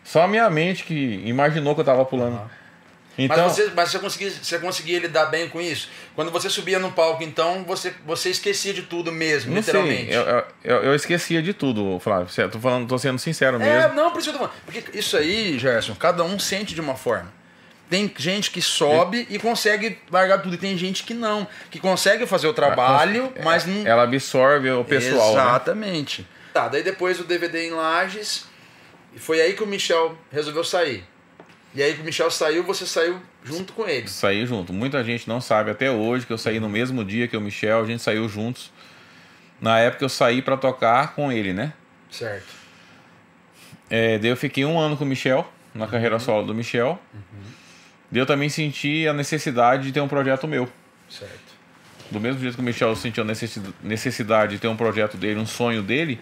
Só 0.06 0.24
a 0.24 0.28
minha 0.28 0.50
mente 0.50 0.86
que 0.86 1.22
imaginou 1.26 1.76
que 1.76 1.82
eu 1.82 1.86
tava 1.86 2.06
pulando. 2.06 2.40
Então, 3.18 3.38
mas 3.48 3.56
você, 3.56 3.72
mas 3.74 3.92
você, 3.92 4.00
conseguia, 4.00 4.30
você 4.30 4.60
conseguia 4.60 5.00
lidar 5.00 5.28
bem 5.28 5.48
com 5.48 5.62
isso? 5.62 5.90
Quando 6.16 6.32
você 6.32 6.50
subia 6.50 6.80
no 6.80 6.92
palco, 6.92 7.24
então, 7.24 7.64
você, 7.64 7.94
você 8.06 8.30
esquecia 8.30 8.74
de 8.74 8.82
tudo 8.84 9.12
mesmo, 9.12 9.52
não 9.52 9.58
literalmente. 9.60 10.08
sei, 10.08 10.18
eu, 10.18 10.44
eu, 10.64 10.84
eu- 10.84 10.96
esquecia 10.96 11.42
de 11.42 11.54
tudo, 11.54 11.98
Flávio. 12.00 12.28
Tô, 12.50 12.60
falando, 12.60 12.88
tô 12.88 12.98
sendo 12.98 13.18
sincero 13.18 13.56
É, 13.56 13.60
mesmo. 13.84 13.94
não, 13.94 14.12
por 14.12 14.20
isso 14.20 14.30
que 14.30 14.36
eu 14.36 14.40
tô 14.40 14.46
falando. 14.48 14.62
Porque 14.66 14.98
isso 14.98 15.16
aí, 15.16 15.58
Gerson, 15.58 15.96
cada 15.96 16.24
um 16.24 16.38
sente 16.38 16.76
de 16.76 16.82
uma 16.82 16.96
forma. 16.96 17.32
Tem 17.90 18.12
gente 18.18 18.50
que 18.52 18.62
sobe 18.62 19.28
e 19.30 19.38
consegue 19.40 20.00
largar 20.12 20.40
tudo, 20.42 20.56
e 20.56 20.58
tem 20.58 20.76
gente 20.76 21.04
que 21.04 21.14
não, 21.14 21.48
que 21.70 21.80
consegue 21.80 22.26
fazer 22.26 22.48
o 22.48 22.54
trabalho, 22.54 23.32
mas 23.44 23.66
não. 23.66 23.86
Ela 23.88 24.04
absorve 24.04 24.70
o 24.72 24.84
pessoal, 24.84 25.36
né? 25.36 25.42
Exatamente. 25.42 26.28
Tá, 26.52 26.68
daí 26.68 26.82
depois 26.84 27.20
o 27.20 27.24
DVD 27.24 27.68
em 27.68 27.72
Lages, 27.72 28.46
e 29.14 29.20
foi 29.20 29.40
aí 29.40 29.54
que 29.54 29.62
o 29.64 29.68
Michel 29.68 30.18
resolveu 30.32 30.64
sair. 30.64 31.06
E 31.76 31.84
aí 31.84 31.94
que 31.94 32.02
o 32.02 32.06
Michel 32.06 32.32
saiu, 32.32 32.64
você 32.64 32.86
saiu 32.86 33.22
junto 33.44 33.74
com 33.74 33.86
ele. 33.88 34.08
Saí 34.08 34.46
junto. 34.46 34.72
Muita 34.72 35.04
gente 35.04 35.28
não 35.28 35.42
sabe 35.42 35.70
até 35.72 35.92
hoje 35.92 36.26
que 36.26 36.32
eu 36.32 36.38
saí 36.38 36.60
no 36.60 36.70
mesmo 36.70 37.04
dia 37.04 37.28
que 37.28 37.36
o 37.36 37.42
Michel, 37.42 37.82
a 37.82 37.86
gente 37.86 38.02
saiu 38.02 38.28
juntos. 38.30 38.72
Na 39.60 39.78
época 39.80 40.06
eu 40.06 40.10
saí 40.10 40.42
pra 40.42 40.56
tocar 40.56 41.14
com 41.16 41.32
ele, 41.32 41.52
né? 41.54 41.74
Certo. 42.10 42.48
É, 43.90 44.18
daí 44.18 44.30
eu 44.30 44.38
fiquei 44.38 44.64
um 44.66 44.80
ano 44.80 44.96
com 44.96 45.04
o 45.04 45.08
Michel, 45.08 45.52
na 45.74 45.86
Uhum. 45.86 45.92
carreira 45.92 46.18
solo 46.18 46.48
do 46.48 46.56
Michel. 46.56 46.98
E 48.12 48.18
eu 48.18 48.26
também 48.26 48.48
senti 48.48 49.06
a 49.08 49.14
necessidade 49.14 49.84
de 49.84 49.92
ter 49.92 50.00
um 50.00 50.08
projeto 50.08 50.48
meu. 50.48 50.70
Certo. 51.10 51.56
Do 52.10 52.20
mesmo 52.20 52.40
jeito 52.40 52.56
que 52.56 52.62
o 52.62 52.64
Michel 52.64 52.96
sentiu 52.96 53.24
a 53.24 53.26
necessi- 53.26 53.62
necessidade 53.84 54.54
de 54.54 54.60
ter 54.62 54.68
um 54.68 54.78
projeto 54.78 55.18
dele, 55.18 55.40
um 55.40 55.46
sonho 55.46 55.82
dele, 55.84 56.22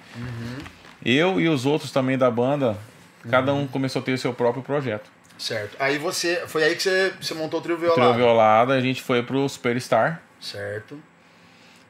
eu 1.05 1.39
e 1.39 1.47
os 1.47 1.65
outros 1.65 1.91
também 1.91 2.17
da 2.17 2.31
banda, 2.31 2.77
cada 3.29 3.53
um 3.53 3.67
começou 3.67 4.01
a 4.01 4.05
ter 4.05 4.13
o 4.13 4.17
seu 4.17 4.33
próprio 4.33 4.63
projeto. 4.63 5.11
Certo. 5.37 5.75
Aí 5.79 5.97
você. 5.97 6.43
Foi 6.47 6.63
aí 6.63 6.75
que 6.75 6.83
você, 6.83 7.13
você 7.19 7.33
montou 7.33 7.59
o 7.59 7.63
trio 7.63 7.75
Trio 7.77 7.93
violado. 7.95 8.17
Violada, 8.17 8.73
a 8.73 8.81
gente 8.81 9.01
foi 9.01 9.21
pro 9.23 9.47
Superstar. 9.49 10.21
Certo. 10.39 11.01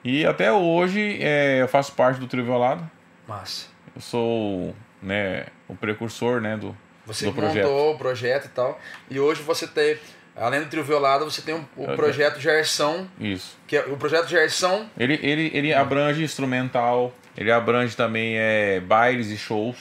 E 0.03 0.25
até 0.25 0.51
hoje 0.51 1.17
é, 1.21 1.61
eu 1.61 1.67
faço 1.67 1.93
parte 1.93 2.19
do 2.19 2.27
Trio 2.27 2.43
Violada. 2.43 2.89
Massa. 3.27 3.67
Eu 3.95 4.01
sou 4.01 4.75
né, 5.01 5.45
o 5.67 5.75
precursor 5.75 6.41
né, 6.41 6.57
do, 6.57 6.75
Você 7.05 7.25
do 7.25 7.33
projeto. 7.33 7.65
montou 7.67 7.93
o 7.93 7.97
projeto 7.97 8.45
e 8.45 8.49
tal. 8.49 8.79
E 9.09 9.19
hoje 9.19 9.41
você 9.43 9.67
tem, 9.67 9.97
além 10.35 10.61
do 10.61 10.65
trio 10.67 10.83
violado, 10.83 11.23
você 11.29 11.41
tem 11.41 11.53
um- 11.55 11.65
o 11.77 11.95
projeto 11.95 12.39
Gerson, 12.39 13.07
Isso. 13.19 13.57
que 13.67 13.77
é 13.77 13.81
o 13.85 13.95
projeto 13.97 14.27
Gerson. 14.27 14.87
Ele, 14.97 15.19
ele, 15.21 15.51
ele 15.53 15.73
abrange 15.73 16.23
instrumental, 16.23 17.13
ele 17.37 17.51
abrange 17.51 17.95
também 17.95 18.35
é, 18.37 18.79
bailes 18.81 19.27
e 19.27 19.37
shows. 19.37 19.77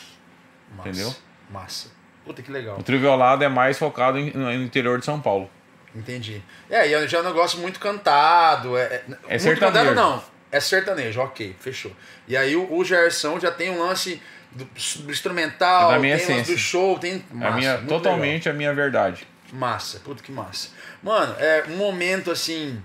Massa. 0.76 0.88
Entendeu? 0.88 1.14
Massa. 1.50 1.88
Puta 2.24 2.40
que 2.42 2.50
legal. 2.52 2.78
O 2.78 2.82
Trio 2.82 3.00
Violada 3.00 3.44
é 3.44 3.48
mais 3.48 3.78
focado 3.78 4.18
em- 4.18 4.30
no 4.32 4.52
interior 4.52 4.98
de 4.98 5.04
São 5.04 5.20
Paulo. 5.20 5.50
Entendi. 5.94 6.42
É, 6.70 6.88
e 6.88 6.92
eu 6.92 7.06
já 7.06 7.18
é 7.18 7.20
um 7.20 7.24
negócio 7.24 7.58
muito 7.58 7.78
cantado. 7.80 8.76
É, 8.78 8.82
é, 8.84 9.04
muito 9.08 9.42
sertanejo. 9.42 9.60
cantado 9.60 9.94
não. 9.94 10.22
É 10.50 10.60
sertanejo, 10.60 11.20
ok, 11.20 11.56
fechou. 11.58 11.92
E 12.28 12.36
aí 12.36 12.54
o, 12.56 12.72
o 12.74 12.84
Gerson 12.84 13.40
já 13.40 13.50
tem 13.50 13.70
um 13.70 13.78
lance 13.78 14.20
do, 14.50 14.64
do 14.64 15.10
instrumental, 15.10 15.90
É 15.90 15.94
da 15.94 16.00
minha 16.00 16.18
tem 16.18 16.36
lance 16.38 16.52
do 16.52 16.58
show, 16.58 16.98
tem. 16.98 17.24
a 17.30 17.34
Massa, 17.34 17.56
minha, 17.56 17.76
muito 17.78 17.88
totalmente 17.88 18.48
a 18.48 18.52
minha 18.52 18.72
verdade. 18.74 19.26
legal. 19.52 19.70
Massa, 19.70 20.00
puta 20.00 20.22
que 20.22 20.30
massa. 20.32 20.68
Mano, 21.02 21.34
é 21.38 21.64
um 21.68 21.76
momento 21.76 22.30
assim. 22.30 22.82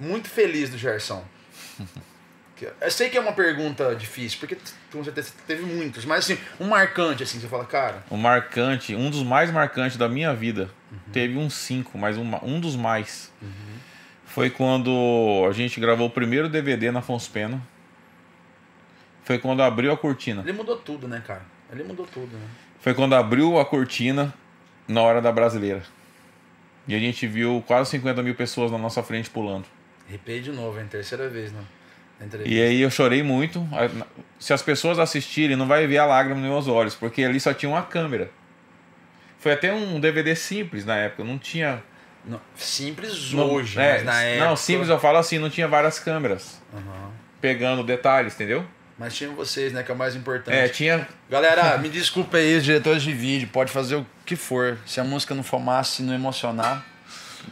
Muito 0.00 0.28
feliz 0.28 0.70
do 0.70 0.78
Gerson. 0.78 1.24
Que- 2.58 2.68
Eu 2.80 2.90
sei 2.90 3.08
que 3.08 3.16
é 3.16 3.20
uma 3.20 3.32
pergunta 3.32 3.94
difícil, 3.94 4.38
porque 4.40 4.56
com 4.90 5.04
certeza 5.04 5.32
teve 5.46 5.62
muitos, 5.62 6.04
mas 6.04 6.24
assim, 6.24 6.38
um 6.58 6.66
marcante, 6.68 7.22
assim, 7.22 7.38
você 7.38 7.46
fala, 7.46 7.64
cara, 7.64 8.02
O 8.10 8.16
marcante, 8.16 8.94
um 8.96 9.08
dos 9.10 9.22
mais 9.22 9.50
marcantes 9.50 9.96
da 9.96 10.08
minha 10.08 10.34
vida, 10.34 10.68
teve 11.12 11.36
uns 11.38 11.54
cinco, 11.54 11.96
mas 11.96 12.16
um, 12.18 12.24
um 12.42 12.58
dos 12.58 12.74
mais. 12.76 13.32
Foi 14.26 14.50
quando 14.50 15.44
a 15.48 15.52
gente 15.52 15.78
gravou 15.80 16.06
o 16.08 16.10
primeiro 16.10 16.48
DVD 16.48 16.90
na 16.90 16.98
Afonso 16.98 17.30
Pena. 17.30 17.62
Foi 19.24 19.38
quando 19.38 19.62
abriu 19.62 19.92
a 19.92 19.96
cortina. 19.96 20.42
ele 20.42 20.52
mudou 20.52 20.76
tudo, 20.76 21.06
né, 21.06 21.22
cara? 21.26 21.42
Ele 21.72 21.84
mudou 21.84 22.06
tudo, 22.06 22.34
né? 22.36 22.46
Foi 22.80 22.94
quando 22.94 23.14
abriu 23.14 23.58
a 23.58 23.64
cortina 23.64 24.32
na 24.86 25.02
hora 25.02 25.20
da 25.20 25.30
brasileira. 25.30 25.82
E 26.86 26.94
a 26.94 26.98
gente 26.98 27.26
viu 27.26 27.62
quase 27.66 27.90
50 27.90 28.22
mil 28.22 28.34
pessoas 28.34 28.70
na 28.72 28.78
nossa 28.78 29.02
frente 29.02 29.28
pulando. 29.28 29.66
Arrepiei 30.08 30.40
de 30.40 30.50
novo, 30.50 30.78
é 30.78 30.82
a 30.82 30.86
terceira 30.86 31.28
vez, 31.28 31.52
né? 31.52 31.60
E 32.44 32.60
aí 32.60 32.80
eu 32.80 32.90
chorei 32.90 33.22
muito. 33.22 33.66
Se 34.38 34.52
as 34.52 34.62
pessoas 34.62 34.98
assistirem, 34.98 35.56
não 35.56 35.66
vai 35.66 35.86
ver 35.86 35.98
a 35.98 36.04
lágrima 36.06 36.40
nos 36.40 36.48
meus 36.50 36.68
olhos, 36.68 36.94
porque 36.94 37.22
ali 37.22 37.38
só 37.38 37.54
tinha 37.54 37.70
uma 37.70 37.82
câmera. 37.82 38.30
Foi 39.38 39.52
até 39.52 39.72
um 39.72 40.00
DVD 40.00 40.34
simples 40.34 40.84
na 40.84 40.96
época, 40.96 41.22
não 41.24 41.38
tinha. 41.38 41.82
Não, 42.24 42.40
simples 42.56 43.32
não- 43.32 43.50
hoje, 43.52 43.78
é, 43.80 43.94
mas 43.94 44.04
na 44.04 44.22
época. 44.22 44.44
Não, 44.48 44.56
simples 44.56 44.88
eu 44.88 44.98
falo 44.98 45.18
assim, 45.18 45.38
não 45.38 45.48
tinha 45.48 45.68
várias 45.68 45.98
câmeras 46.00 46.60
Aham. 46.74 47.10
pegando 47.40 47.84
detalhes, 47.84 48.34
entendeu? 48.34 48.64
Mas 48.98 49.14
tinha 49.16 49.30
vocês, 49.30 49.72
né? 49.72 49.84
Que 49.84 49.92
é 49.92 49.94
o 49.94 49.96
mais 49.96 50.16
importante. 50.16 50.56
É, 50.56 50.68
tinha. 50.68 51.06
Galera, 51.30 51.78
me 51.78 51.88
desculpa 51.88 52.36
aí, 52.38 52.56
os 52.56 52.64
diretores 52.64 53.00
de 53.00 53.12
vídeo. 53.12 53.48
Pode 53.52 53.70
fazer 53.70 53.94
o 53.94 54.04
que 54.26 54.34
for. 54.34 54.76
Se 54.84 54.98
a 54.98 55.04
música 55.04 55.36
não 55.36 55.44
for 55.44 55.60
massa, 55.60 55.96
se 55.98 56.02
não 56.02 56.12
emocionar, 56.12 56.84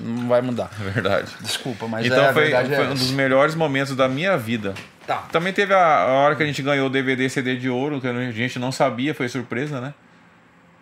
não 0.00 0.28
vai 0.28 0.40
mudar. 0.42 0.70
É 0.80 0.84
verdade. 0.90 1.30
Desculpa, 1.40 1.86
mas 1.86 2.06
Então 2.06 2.24
é, 2.24 2.28
a 2.28 2.32
foi, 2.32 2.42
verdade 2.44 2.72
é 2.72 2.76
foi 2.76 2.86
um 2.88 2.94
dos 2.94 3.10
melhores 3.10 3.54
momentos 3.54 3.94
da 3.96 4.08
minha 4.08 4.36
vida. 4.36 4.74
Tá. 5.06 5.18
Também 5.32 5.52
teve 5.52 5.72
a, 5.72 5.78
a 6.02 6.06
hora 6.12 6.34
que 6.36 6.42
a 6.42 6.46
gente 6.46 6.60
ganhou 6.62 6.86
o 6.86 6.90
DVD 6.90 7.28
CD 7.28 7.56
de 7.56 7.68
ouro, 7.70 8.00
que 8.00 8.08
a 8.08 8.30
gente 8.32 8.58
não 8.58 8.72
sabia, 8.72 9.14
foi 9.14 9.28
surpresa, 9.28 9.80
né? 9.80 9.94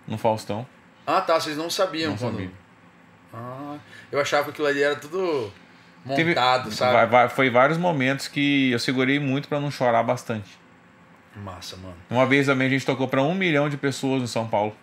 No 0.09 0.16
Faustão. 0.18 0.66
Ah, 1.07 1.20
tá. 1.20 1.38
Vocês 1.38 1.57
não 1.57 1.68
sabiam 1.68 2.11
Não 2.12 2.18
quando. 2.18 2.32
sabia. 2.32 2.50
Ah, 3.32 3.76
eu 4.12 4.20
achava 4.20 4.44
que 4.44 4.50
aquilo 4.50 4.66
ali 4.68 4.82
era 4.82 4.96
tudo 4.96 5.52
Teve- 6.14 6.30
montado, 6.30 6.70
sabe? 6.72 6.92
vai- 6.92 7.07
vai- 7.07 7.28
foi 7.28 7.50
vários 7.50 7.76
momentos 7.78 8.28
que 8.28 8.70
eu 8.70 8.78
segurei 8.78 9.18
muito 9.18 9.48
pra 9.48 9.61
não 9.61 9.70
chorar 9.70 10.02
bastante. 10.02 10.59
Massa, 11.36 11.76
mano. 11.76 11.96
Uma 12.09 12.24
vez 12.26 12.46
também 12.46 12.68
a 12.68 12.70
gente 12.70 12.86
tocou 12.86 13.09
pra 13.09 13.20
um 13.22 13.34
milhão 13.34 13.68
de 13.68 13.76
pessoas 13.76 14.22
em 14.22 14.26
São 14.26 14.46
Paulo. 14.46 14.74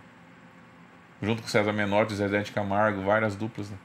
Junto 1.21 1.41
com 1.41 1.47
César 1.47 1.71
Menotti, 1.71 2.13
Zezé 2.15 2.41
de 2.41 2.51
Camargo, 2.51 3.03
várias 3.03 3.35
duplas. 3.35 3.69
Né? 3.69 3.77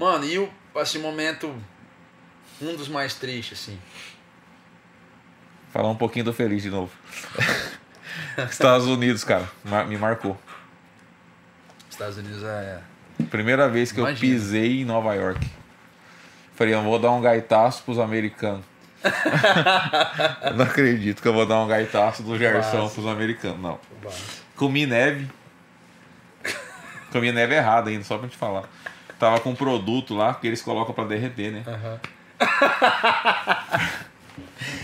Mano, 0.00 0.24
e 0.24 0.38
o 0.38 0.50
assim, 0.74 0.98
momento. 0.98 1.54
Um 2.58 2.74
dos 2.74 2.88
mais 2.88 3.14
tristes, 3.14 3.60
assim. 3.60 3.78
Falar 5.70 5.90
um 5.90 5.94
pouquinho 5.94 6.24
do 6.24 6.32
Feliz 6.32 6.62
de 6.62 6.70
novo. 6.70 6.90
Estados 8.50 8.86
Unidos, 8.86 9.24
cara, 9.24 9.46
me 9.86 9.98
marcou. 9.98 10.38
Estados 11.90 12.16
Unidos 12.16 12.42
é. 12.42 12.80
Primeira 13.30 13.68
vez 13.68 13.92
que 13.92 14.00
eu 14.00 14.04
Imagina. 14.04 14.32
pisei 14.32 14.80
em 14.80 14.84
Nova 14.86 15.14
York. 15.14 15.46
Falei, 16.54 16.72
eu 16.72 16.82
vou 16.82 16.98
dar 16.98 17.10
um 17.10 17.20
gaitaço 17.20 17.82
pros 17.82 17.98
americanos. 17.98 18.64
Eu 20.42 20.54
não 20.56 20.64
acredito 20.64 21.20
que 21.20 21.28
eu 21.28 21.32
vou 21.34 21.44
dar 21.44 21.62
um 21.62 21.68
gaitaço 21.68 22.22
do 22.22 22.38
Gerson 22.38 22.88
pros 22.88 23.06
americanos, 23.06 23.60
não. 23.60 23.78
Comi 24.56 24.86
neve. 24.86 25.30
Comi 27.12 27.32
neve 27.32 27.54
errada 27.54 27.90
ainda, 27.90 28.04
só 28.04 28.16
pra 28.16 28.28
te 28.28 28.36
falar. 28.36 28.64
Tava 29.20 29.38
com 29.38 29.50
um 29.50 29.54
produto 29.54 30.14
lá 30.14 30.32
que 30.34 30.46
eles 30.48 30.62
colocam 30.62 30.94
pra 30.94 31.04
derreter, 31.04 31.52
né? 31.52 31.62
Aham. 31.66 32.00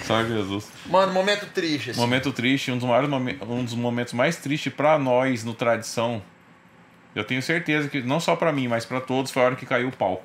Só 0.05 0.22
Jesus. 0.22 0.70
Mano, 0.87 1.12
momento 1.12 1.47
triste, 1.47 1.91
assim. 1.91 2.01
Momento 2.01 2.32
triste, 2.32 2.70
um 2.70 2.76
dos, 2.78 2.87
maiores 2.87 3.09
momen- 3.11 3.39
um 3.43 3.64
dos 3.64 3.74
momentos 3.74 4.12
mais 4.12 4.37
tristes 4.37 4.72
pra 4.72 4.99
nós 4.99 5.43
no 5.43 5.55
Tradição. 5.55 6.22
Eu 7.14 7.24
tenho 7.24 7.41
certeza 7.43 7.89
que, 7.89 8.03
não 8.03 8.20
só 8.20 8.37
pra 8.37 8.53
mim, 8.53 8.68
mas 8.68 8.84
pra 8.84 9.01
todos, 9.01 9.30
foi 9.32 9.43
a 9.43 9.47
hora 9.47 9.57
que 9.57 9.64
caiu 9.66 9.89
o 9.89 9.93
palco. 9.93 10.22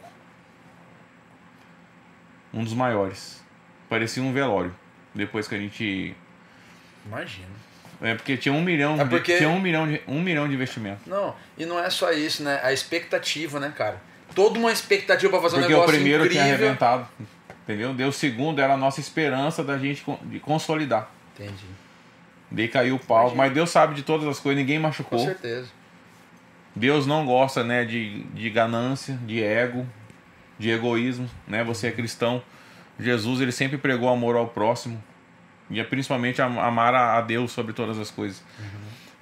Um 2.53 2.63
dos 2.65 2.73
maiores. 2.73 3.41
Parecia 3.89 4.21
um 4.21 4.33
velório. 4.33 4.75
Depois 5.15 5.47
que 5.47 5.55
a 5.55 5.57
gente. 5.57 6.13
Imagina. 7.05 7.47
É 8.01 8.15
porque 8.15 8.35
tinha 8.35 8.53
um 8.53 8.61
milhão, 8.61 8.99
É 8.99 9.03
de- 9.03 9.09
porque- 9.09 9.37
tinha 9.37 9.49
um 9.49 9.59
milhão 9.59 9.87
de, 9.87 10.01
um 10.07 10.19
milhão 10.21 10.47
de 10.47 10.53
investimento. 10.55 11.01
Não, 11.07 11.35
e 11.57 11.65
não 11.65 11.79
é 11.79 11.89
só 11.89 12.11
isso, 12.11 12.41
né? 12.43 12.59
A 12.63 12.73
expectativa, 12.73 13.59
né, 13.59 13.71
cara? 13.77 14.01
Toda 14.33 14.57
uma 14.57 14.71
expectativa 14.71 15.29
pra 15.31 15.41
fazer 15.41 15.57
um 15.57 15.59
Porque 15.59 15.73
o 15.73 15.77
negócio 15.77 15.95
primeiro 15.95 16.27
tinha 16.27 16.41
incrível. 16.43 16.65
arrebentado. 16.65 17.07
Entendeu? 17.63 17.93
Deu 17.93 18.07
o 18.07 18.13
segundo, 18.13 18.59
era 18.59 18.73
a 18.73 18.77
nossa 18.77 18.99
esperança 18.99 19.63
da 19.63 19.77
gente 19.77 20.03
de 20.23 20.39
consolidar. 20.39 21.11
Entendi. 21.35 21.65
Daí 22.49 22.67
caiu 22.67 22.95
o 22.95 22.99
palco, 22.99 23.35
mas 23.35 23.53
Deus 23.53 23.69
sabe 23.69 23.93
de 23.93 24.01
todas 24.03 24.27
as 24.27 24.39
coisas, 24.39 24.59
ninguém 24.59 24.77
Com 24.77 24.87
machucou. 24.87 25.19
certeza. 25.19 25.67
Deus 26.75 27.05
não 27.05 27.25
gosta, 27.25 27.63
né, 27.63 27.85
de, 27.85 28.23
de 28.33 28.49
ganância, 28.49 29.17
de 29.25 29.43
ego, 29.43 29.85
de 30.57 30.69
egoísmo, 30.71 31.29
né? 31.47 31.63
Você 31.63 31.87
é 31.87 31.91
cristão. 31.91 32.41
Jesus, 32.99 33.41
ele 33.41 33.51
sempre 33.51 33.77
pregou 33.77 34.09
amor 34.09 34.35
ao 34.35 34.47
próximo. 34.47 35.01
E 35.71 35.79
é 35.79 35.83
principalmente 35.83 36.41
am- 36.41 36.59
amar 36.59 36.93
a 36.93 37.21
Deus 37.21 37.51
sobre 37.51 37.73
todas 37.73 37.97
as 37.97 38.11
coisas. 38.11 38.43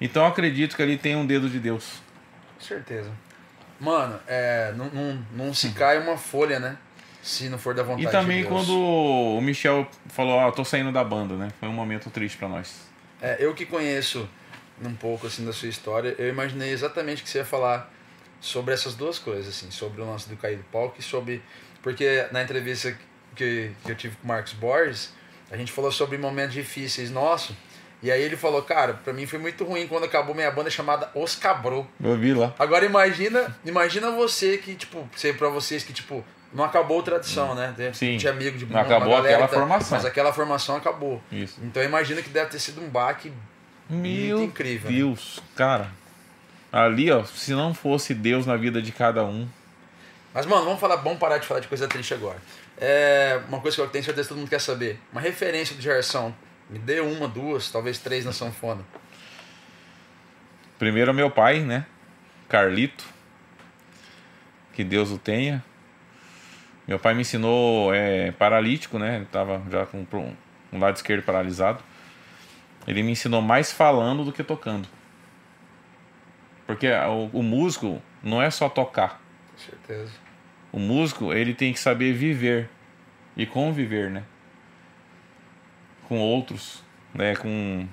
Então 0.00 0.22
eu 0.24 0.28
acredito 0.28 0.74
que 0.76 0.82
ali 0.82 0.96
tem 0.98 1.14
um 1.16 1.26
dedo 1.26 1.48
de 1.48 1.58
Deus. 1.58 2.02
Com 2.58 2.64
certeza. 2.64 3.10
Mano, 3.78 4.18
é, 4.26 4.72
não, 4.76 4.86
não, 4.90 5.24
não 5.32 5.54
se 5.54 5.70
cai 5.70 5.98
uma 5.98 6.16
folha, 6.18 6.58
né? 6.58 6.76
Se 7.22 7.48
não 7.48 7.58
for 7.58 7.74
da 7.74 7.82
vontade 7.82 8.06
E 8.06 8.10
também 8.10 8.42
de 8.42 8.48
Deus. 8.48 8.66
quando 8.66 8.78
o 8.78 9.40
Michel 9.40 9.86
falou, 10.08 10.34
ó, 10.38 10.50
tô 10.50 10.64
saindo 10.64 10.90
da 10.92 11.04
banda, 11.04 11.34
né? 11.36 11.48
Foi 11.60 11.68
um 11.68 11.72
momento 11.72 12.10
triste 12.10 12.36
pra 12.38 12.48
nós. 12.48 12.86
É, 13.22 13.36
eu 13.38 13.54
que 13.54 13.64
conheço 13.66 14.28
um 14.82 14.94
pouco 14.94 15.26
assim 15.26 15.44
da 15.44 15.52
sua 15.52 15.68
história, 15.68 16.14
eu 16.18 16.28
imaginei 16.28 16.70
exatamente 16.72 17.22
que 17.22 17.28
você 17.28 17.38
ia 17.38 17.44
falar 17.44 17.92
sobre 18.40 18.72
essas 18.72 18.94
duas 18.94 19.18
coisas, 19.18 19.48
assim, 19.54 19.70
sobre 19.70 20.00
o 20.00 20.06
lance 20.06 20.26
do 20.28 20.36
cair 20.36 20.56
do 20.56 20.64
palco 20.64 20.96
e 20.98 21.02
sobre. 21.02 21.42
Porque 21.82 22.26
na 22.32 22.42
entrevista 22.42 22.96
que, 23.36 23.70
que 23.84 23.92
eu 23.92 23.94
tive 23.94 24.16
com 24.16 24.24
o 24.24 24.28
Marcos 24.28 24.54
Borges, 24.54 25.12
a 25.50 25.56
gente 25.56 25.72
falou 25.72 25.90
sobre 25.92 26.16
momentos 26.18 26.54
difíceis 26.54 27.10
nossos. 27.10 27.54
E 28.02 28.10
aí 28.10 28.22
ele 28.22 28.36
falou, 28.36 28.62
cara, 28.62 28.94
pra 28.94 29.12
mim 29.12 29.26
foi 29.26 29.38
muito 29.38 29.62
ruim 29.62 29.86
quando 29.86 30.04
acabou 30.04 30.34
minha 30.34 30.50
banda 30.50 30.70
chamada 30.70 31.10
Os 31.14 31.34
Cabrou. 31.36 31.86
Eu 32.02 32.16
vi 32.16 32.32
lá. 32.32 32.54
Agora 32.58 32.84
imagina, 32.86 33.54
imagina 33.64 34.10
você 34.10 34.56
que, 34.56 34.74
tipo, 34.74 35.06
sei 35.14 35.34
pra 35.34 35.50
vocês 35.50 35.84
que, 35.84 35.92
tipo, 35.92 36.24
não 36.50 36.64
acabou 36.64 37.00
a 37.00 37.02
tradição, 37.02 37.54
né? 37.54 37.74
Tem, 37.76 37.92
Sim. 37.92 38.16
Tinha 38.16 38.32
amigo 38.32 38.56
de 38.56 38.64
Não 38.64 38.80
acabou 38.80 39.10
galera 39.10 39.28
aquela 39.34 39.48
que 39.48 39.54
tá- 39.54 39.60
formação. 39.60 39.98
Mas 39.98 40.04
aquela 40.06 40.32
formação 40.32 40.76
acabou. 40.76 41.22
Isso. 41.30 41.60
Então 41.62 41.82
imagina 41.82 42.22
que 42.22 42.30
deve 42.30 42.50
ter 42.50 42.58
sido 42.58 42.80
um 42.80 42.88
baque 42.88 43.30
Meu 43.90 44.44
incrível, 44.44 44.90
né? 44.90 44.96
Deus, 44.96 45.38
cara. 45.54 45.88
Ali, 46.72 47.10
ó, 47.10 47.22
se 47.24 47.52
não 47.52 47.74
fosse 47.74 48.14
Deus 48.14 48.46
na 48.46 48.56
vida 48.56 48.80
de 48.80 48.92
cada 48.92 49.24
um, 49.24 49.46
Mas, 50.32 50.46
mano, 50.46 50.64
vamos 50.64 50.78
falar, 50.80 50.96
vamos 50.96 51.18
parar 51.18 51.38
de 51.38 51.46
falar 51.46 51.58
de 51.60 51.66
coisa 51.68 51.88
triste 51.88 52.14
agora. 52.14 52.38
É 52.80 53.42
uma 53.46 53.60
coisa 53.60 53.76
que 53.76 53.82
eu 53.82 53.88
tenho 53.88 54.02
certeza 54.02 54.26
que 54.26 54.28
todo 54.30 54.38
mundo 54.38 54.48
quer 54.48 54.60
saber. 54.60 54.98
Uma 55.12 55.20
referência 55.20 55.76
do 55.76 55.82
Gerson. 55.82 56.34
Me 56.70 56.78
dê 56.78 57.00
uma, 57.00 57.28
duas, 57.28 57.70
talvez 57.70 57.98
três 57.98 58.24
na 58.24 58.32
sanfona. 58.32 58.82
primeiro 60.78 61.10
é 61.10 61.14
meu 61.14 61.30
pai, 61.30 61.60
né? 61.60 61.84
Carlito. 62.48 63.04
que 64.72 64.82
Deus 64.82 65.10
o 65.10 65.18
tenha. 65.18 65.62
Meu 66.88 66.98
pai 66.98 67.12
me 67.12 67.20
ensinou 67.20 67.92
é, 67.92 68.32
paralítico, 68.32 68.98
né? 68.98 69.16
Ele 69.16 69.26
tava 69.26 69.62
já 69.70 69.84
com 69.84 70.06
um 70.72 70.78
lado 70.78 70.96
esquerdo 70.96 71.22
paralisado. 71.22 71.82
Ele 72.86 73.02
me 73.02 73.12
ensinou 73.12 73.42
mais 73.42 73.70
falando 73.70 74.24
do 74.24 74.32
que 74.32 74.42
tocando. 74.42 74.88
Porque 76.66 76.88
o, 76.90 77.30
o 77.32 77.42
músico 77.42 78.00
não 78.22 78.40
é 78.40 78.50
só 78.50 78.68
tocar. 78.68 79.20
Com 79.52 79.58
certeza. 79.58 80.29
O 80.72 80.78
músico, 80.78 81.32
ele 81.32 81.54
tem 81.54 81.72
que 81.72 81.80
saber 81.80 82.12
viver 82.12 82.68
e 83.36 83.44
conviver, 83.46 84.10
né? 84.10 84.22
Com 86.08 86.18
outros, 86.18 86.82
né? 87.14 87.34
Com 87.36 87.86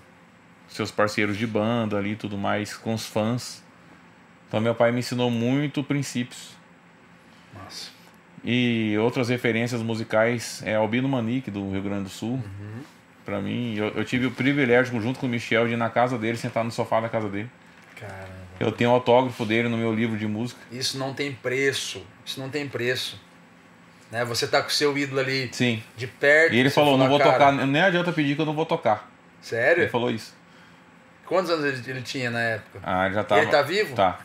seus 0.68 0.92
parceiros 0.92 1.38
de 1.38 1.48
banda 1.48 1.98
ali 1.98 2.12
e 2.12 2.16
tudo 2.16 2.38
mais, 2.38 2.76
com 2.76 2.94
os 2.94 3.06
fãs. 3.06 3.64
Então 4.48 4.60
meu 4.60 4.76
pai 4.76 4.92
me 4.92 5.00
ensinou 5.00 5.30
muito 5.30 5.84
princípios. 5.84 6.56
Massa. 7.54 7.92
E 8.44 8.96
outras 9.00 9.30
referências 9.30 9.82
musicais 9.82 10.62
é 10.64 10.76
Albino 10.76 11.10
Manique, 11.10 11.50
do 11.52 11.72
Rio 11.72 11.82
Grande 11.82 12.04
do 12.04 12.10
Sul. 12.10 12.34
Uhum. 12.34 12.82
Pra 13.26 13.42
mim, 13.42 13.76
eu, 13.76 13.88
eu, 13.90 14.06
tive 14.06 14.28
o 14.28 14.32
privilégio, 14.32 15.02
junto 15.02 15.20
com 15.20 15.26
o 15.26 15.30
Michel, 15.30 15.68
de 15.68 15.74
ir 15.74 15.78
na 15.78 15.90
casa 15.90 16.18
dele, 16.18 16.38
sentar 16.38 16.64
no 16.64 16.72
sofá 16.72 17.02
da 17.02 17.10
casa 17.10 17.28
dele. 17.28 17.50
Caramba. 18.00 18.37
Eu 18.60 18.72
tenho 18.72 18.90
o 18.90 18.94
autógrafo 18.94 19.46
dele 19.46 19.68
no 19.70 19.78
meu 19.78 19.94
livro 19.94 20.18
de 20.18 20.28
música. 20.28 20.60
Isso 20.72 20.98
não 20.98 21.14
tem 21.14 21.32
preço. 21.32 22.02
Isso 22.26 22.40
não 22.40 22.50
tem 22.50 22.68
preço. 22.68 23.20
Né? 24.12 24.24
Você 24.26 24.48
tá 24.48 24.62
com 24.62 24.70
o 24.70 24.72
seu 24.72 24.98
ídolo 24.98 25.20
ali 25.20 25.50
Sim. 25.52 25.84
de 25.96 26.08
perto. 26.08 26.54
E 26.56 26.60
ele 26.60 26.70
falou, 26.70 26.94
fala, 26.94 27.04
não 27.04 27.10
vou 27.10 27.20
cara, 27.20 27.34
tocar, 27.34 27.52
nem 27.68 27.82
adianta 27.82 28.12
pedir 28.12 28.36
que 28.36 28.42
eu 28.42 28.46
não 28.46 28.54
vou 28.56 28.66
tocar. 28.66 29.10
Sério? 29.42 29.84
Ele 29.84 29.90
falou 29.90 30.10
isso. 30.10 30.36
Quantos 31.26 31.52
anos 31.52 31.66
ele, 31.66 31.92
ele 31.92 32.02
tinha 32.02 32.32
na 32.32 32.40
época? 32.40 32.80
Ah, 32.84 33.06
ele 33.06 33.16
já 33.16 33.22
E 33.22 33.24
tava. 33.26 33.42
ele 33.42 33.52
tá 33.52 33.62
vivo? 33.62 33.96
Tá. 33.96 34.20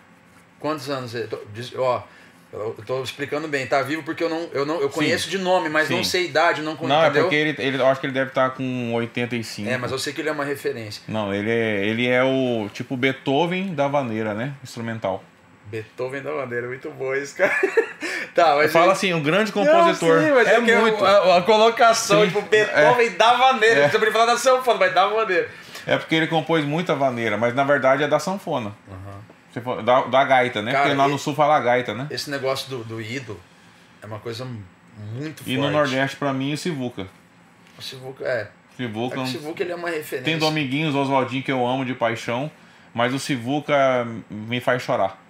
Quantos 0.60 0.88
anos? 0.88 1.14
ele- 1.14 1.28
Ó, 1.76 2.00
eu 2.52 2.76
tô 2.86 3.02
explicando 3.02 3.48
bem. 3.48 3.66
Tá 3.66 3.82
vivo 3.82 4.02
porque 4.02 4.22
eu 4.22 4.28
não, 4.28 4.48
eu 4.52 4.66
não, 4.66 4.80
eu 4.80 4.88
conheço 4.90 5.30
de 5.30 5.38
nome, 5.38 5.68
mas 5.68 5.88
não 5.88 5.98
Sim. 5.98 6.10
sei 6.10 6.26
idade, 6.26 6.60
não 6.62 6.76
conheço. 6.76 6.98
Não, 6.98 7.04
é 7.06 7.10
porque 7.10 7.34
ele, 7.34 7.56
ele, 7.58 7.78
eu 7.78 7.86
acho 7.86 8.00
que 8.00 8.06
ele 8.06 8.12
deve 8.12 8.28
estar 8.28 8.50
com 8.50 8.92
85. 8.94 9.68
É, 9.68 9.78
mas 9.78 9.90
eu 9.90 9.98
sei 9.98 10.12
que 10.12 10.20
ele 10.20 10.28
é 10.28 10.32
uma 10.32 10.44
referência. 10.44 11.02
Não, 11.08 11.32
ele 11.32 11.50
é, 11.50 11.86
ele 11.86 12.06
é 12.06 12.22
o 12.22 12.68
tipo 12.72 12.96
Beethoven 12.96 13.74
da 13.74 13.88
vaneira, 13.88 14.34
né? 14.34 14.52
Instrumental. 14.62 15.24
Beethoven 15.66 16.20
da 16.22 16.30
bandeira, 16.32 16.66
muito 16.68 16.90
bom 16.90 17.14
esse 17.14 17.34
cara. 17.34 17.54
tá, 18.34 18.54
mas. 18.56 18.70
Fala 18.70 18.86
ele- 18.86 18.92
assim, 18.92 19.14
um 19.14 19.22
grande 19.22 19.50
Não, 19.56 19.64
compositor. 19.64 20.20
sim, 20.20 20.30
mas 20.32 20.46
é, 20.46 20.56
é, 20.56 20.60
que 20.60 20.76
muito. 20.76 21.02
A, 21.04 21.38
a 21.38 21.42
colocação, 21.42 22.20
Sim. 22.20 22.26
tipo, 22.26 22.42
Beethoven 22.42 23.10
da 23.12 23.34
maneira. 23.38 23.80
É. 23.80 23.82
Não 23.84 23.88
precisa 23.90 24.12
falar 24.12 24.26
da 24.26 24.36
sanfona, 24.36 24.78
mas 24.78 24.94
da 24.94 25.08
maneira. 25.08 25.48
É 25.86 25.96
porque 25.96 26.14
ele 26.14 26.26
compôs 26.26 26.64
muita 26.64 26.94
vaneira, 26.94 27.36
mas 27.36 27.54
na 27.54 27.64
verdade 27.64 28.04
é 28.04 28.08
da 28.08 28.18
sanfona. 28.18 28.72
Você 29.52 29.60
Da, 29.82 30.02
da 30.06 30.24
gaita, 30.24 30.62
né? 30.62 30.72
Cara, 30.72 30.84
porque 30.84 30.96
lá 30.96 31.08
no 31.08 31.16
e- 31.16 31.18
sul 31.18 31.34
fala 31.34 31.60
gaita, 31.60 31.94
né? 31.94 32.06
Esse 32.10 32.30
negócio 32.30 32.68
do, 32.70 32.84
do 32.84 33.00
ídolo 33.00 33.40
é 34.02 34.06
uma 34.06 34.18
coisa 34.18 34.44
muito 34.44 35.42
E 35.42 35.44
forte. 35.44 35.56
no 35.58 35.70
Nordeste, 35.70 36.16
pra 36.16 36.32
mim, 36.32 36.52
o 36.52 36.56
Sivuca. 36.58 37.06
O 37.78 37.82
Sivuca, 37.82 38.24
é. 38.24 38.40
É 38.42 38.76
Sivuca, 38.76 39.16
que 39.16 39.22
o 39.22 39.26
Sivuca 39.26 39.62
ele 39.62 39.72
é 39.72 39.74
uma 39.76 39.90
referência. 39.90 40.24
tem 40.24 40.38
Dominguinhos, 40.38 40.94
Oswaldinho, 40.94 41.42
que 41.42 41.52
eu 41.52 41.66
amo 41.66 41.84
de 41.84 41.94
paixão, 41.94 42.50
mas 42.94 43.12
o 43.12 43.18
Sivuca 43.18 44.06
me 44.30 44.60
faz 44.60 44.82
chorar. 44.82 45.20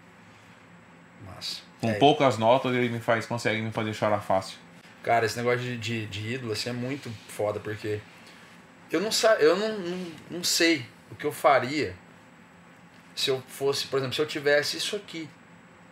Massa. 1.27 1.63
Com 1.81 1.91
É, 1.91 1.95
poucas 1.95 2.39
notas, 2.39 2.73
ele 2.75 2.89
me 2.89 3.01
faz, 3.01 3.27
consegue 3.27 3.61
me 3.61 3.73
fazer 3.73 3.93
chorar 3.95 4.21
fácil. 4.21 4.57
Cara, 5.03 5.27
esse 5.27 5.37
negócio 5.37 5.59
de, 5.61 5.77
de, 5.77 6.07
de 6.07 6.35
ídolo 6.35 6.53
assim, 6.53 6.71
é 6.71 6.73
muito 6.73 7.11
foda, 7.29 7.59
porque 7.59 7.99
eu 8.91 9.01
não, 9.01 9.11
sa 9.11 9.35
eu 9.41 9.57
não, 9.57 9.79
não, 9.79 10.07
não 10.31 10.45
sei 10.45 10.87
o 11.11 11.15
que 11.17 11.25
eu 11.25 11.33
faria 11.33 11.95
se 13.15 13.31
eu 13.31 13.43
fosse, 13.47 13.87
por 13.87 13.99
exemplo, 13.99 14.15
se 14.15 14.21
eu 14.21 14.27
tivesse 14.27 14.77
isso 14.77 14.97
aqui, 14.97 15.29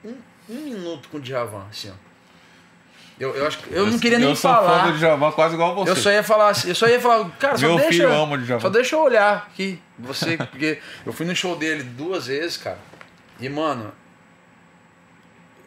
um, 0.05 0.15
um 0.49 0.55
minuto 0.55 1.09
com 1.09 1.19
o 1.19 1.21
Djavan, 1.21 1.67
assim, 1.71 1.91
ó. 1.91 2.11
Eu, 3.19 3.37
eu 3.37 3.47
acho 3.47 3.59
que 3.59 3.75
eu 3.75 3.87
não 3.87 3.99
queria 3.99 4.19
nem 4.19 4.31
eu 4.31 4.35
sou 4.35 4.51
falar. 4.51 4.85
fã 4.85 4.91
do 4.91 4.97
Djavan 4.97 5.31
quase 5.33 5.55
igual 5.55 5.75
você. 5.75 5.91
Eu 5.91 5.97
só 5.97 6.11
ia 6.11 6.23
falar 6.23 6.49
assim, 6.49 6.71
eu 6.71 6.75
só 6.75 6.89
ia 6.89 6.99
falar, 6.99 7.31
cara, 7.39 7.59
só 7.59 7.67
Meu 7.67 7.77
deixa. 7.77 7.91
filho 7.91 8.11
ama 8.11 8.35
o 8.35 8.39
Djavan. 8.39 8.61
Só 8.61 8.69
deixa 8.71 8.97
eu 8.97 9.01
olhar 9.01 9.47
aqui. 9.53 9.79
Você, 9.99 10.39
porque 10.39 10.81
eu 11.05 11.13
fui 11.13 11.27
no 11.27 11.37
show 11.37 11.55
dele 11.55 11.83
duas 11.83 12.29
vezes, 12.29 12.57
cara. 12.57 12.79
E, 13.39 13.47
mano, 13.51 13.93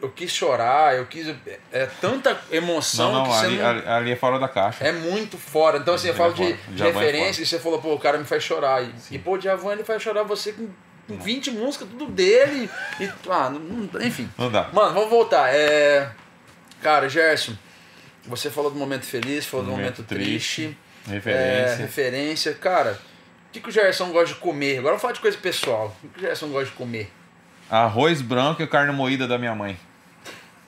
eu 0.02 0.10
quis 0.10 0.32
chorar, 0.32 0.96
eu 0.96 1.06
quis. 1.06 1.32
É 1.70 1.86
tanta 2.00 2.38
emoção 2.50 3.12
Não, 3.12 3.18
não, 3.20 3.24
que 3.24 3.36
você 3.36 3.46
ali, 3.46 3.58
não. 3.58 3.92
ali, 3.92 4.10
é 4.10 4.16
fora 4.16 4.38
da 4.40 4.48
caixa. 4.48 4.84
É 4.84 4.90
muito 4.90 5.38
fora. 5.38 5.78
Então, 5.78 5.94
assim, 5.94 6.08
eu 6.08 6.14
falo 6.14 6.32
é 6.32 6.34
de, 6.34 6.52
de 6.74 6.82
é 6.82 6.86
referência 6.86 7.42
e 7.42 7.46
você 7.46 7.60
falou, 7.60 7.80
pô, 7.80 7.94
o 7.94 8.00
cara 8.00 8.18
me 8.18 8.24
faz 8.24 8.42
chorar. 8.42 8.82
E, 8.82 8.92
e 9.12 9.18
pô, 9.18 9.34
o 9.34 9.38
Djavan 9.38 9.72
ele 9.72 9.84
faz 9.84 10.02
chorar 10.02 10.24
você 10.24 10.52
com 10.52 10.68
20 11.08 11.50
músicas, 11.52 11.88
tudo 11.88 12.06
dele. 12.06 12.68
E, 13.00 13.10
ah, 13.30 13.52
enfim. 14.00 14.28
Não 14.38 14.50
dá. 14.50 14.68
Mano, 14.72 14.94
vamos 14.94 15.10
voltar. 15.10 15.48
É... 15.54 16.10
Cara, 16.82 17.08
Gerson, 17.08 17.54
você 18.26 18.50
falou 18.50 18.70
do 18.70 18.76
momento 18.78 19.04
feliz, 19.04 19.46
falou 19.46 19.66
do 19.66 19.72
Momento 19.72 19.98
momento 19.98 20.08
triste. 20.08 20.76
Referência. 21.06 21.72
É, 21.72 21.76
referência. 21.76 22.54
Cara, 22.54 22.92
o 23.48 23.52
que, 23.52 23.60
que 23.60 23.68
o 23.68 23.72
Gerson 23.72 24.10
gosta 24.10 24.34
de 24.34 24.40
comer? 24.40 24.78
Agora 24.78 24.90
vamos 24.92 25.02
falar 25.02 25.12
de 25.14 25.20
coisa 25.20 25.36
pessoal. 25.38 25.94
O 26.02 26.08
que, 26.08 26.14
que 26.14 26.18
o 26.18 26.22
Gerson 26.22 26.48
gosta 26.48 26.66
de 26.66 26.72
comer? 26.72 27.10
Arroz 27.70 28.20
branco 28.22 28.62
e 28.62 28.66
carne 28.66 28.92
moída 28.92 29.26
da 29.26 29.38
minha 29.38 29.54
mãe. 29.54 29.78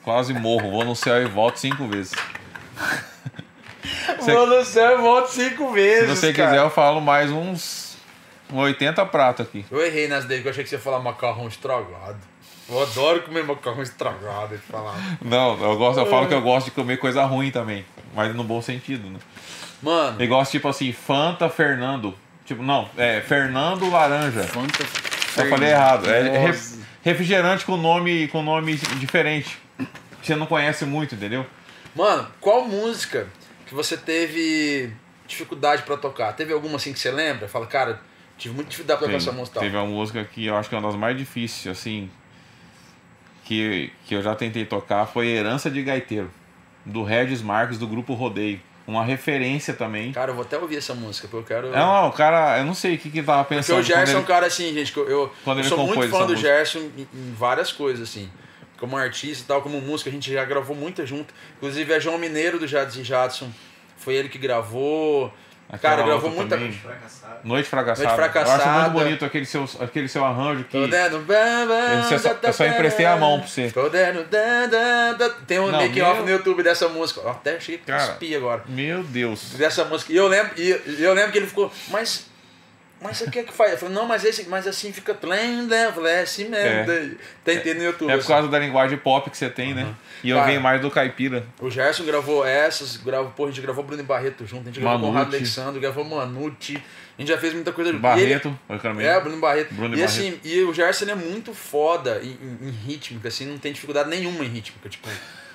Quase 0.03 0.33
morro, 0.33 0.71
vou 0.71 0.85
no 0.85 0.95
céu 0.95 1.21
e 1.21 1.25
volto 1.25 1.57
cinco 1.57 1.87
vezes. 1.87 2.13
Você- 4.19 4.31
Vou 4.33 4.47
no 4.47 4.63
céu 4.65 4.97
e 4.99 5.01
volto 5.01 5.27
cinco 5.29 5.67
Se 5.69 5.73
vezes. 5.73 6.09
você 6.09 6.33
cara. 6.33 6.49
quiser, 6.51 6.61
eu 6.63 6.69
falo 6.69 6.99
mais 7.01 7.31
uns, 7.31 7.96
uns 8.51 8.59
80 8.59 9.05
pratos 9.07 9.45
aqui. 9.45 9.65
Eu 9.71 9.85
errei 9.85 10.07
nas 10.07 10.25
daí 10.25 10.41
que 10.41 10.47
eu 10.47 10.51
achei 10.51 10.63
que 10.63 10.69
você 10.69 10.75
ia 10.75 10.81
falar 10.81 10.99
macarrão 10.99 11.47
estragado. 11.47 12.17
Eu 12.69 12.81
adoro 12.81 13.21
comer 13.21 13.43
macarrão 13.45 13.81
estragado 13.81 14.55
e 14.55 14.57
falar. 14.57 14.95
Não, 15.21 15.57
eu, 15.63 15.77
gosto, 15.77 15.99
eu 15.99 16.05
falo 16.05 16.27
que 16.27 16.33
eu 16.33 16.41
gosto 16.41 16.65
de 16.65 16.71
comer 16.71 16.97
coisa 16.97 17.23
ruim 17.23 17.49
também. 17.51 17.85
Mas 18.13 18.35
no 18.35 18.43
bom 18.43 18.61
sentido, 18.61 19.09
né? 19.09 19.19
Mano, 19.81 20.21
Eu 20.21 20.27
gosto, 20.27 20.51
tipo 20.51 20.67
assim, 20.67 20.91
Fanta 20.91 21.49
Fernando. 21.49 22.13
Tipo, 22.45 22.63
não, 22.63 22.89
é 22.97 23.21
Fernando 23.21 23.89
Laranja. 23.89 24.43
Fanta. 24.43 24.83
Eu 25.37 25.49
falei 25.49 25.69
errado. 25.69 26.09
É 26.09 26.37
re- 26.47 26.57
refrigerante 27.03 27.63
com 27.65 27.77
nome, 27.77 28.27
com 28.29 28.41
nome 28.41 28.75
diferente. 28.75 29.57
Você 30.21 30.35
não 30.35 30.45
conhece 30.45 30.83
muito, 30.83 31.15
entendeu? 31.15 31.45
Mano, 31.95 32.27
qual 32.41 32.65
música 32.67 33.27
que 33.65 33.73
você 33.73 33.95
teve 33.95 34.91
dificuldade 35.27 35.83
pra 35.83 35.95
tocar? 35.95 36.33
Teve 36.33 36.51
alguma 36.53 36.75
assim 36.77 36.91
que 36.91 36.99
você 36.99 37.11
lembra? 37.11 37.47
Fala, 37.47 37.65
cara, 37.67 38.01
tive 38.37 38.55
muita 38.55 38.69
dificuldade 38.69 39.03
pra 39.03 39.13
essa 39.13 39.31
música. 39.31 39.59
teve 39.59 39.75
uma 39.75 39.85
música 39.85 40.23
que 40.23 40.45
eu 40.45 40.55
acho 40.55 40.69
que 40.69 40.75
é 40.75 40.77
uma 40.77 40.87
das 40.87 40.97
mais 40.97 41.17
difíceis, 41.17 41.67
assim, 41.67 42.09
que, 43.43 43.91
que 44.05 44.15
eu 44.15 44.21
já 44.21 44.35
tentei 44.35 44.65
tocar, 44.65 45.05
foi 45.05 45.27
Herança 45.27 45.69
de 45.69 45.81
Gaiteiro, 45.81 46.31
do 46.85 47.03
Regis 47.03 47.41
Marques, 47.41 47.77
do 47.77 47.87
grupo 47.87 48.13
Rodeio. 48.13 48.61
Uma 48.85 49.03
referência 49.03 49.73
também. 49.73 50.13
Cara, 50.13 50.31
eu 50.31 50.35
vou 50.35 50.45
até 50.45 50.57
ouvir 50.57 50.77
essa 50.77 50.93
música, 50.95 51.27
porque 51.27 51.53
eu 51.53 51.57
quero. 51.57 51.75
É, 51.75 51.77
não, 51.77 52.07
o 52.07 52.11
cara, 52.13 52.57
eu 52.57 52.63
não 52.63 52.73
sei 52.73 52.95
o 52.95 52.97
que 52.97 53.09
que 53.09 53.17
ele 53.17 53.27
tava 53.27 53.43
Porque 53.43 53.55
pensando. 53.55 53.79
o 53.79 53.83
Gerson 53.83 54.15
é 54.15 54.19
um 54.19 54.23
cara 54.23 54.45
assim, 54.45 54.73
gente, 54.73 54.93
que 54.93 54.97
eu, 54.97 55.09
eu, 55.09 55.63
sou 55.65 55.85
muito 55.85 56.07
fã 56.07 56.19
do 56.19 56.31
música. 56.31 56.37
Gerson 56.37 56.79
em, 56.79 57.05
em 57.13 57.33
várias 57.33 57.69
coisas, 57.69 58.09
assim. 58.09 58.29
Como 58.77 58.95
artista 58.95 59.43
e 59.43 59.45
tal, 59.45 59.61
como 59.61 59.81
música, 59.81 60.09
a 60.09 60.13
gente 60.13 60.31
já 60.31 60.45
gravou 60.45 60.73
muita 60.73 61.05
junto. 61.05 61.33
Inclusive, 61.57 61.93
a 61.93 61.99
João 61.99 62.17
Mineiro 62.17 62.59
do 62.59 62.65
Jadson 62.65 63.01
e 63.01 63.03
Jadson, 63.03 63.51
foi 63.97 64.15
ele 64.15 64.29
que 64.29 64.37
gravou. 64.37 65.33
Aquela 65.69 65.95
cara, 65.95 66.07
gravou 66.07 66.31
muita 66.31 66.55
também. 66.55 66.71
Fracassado. 66.71 67.39
Noite 67.43 67.67
Fracassada. 67.69 68.07
Noite 68.07 68.15
Fracassada. 68.15 68.63
Eu 68.63 68.69
acho 68.69 68.79
muito 68.81 68.91
bonito 69.03 69.25
aquele 69.25 69.45
seu, 69.45 69.69
aquele 69.81 70.07
seu 70.07 70.23
arranjo 70.23 70.63
que. 70.63 70.87
Dando 70.87 71.19
Eu 72.13 72.19
só- 72.19 72.35
eu 72.41 72.53
só 72.53 72.65
emprestei 72.65 73.05
a 73.05 73.17
mão 73.17 73.39
pra 73.39 73.47
você. 73.47 73.69
Tem 75.45 75.59
um 75.59 75.69
making 75.71 76.01
off 76.01 76.15
meu- 76.15 76.23
no 76.25 76.31
YouTube 76.31 76.63
dessa 76.63 76.87
música. 76.87 77.21
Ó, 77.23 77.31
Até 77.31 77.59
cheguei 77.59 77.81
a 77.93 77.99
cuspir 78.07 78.37
agora. 78.37 78.63
Meu 78.67 79.03
Deus. 79.03 79.51
Dessa 79.57 79.83
música. 79.83 80.11
E 80.13 80.15
eu 80.15 80.27
lembro, 80.27 80.51
e 80.57 80.69
eu 81.03 81.13
lembro 81.13 81.31
que 81.33 81.37
ele 81.37 81.47
ficou, 81.47 81.71
mas. 81.89 82.25
Mas 82.99 83.17
você 83.17 83.29
quer 83.29 83.43
que 83.45 83.53
faz? 83.53 83.73
Eu 83.73 83.77
falei, 83.77 83.93
não, 83.93 84.07
mas, 84.07 84.23
esse, 84.23 84.49
mas 84.49 84.65
assim 84.65 84.91
fica 84.91 85.13
plain, 85.13 85.67
né? 85.67 85.85
Eu 85.85 85.93
falei, 85.93 86.13
é 86.13 86.21
assim 86.21 86.49
mesmo. 86.49 86.67
É. 86.67 86.83
Daí, 86.83 87.17
Tentei 87.43 87.73
no 87.75 87.83
YouTube. 87.83 88.09
É 88.09 88.13
por 88.13 88.19
assim. 88.19 88.27
causa 88.27 88.47
da 88.47 88.57
linguagem 88.57 88.97
pop 88.97 89.29
que 89.29 89.37
você 89.37 89.49
tem, 89.49 89.73
né? 89.73 89.93
E 90.23 90.31
eu 90.31 90.37
Cara. 90.37 90.47
venho 90.47 90.61
mais 90.61 90.81
do 90.81 90.89
caipira. 90.89 91.45
O 91.59 91.69
Gerson 91.69 92.03
gravou 92.05 92.45
essas, 92.45 92.97
gravou, 92.97 93.31
pô, 93.31 93.45
a 93.45 93.49
gente 93.49 93.61
gravou 93.61 93.83
Bruno 93.83 94.01
e 94.01 94.05
Barreto 94.05 94.45
junto, 94.47 94.63
a 94.63 94.65
gente 94.71 94.79
gravou 94.79 94.97
Manute. 94.99 95.13
Conrado 95.13 95.35
Alexandre, 95.35 95.79
gravou 95.79 96.03
Manute, 96.03 96.83
a 97.17 97.21
gente 97.21 97.29
já 97.29 97.37
fez 97.37 97.53
muita 97.53 97.71
coisa 97.71 97.91
junto. 97.91 98.01
Barreto, 98.01 98.59
eu 98.67 98.91
Ele, 98.91 99.03
é, 99.03 99.19
Bruno 99.19 99.39
Barreto. 99.39 99.73
Bruno 99.75 99.95
e 99.95 99.99
e 99.99 100.03
assim, 100.03 100.39
e 100.43 100.61
o 100.63 100.73
Gerson 100.73 101.05
é 101.05 101.15
muito 101.15 101.53
foda 101.53 102.19
em, 102.23 102.31
em, 102.31 102.67
em 102.67 102.71
rítmica, 102.71 103.27
assim, 103.27 103.45
não 103.45 103.59
tem 103.59 103.71
dificuldade 103.71 104.09
nenhuma 104.09 104.43
em 104.43 104.47
rítmica, 104.47 104.89
tipo, 104.89 105.07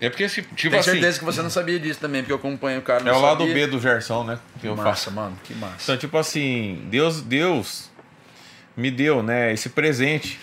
É 0.00 0.10
porque 0.10 0.28
se 0.28 0.42
tipo 0.42 0.70
Tenho 0.70 0.80
assim, 0.80 0.90
certeza 0.90 1.20
que 1.20 1.24
você 1.24 1.40
não 1.40 1.50
sabia 1.50 1.78
disso 1.78 2.00
também, 2.00 2.22
porque 2.22 2.32
eu 2.32 2.36
acompanho 2.36 2.80
o 2.80 2.82
cara. 2.82 3.08
é 3.08 3.12
o 3.12 3.14
sabia. 3.14 3.28
lado 3.28 3.46
B 3.46 3.68
do 3.68 3.80
Gerson, 3.80 4.24
né? 4.24 4.40
Que, 4.60 4.66
eu 4.66 4.74
massa, 4.74 4.90
faço. 4.90 5.12
mano, 5.12 5.38
que 5.44 5.54
massa. 5.54 5.76
Então, 5.84 5.96
tipo 5.96 6.18
assim, 6.18 6.84
Deus, 6.90 7.22
Deus 7.22 7.88
me 8.76 8.90
deu, 8.90 9.22
né, 9.22 9.52
esse 9.52 9.68
presente 9.68 10.40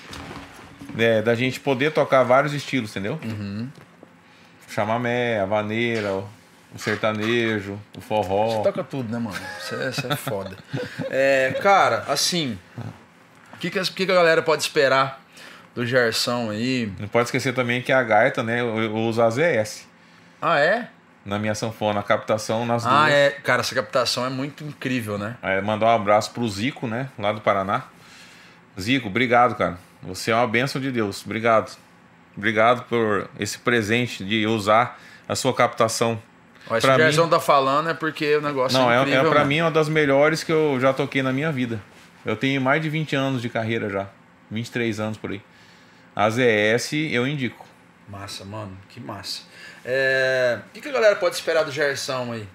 né, 0.93 1.21
da 1.21 1.35
gente 1.35 1.59
poder 1.59 1.91
tocar 1.91 2.23
vários 2.23 2.53
estilos, 2.53 2.91
entendeu? 2.91 3.19
Uhum. 3.23 3.69
Chamamé, 4.67 5.39
a 5.39 5.45
vaneira, 5.45 6.13
o, 6.13 6.25
sertanejo, 6.77 7.79
o 7.97 8.01
forró. 8.01 8.57
Você 8.57 8.63
toca 8.63 8.83
tudo, 8.83 9.11
né, 9.11 9.19
mano? 9.19 9.37
Você, 9.59 9.75
é, 9.75 10.13
é 10.13 10.15
foda. 10.15 10.57
é, 11.09 11.59
cara, 11.61 12.05
assim, 12.07 12.57
o 13.53 13.57
que, 13.57 13.69
que, 13.69 14.05
que 14.05 14.11
a 14.11 14.15
galera 14.15 14.41
pode 14.41 14.61
esperar 14.61 15.21
do 15.75 15.85
Gerson 15.85 16.51
aí. 16.51 16.91
Não 16.99 17.07
pode 17.07 17.25
esquecer 17.25 17.53
também 17.53 17.81
que 17.81 17.91
a 17.91 18.03
gaita, 18.03 18.43
né, 18.43 18.61
eu, 18.61 18.93
uso 18.95 19.21
AZS. 19.21 19.87
Ah, 20.41 20.59
é? 20.59 20.87
Na 21.23 21.37
minha 21.37 21.53
sanfona, 21.53 21.99
a 21.99 22.03
captação 22.03 22.65
nas 22.65 22.85
ah, 22.85 22.89
duas. 22.89 23.01
Ah, 23.03 23.09
é. 23.11 23.29
Cara, 23.29 23.61
essa 23.61 23.75
captação 23.75 24.25
é 24.25 24.29
muito 24.29 24.63
incrível, 24.63 25.17
né? 25.17 25.35
É, 25.41 25.61
mandar 25.61 25.87
um 25.87 25.95
abraço 25.95 26.31
pro 26.31 26.47
Zico, 26.47 26.87
né, 26.87 27.09
lá 27.17 27.31
do 27.31 27.41
Paraná. 27.41 27.83
Zico, 28.79 29.07
obrigado, 29.07 29.55
cara. 29.55 29.77
Você 30.03 30.31
é 30.31 30.35
uma 30.35 30.47
bênção 30.47 30.81
de 30.81 30.91
Deus. 30.91 31.23
Obrigado. 31.25 31.77
Obrigado 32.35 32.83
por 32.83 33.29
esse 33.39 33.59
presente 33.59 34.23
de 34.23 34.47
usar 34.47 34.99
a 35.27 35.35
sua 35.35 35.53
captação. 35.53 36.21
Ó, 36.69 36.79
se 36.79 36.87
o 36.87 36.95
Gerson 36.95 37.23
mim... 37.25 37.29
tá 37.29 37.39
falando 37.39 37.89
é 37.89 37.93
porque 37.93 38.35
o 38.35 38.41
negócio 38.41 38.77
Não, 38.77 38.91
é, 38.91 38.97
é 38.97 39.01
incrível. 39.01 39.23
Não, 39.23 39.29
é 39.29 39.33
pra 39.33 39.41
né? 39.41 39.47
mim 39.47 39.61
uma 39.61 39.71
das 39.71 39.89
melhores 39.89 40.43
que 40.43 40.51
eu 40.51 40.79
já 40.79 40.93
toquei 40.93 41.21
na 41.21 41.33
minha 41.33 41.51
vida. 41.51 41.81
Eu 42.25 42.35
tenho 42.35 42.61
mais 42.61 42.81
de 42.81 42.89
20 42.89 43.15
anos 43.15 43.41
de 43.41 43.49
carreira 43.49 43.89
já. 43.89 44.07
23 44.49 44.99
anos 44.99 45.17
por 45.17 45.31
aí. 45.31 45.41
A 46.15 46.29
ZS 46.29 46.93
eu 47.11 47.27
indico. 47.27 47.65
Massa, 48.07 48.43
mano, 48.43 48.77
que 48.89 48.99
massa. 48.99 49.43
É... 49.85 50.59
O 50.67 50.73
que, 50.73 50.81
que 50.81 50.89
a 50.89 50.91
galera 50.91 51.15
pode 51.15 51.35
esperar 51.35 51.63
do 51.63 51.71
Gerson 51.71 52.33
aí? 52.33 52.47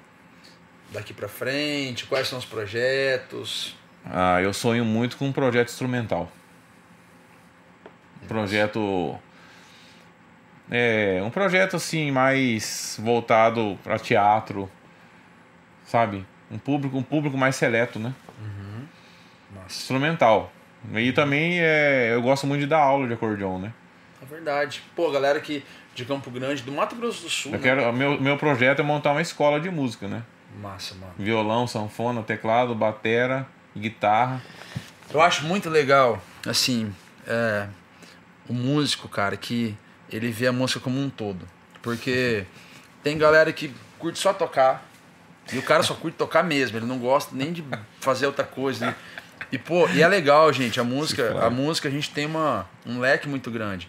Daqui 0.91 1.13
pra 1.13 1.29
frente? 1.29 2.05
Quais 2.05 2.29
são 2.29 2.39
os 2.39 2.45
projetos? 2.45 3.77
Ah, 4.05 4.41
eu 4.41 4.53
sonho 4.53 4.85
muito 4.85 5.17
com 5.17 5.27
um 5.27 5.33
projeto 5.33 5.69
instrumental. 5.69 6.31
Um 8.37 8.41
projeto. 8.41 9.19
É, 10.71 11.23
um 11.25 11.31
projeto 11.31 11.77
assim 11.77 12.11
mais 12.11 12.99
voltado 13.03 13.79
para 13.83 13.99
teatro, 13.99 14.71
sabe? 15.85 16.27
Um 16.51 16.59
público, 16.59 16.99
um 16.99 17.03
público 17.03 17.37
mais 17.39 17.57
seleto, 17.57 17.99
né? 17.99 18.13
Uhum. 18.41 18.87
Instrumental. 19.67 20.53
E 20.95 21.13
também 21.13 21.61
é, 21.61 22.11
eu 22.13 22.21
gosto 22.21 22.47
muito 22.47 22.61
de 22.61 22.67
dar 22.67 22.79
aula 22.79 23.07
de 23.07 23.15
acordeon, 23.15 23.59
né? 23.59 23.73
É 24.23 24.27
verdade. 24.27 24.83
Pô, 24.95 25.11
galera 25.11 25.41
que 25.41 25.65
de 25.95 26.05
Campo 26.05 26.31
Grande, 26.31 26.63
do 26.63 26.73
Mato 26.73 26.95
Grosso 26.95 27.23
do 27.23 27.31
Sul. 27.31 27.53
Eu 27.53 27.59
né? 27.59 27.63
quero, 27.63 27.93
meu, 27.93 28.21
meu 28.21 28.37
projeto 28.37 28.81
é 28.81 28.83
montar 28.83 29.13
uma 29.13 29.23
escola 29.23 29.59
de 29.59 29.71
música, 29.71 30.07
né? 30.07 30.23
Massa, 30.61 30.95
mano. 30.95 31.13
Violão, 31.19 31.67
sanfona, 31.67 32.23
teclado, 32.23 32.75
batera, 32.75 33.47
guitarra. 33.75 34.43
Eu 35.13 35.21
acho 35.21 35.45
muito 35.45 35.71
legal, 35.71 36.23
assim, 36.47 36.93
é, 37.27 37.67
o 38.49 38.53
músico, 38.53 39.09
cara, 39.09 39.37
que 39.37 39.77
ele 40.11 40.31
vê 40.31 40.47
a 40.47 40.53
música 40.53 40.81
como 40.81 41.01
um 41.01 41.11
todo. 41.11 41.47
Porque 41.83 42.45
tem 43.03 43.17
galera 43.19 43.53
que 43.53 43.73
curte 43.99 44.19
só 44.19 44.33
tocar, 44.33 44.85
e 45.53 45.59
o 45.59 45.63
cara 45.63 45.83
só 45.83 45.95
curte 45.95 46.17
tocar 46.17 46.43
mesmo, 46.43 46.77
ele 46.77 46.87
não 46.87 46.99
gosta 46.99 47.35
nem 47.35 47.53
de 47.53 47.65
fazer 48.01 48.27
outra 48.27 48.45
coisa. 48.45 48.87
Né? 48.87 48.95
E, 49.53 49.59
pô, 49.59 49.89
e 49.89 50.03
é 50.03 50.09
legal, 50.09 50.53
gente, 50.53 50.81
a 50.81 50.85
música, 50.85 51.39
a 51.45 51.51
música 51.51 51.89
a 51.89 51.91
gente 51.91 52.11
tem 52.11 52.27
uma, 52.27 52.69
um 52.85 52.99
leque 52.99 53.29
muito 53.29 53.51
grande. 53.51 53.89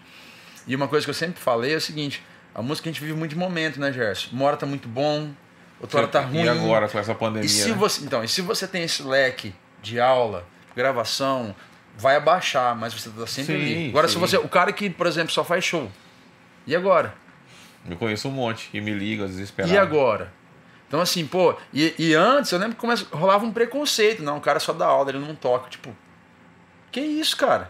E 0.68 0.76
uma 0.76 0.88
coisa 0.88 1.06
que 1.06 1.10
eu 1.10 1.16
sempre 1.16 1.42
falei 1.42 1.74
é 1.74 1.78
o 1.78 1.82
seguinte, 1.82 2.24
a 2.54 2.62
música 2.62 2.90
a 2.90 2.92
gente 2.92 3.02
vive 3.02 3.14
muito 3.14 3.32
de 3.32 3.38
momento, 3.38 3.80
né, 3.80 3.92
Gerson? 3.92 4.30
Uma 4.34 4.46
hora 4.46 4.58
tá 4.58 4.66
muito 4.66 4.88
bom, 4.88 5.32
outra 5.80 6.00
hora 6.00 6.08
tá 6.08 6.22
ruim. 6.22 6.44
E 6.44 6.50
agora 6.50 6.88
com 6.88 7.00
essa 7.00 7.16
pandemia, 7.16 7.46
e 7.46 7.50
se 7.50 7.70
né? 7.70 7.76
você, 7.76 8.06
Então, 8.06 8.24
e 8.24 8.28
se 8.28 8.42
você 8.42 8.68
tem 8.68 8.84
esse 8.84 9.02
leque 9.02 9.54
de 9.82 10.00
aula, 10.00 10.46
gravação, 10.76 11.56
vai 11.98 12.16
abaixar, 12.16 12.76
mas 12.76 12.94
você 12.94 13.10
tá 13.10 13.26
sempre 13.28 13.56
sim, 13.56 13.62
ali. 13.62 13.90
Agora, 13.90 14.08
sim. 14.08 14.14
se 14.14 14.20
você. 14.20 14.38
O 14.38 14.48
cara 14.48 14.72
que, 14.72 14.90
por 14.90 15.08
exemplo, 15.08 15.32
só 15.32 15.44
faz 15.44 15.66
show. 15.66 15.92
E 16.66 16.76
agora? 16.76 17.14
Eu 17.90 17.98
conheço 17.98 18.28
um 18.28 18.32
monte 18.32 18.70
que 18.70 18.80
me 18.80 18.92
liga 18.92 19.26
desesperado. 19.26 19.74
E 19.74 19.78
agora? 19.78 20.32
Então, 20.88 21.02
assim, 21.02 21.26
pô, 21.26 21.56
e, 21.74 21.94
e 21.98 22.14
antes 22.14 22.52
eu 22.52 22.60
lembro 22.60 22.76
que 22.76 22.82
começa, 22.82 23.06
rolava 23.12 23.46
um 23.46 23.52
preconceito, 23.52 24.24
não, 24.24 24.38
o 24.38 24.42
cara 24.42 24.60
só 24.60 24.72
dá 24.72 24.86
aula, 24.86 25.10
ele 25.10 25.20
não 25.20 25.36
toca. 25.36 25.70
Tipo, 25.70 25.96
que 26.92 27.02
isso, 27.02 27.36
cara? 27.36 27.70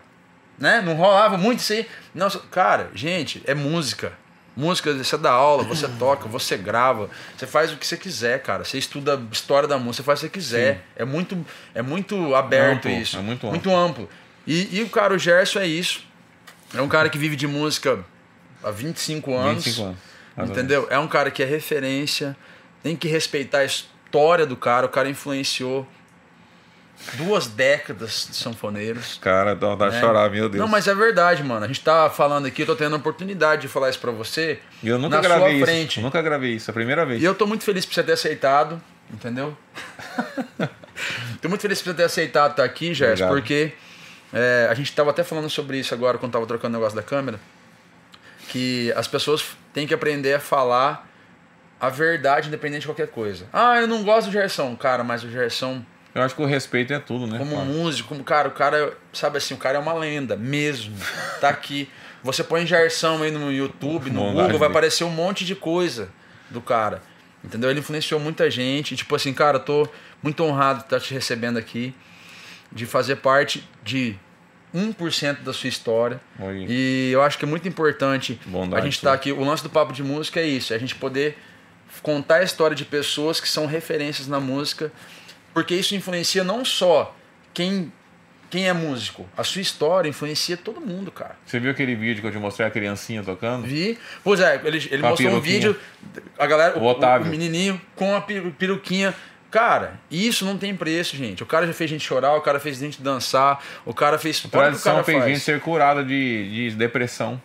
Né? 0.57 0.81
Não 0.81 0.93
rolava 0.95 1.37
muito 1.37 1.59
isso 1.59 1.73
aí. 1.73 1.87
Não, 2.13 2.29
cara, 2.51 2.91
gente, 2.93 3.41
é 3.45 3.53
música. 3.53 4.13
Música, 4.57 4.91
você 4.91 5.17
dá 5.17 5.31
aula, 5.31 5.63
você 5.63 5.87
toca, 5.99 6.27
você 6.27 6.57
grava, 6.57 7.09
você 7.37 7.45
faz 7.45 7.71
o 7.71 7.77
que 7.77 7.85
você 7.85 7.95
quiser, 7.95 8.41
cara. 8.41 8.65
Você 8.65 8.77
estuda 8.77 9.21
história 9.31 9.67
da 9.67 9.77
música, 9.77 10.01
você 10.01 10.03
faz 10.03 10.19
o 10.19 10.21
que 10.23 10.27
você 10.27 10.33
quiser. 10.33 10.73
Sim. 10.75 10.81
É 10.95 11.05
muito, 11.05 11.45
é 11.75 11.81
muito 11.81 12.35
aberto 12.35 12.87
amplo, 12.87 12.91
isso. 12.91 13.17
É 13.17 13.21
muito 13.21 13.45
amplo. 13.45 13.51
Muito 13.51 13.75
amplo. 13.75 14.09
E, 14.47 14.77
e 14.77 14.81
o 14.81 14.89
cara, 14.89 15.13
o 15.13 15.19
Gerson 15.19 15.59
é 15.59 15.67
isso. 15.67 16.03
É 16.73 16.81
um 16.81 16.87
cara 16.89 17.07
que 17.07 17.17
vive 17.17 17.35
de 17.35 17.45
música 17.45 18.03
há 18.63 18.71
25 18.71 19.33
anos. 19.35 19.65
25 19.65 19.95
anos. 20.37 20.51
Entendeu? 20.51 20.87
É 20.89 20.97
um 20.99 21.07
cara 21.07 21.31
que 21.31 21.43
é 21.43 21.45
referência 21.45 22.35
tem 22.83 22.95
que 22.95 23.07
respeitar 23.07 23.59
a 23.59 23.65
história 23.65 24.45
do 24.45 24.55
cara. 24.55 24.85
O 24.85 24.89
cara 24.89 25.09
influenciou 25.09 25.87
duas 27.13 27.47
décadas 27.47 28.27
de 28.29 28.35
sanfoneiros. 28.35 29.17
Cara, 29.21 29.55
dá 29.55 29.67
vontade 29.67 29.95
né? 29.95 30.01
chorar, 30.01 30.29
meu 30.29 30.49
Deus. 30.49 30.61
Não, 30.61 30.67
mas 30.67 30.87
é 30.87 30.95
verdade, 30.95 31.43
mano. 31.43 31.63
A 31.63 31.67
gente 31.67 31.81
tá 31.81 32.09
falando 32.09 32.45
aqui, 32.47 32.63
eu 32.63 32.65
tô 32.65 32.75
tendo 32.75 32.95
a 32.95 32.97
oportunidade 32.97 33.63
de 33.63 33.67
falar 33.67 33.89
isso 33.89 33.99
pra 33.99 34.11
você. 34.11 34.59
E 34.83 34.87
eu 34.87 34.97
nunca 34.97 35.21
gravei 35.21 35.55
isso. 35.55 35.65
Frente. 35.65 36.01
Nunca 36.01 36.21
gravei 36.21 36.53
isso, 36.53 36.69
é 36.69 36.71
a 36.71 36.73
primeira 36.73 37.05
vez. 37.05 37.21
E 37.21 37.25
eu 37.25 37.35
tô 37.35 37.45
muito 37.45 37.63
feliz 37.63 37.85
por 37.85 37.93
você 37.93 38.03
ter 38.03 38.13
aceitado, 38.13 38.81
entendeu? 39.13 39.55
tô 41.41 41.49
muito 41.49 41.61
feliz 41.61 41.81
por 41.81 41.91
você 41.91 41.97
ter 41.97 42.03
aceitado 42.03 42.51
estar 42.51 42.63
aqui, 42.63 42.93
Gerson, 42.93 43.27
porque 43.27 43.73
é, 44.33 44.67
a 44.69 44.73
gente 44.73 44.91
tava 44.93 45.11
até 45.11 45.23
falando 45.23 45.49
sobre 45.49 45.77
isso 45.77 45.93
agora 45.93 46.17
quando 46.17 46.33
tava 46.33 46.45
trocando 46.45 46.75
o 46.75 46.79
negócio 46.79 46.95
da 46.95 47.03
câmera. 47.03 47.39
Que 48.49 48.91
as 48.93 49.07
pessoas 49.07 49.45
têm 49.73 49.85
que 49.85 49.93
aprender 49.93 50.33
a 50.33 50.39
falar 50.39 51.07
a 51.79 51.89
verdade 51.89 52.47
independente 52.47 52.81
de 52.81 52.87
qualquer 52.87 53.07
coisa. 53.07 53.45
Ah, 53.53 53.79
eu 53.79 53.87
não 53.87 54.03
gosto 54.03 54.27
do 54.27 54.33
Gerson. 54.33 54.75
Cara, 54.75 55.03
mas 55.03 55.23
o 55.23 55.29
Gerson. 55.29 55.83
Eu 56.17 56.23
acho 56.23 56.35
que 56.35 56.41
o 56.41 56.45
respeito 56.45 56.91
é 56.91 56.99
tudo, 56.99 57.27
né? 57.27 57.37
Como 57.37 57.55
cara? 57.55 57.65
músico, 57.65 58.09
como 58.09 58.23
cara, 58.23 58.47
o 58.47 58.51
cara, 58.51 58.97
sabe 59.13 59.37
assim, 59.37 59.53
o 59.53 59.57
cara 59.57 59.77
é 59.77 59.79
uma 59.79 59.93
lenda, 59.93 60.35
mesmo. 60.35 60.95
Tá 61.39 61.49
aqui. 61.49 61.87
Você 62.23 62.43
põe 62.43 62.65
Gerson 62.65 63.21
aí 63.21 63.29
no 63.29 63.53
YouTube, 63.53 64.09
no 64.09 64.33
Google, 64.33 64.57
vai 64.57 64.67
aparecer 64.67 65.03
um 65.03 65.11
monte 65.11 65.45
de 65.45 65.55
coisa 65.55 66.09
do 66.49 66.59
cara. 66.59 67.03
Entendeu? 67.43 67.69
Ele 67.69 67.79
influenciou 67.79 68.19
muita 68.19 68.49
gente. 68.49 68.95
Tipo 68.95 69.15
assim, 69.15 69.31
cara, 69.31 69.57
eu 69.57 69.63
tô 69.63 69.87
muito 70.23 70.43
honrado 70.43 70.79
de 70.79 70.85
estar 70.85 70.99
te 70.99 71.13
recebendo 71.13 71.57
aqui, 71.57 71.93
de 72.71 72.87
fazer 72.87 73.17
parte 73.17 73.63
de 73.83 74.15
1% 74.73 75.43
da 75.43 75.53
sua 75.53 75.69
história. 75.69 76.19
Oi. 76.39 76.65
E 76.67 77.11
eu 77.13 77.21
acho 77.21 77.37
que 77.37 77.45
é 77.45 77.47
muito 77.47 77.67
importante 77.67 78.39
Bondade, 78.47 78.81
a 78.81 78.83
gente 78.83 78.95
estar 78.95 79.11
tá 79.11 79.15
aqui. 79.15 79.31
O 79.31 79.43
lance 79.43 79.61
do 79.61 79.69
Papo 79.69 79.93
de 79.93 80.01
Música 80.03 80.39
é 80.39 80.47
isso, 80.47 80.73
é 80.73 80.75
a 80.75 80.79
gente 80.79 80.95
poder 80.95 81.37
contar 82.01 82.37
a 82.37 82.43
história 82.43 82.75
de 82.75 82.83
pessoas 82.83 83.39
que 83.39 83.47
são 83.47 83.67
referências 83.67 84.27
na 84.27 84.39
música, 84.39 84.91
porque 85.57 85.73
isso 85.73 85.95
influencia 85.95 86.43
não 86.43 86.63
só 86.63 87.15
quem 87.51 87.91
quem 88.47 88.69
é 88.69 88.73
músico, 88.73 89.27
a 89.35 89.43
sua 89.43 89.59
história 89.59 90.07
influencia 90.07 90.55
todo 90.55 90.79
mundo, 90.79 91.11
cara. 91.11 91.35
Você 91.43 91.59
viu 91.59 91.71
aquele 91.71 91.95
vídeo 91.95 92.21
que 92.21 92.27
eu 92.27 92.31
te 92.31 92.37
mostrei 92.37 92.67
a 92.67 92.69
criancinha 92.69 93.23
tocando? 93.23 93.65
Vi. 93.65 93.97
Pois 94.23 94.39
é, 94.39 94.61
ele, 94.63 94.87
ele 94.91 95.01
mostrou 95.01 95.33
um 95.33 95.39
vídeo, 95.41 95.75
a 96.37 96.45
galera, 96.45 96.77
o, 96.77 96.83
o, 96.83 96.91
o, 96.93 97.25
menininho 97.25 97.81
com 97.95 98.15
a 98.15 98.21
peruquinha. 98.21 99.15
cara, 99.49 99.99
isso 100.11 100.45
não 100.45 100.59
tem 100.59 100.75
preço, 100.75 101.17
gente. 101.17 101.41
O 101.41 101.45
cara 101.47 101.65
já 101.65 101.73
fez 101.73 101.89
gente 101.89 102.05
chorar, 102.05 102.35
o 102.35 102.41
cara 102.41 102.59
fez 102.59 102.77
gente 102.77 103.01
dançar, 103.01 103.59
o 103.83 103.95
cara 103.95 104.19
fez. 104.19 104.39
A 104.45 104.49
tradição 104.49 105.03
fez 105.03 105.17
faz. 105.17 105.31
gente 105.31 105.43
ser 105.43 105.59
curada 105.59 106.05
de, 106.05 106.69
de 106.69 106.75
depressão 106.75 107.41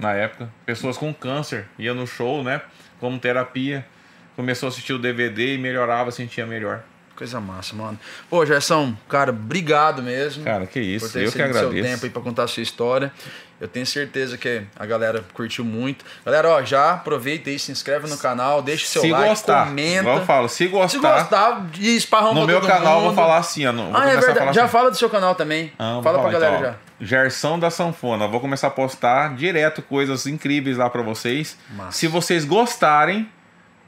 na 0.00 0.14
época. 0.14 0.52
Pessoas 0.66 0.98
com 0.98 1.14
câncer 1.14 1.68
iam 1.78 1.94
no 1.94 2.08
show, 2.08 2.42
né? 2.42 2.60
Como 2.98 3.16
terapia. 3.20 3.86
Começou 4.34 4.66
a 4.66 4.70
assistir 4.70 4.94
o 4.94 4.98
DVD 4.98 5.54
e 5.54 5.58
melhorava, 5.58 6.10
sentia 6.10 6.44
melhor. 6.44 6.82
Coisa 7.20 7.38
massa, 7.38 7.76
mano. 7.76 7.98
Pô, 8.30 8.46
Gerson, 8.46 8.94
cara, 9.06 9.30
obrigado 9.30 10.02
mesmo. 10.02 10.42
Cara, 10.42 10.64
que 10.66 10.80
isso. 10.80 11.04
por 11.04 11.12
ter 11.12 11.18
Eu 11.18 11.24
que 11.26 11.32
cedido 11.32 11.52
seu 11.52 11.60
agradeço. 11.68 11.88
tempo 11.90 12.04
aí 12.06 12.10
pra 12.10 12.22
contar 12.22 12.44
a 12.44 12.48
sua 12.48 12.62
história. 12.62 13.12
Eu 13.60 13.68
tenho 13.68 13.84
certeza 13.84 14.38
que 14.38 14.62
a 14.74 14.86
galera 14.86 15.22
curtiu 15.34 15.62
muito. 15.62 16.02
Galera, 16.24 16.48
ó, 16.48 16.62
já 16.62 16.92
aproveita 16.92 17.50
aí, 17.50 17.58
se 17.58 17.70
inscreve 17.70 18.08
no 18.08 18.16
canal, 18.16 18.62
deixa 18.62 18.86
seu 18.86 19.02
se 19.02 19.10
like, 19.10 19.28
gostar, 19.28 19.66
comenta. 19.66 20.00
igual 20.00 20.16
eu 20.16 20.24
falo, 20.24 20.48
se 20.48 20.66
gostar, 20.66 20.88
Se 20.88 20.98
gostar, 20.98 21.66
e 21.78 21.94
esparrama 21.94 22.40
no 22.40 22.46
meu 22.46 22.62
canal 22.62 22.94
eu 22.94 23.00
vou 23.00 23.08
mundo. 23.10 23.16
falar 23.16 23.36
assim, 23.36 23.66
ó. 23.66 23.72
não- 23.72 23.94
Ah, 23.94 24.08
é 24.08 24.16
verdade. 24.16 24.54
Já 24.54 24.62
assim. 24.64 24.72
fala 24.72 24.90
do 24.90 24.96
seu 24.96 25.10
canal 25.10 25.34
também. 25.34 25.70
Ah, 25.78 26.00
fala 26.02 26.20
pra 26.20 26.30
galera 26.30 26.52
então, 26.56 26.64
já. 26.70 26.70
ó. 26.70 27.04
Gersão 27.04 27.58
da 27.58 27.68
Sanfona. 27.68 28.26
Vou 28.26 28.40
começar 28.40 28.68
a 28.68 28.70
postar 28.70 29.34
direto 29.36 29.82
coisas 29.82 30.26
incríveis 30.26 30.78
lá 30.78 30.88
pra 30.88 31.02
vocês. 31.02 31.58
Massa. 31.76 31.92
Se 31.98 32.06
vocês 32.08 32.46
gostarem, 32.46 33.28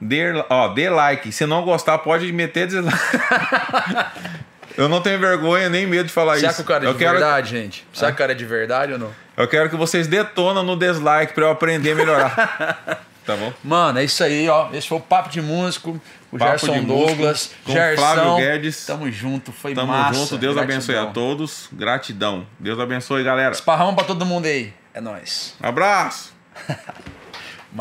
dê, 0.02 0.44
ó, 0.48 0.68
dê 0.68 0.90
like. 0.90 1.30
Se 1.32 1.46
não 1.46 1.62
gostar, 1.62 1.98
pode 1.98 2.30
meter 2.32 2.66
dislike. 2.66 2.98
Eu 4.76 4.88
não 4.88 5.02
tenho 5.02 5.18
vergonha 5.18 5.68
nem 5.68 5.86
medo 5.86 6.06
de 6.06 6.12
falar 6.12 6.36
Será 6.36 6.48
isso. 6.48 6.56
que 6.56 6.62
o 6.62 6.64
cara 6.64 6.84
é 6.84 6.88
eu 6.88 6.92
de 6.94 6.98
quero, 6.98 7.12
verdade, 7.12 7.50
gente? 7.50 7.86
Será 7.92 8.10
que 8.10 8.14
o 8.14 8.18
cara 8.18 8.32
é 8.32 8.34
de 8.34 8.44
verdade 8.46 8.92
ou 8.94 8.98
não? 8.98 9.10
eu 9.36 9.46
quero 9.46 9.68
que 9.68 9.76
vocês 9.76 10.06
detonam 10.06 10.62
no 10.62 10.76
dislike 10.76 11.34
pra 11.34 11.44
eu 11.44 11.50
aprender 11.50 11.92
a 11.92 11.94
melhorar. 11.94 13.04
tá 13.26 13.36
bom? 13.36 13.52
Mano, 13.62 13.98
é 13.98 14.04
isso 14.04 14.24
aí, 14.24 14.48
ó. 14.48 14.70
Esse 14.72 14.88
foi 14.88 14.96
o 14.96 15.00
Papo 15.02 15.28
de 15.28 15.42
Músico. 15.42 16.00
O 16.30 16.38
Papo 16.38 16.66
Gerson 16.66 16.84
Douglas. 16.84 17.50
com 17.64 17.72
Gersão. 17.72 18.02
Flávio 18.14 18.36
Guedes. 18.36 18.86
Tamo 18.86 19.12
junto, 19.12 19.52
foi 19.52 19.74
Tamo 19.74 19.88
massa. 19.92 20.14
junto. 20.14 20.38
Deus 20.38 20.54
Gratidão. 20.54 20.76
abençoe 20.76 20.96
a 20.96 21.06
todos. 21.06 21.68
Gratidão. 21.70 22.46
Deus 22.58 22.80
abençoe, 22.80 23.22
galera. 23.22 23.52
Esparrão 23.52 23.94
pra 23.94 24.04
todo 24.04 24.24
mundo 24.24 24.46
aí. 24.46 24.72
É 24.94 25.02
nóis. 25.02 25.54
Abraço. 25.62 26.32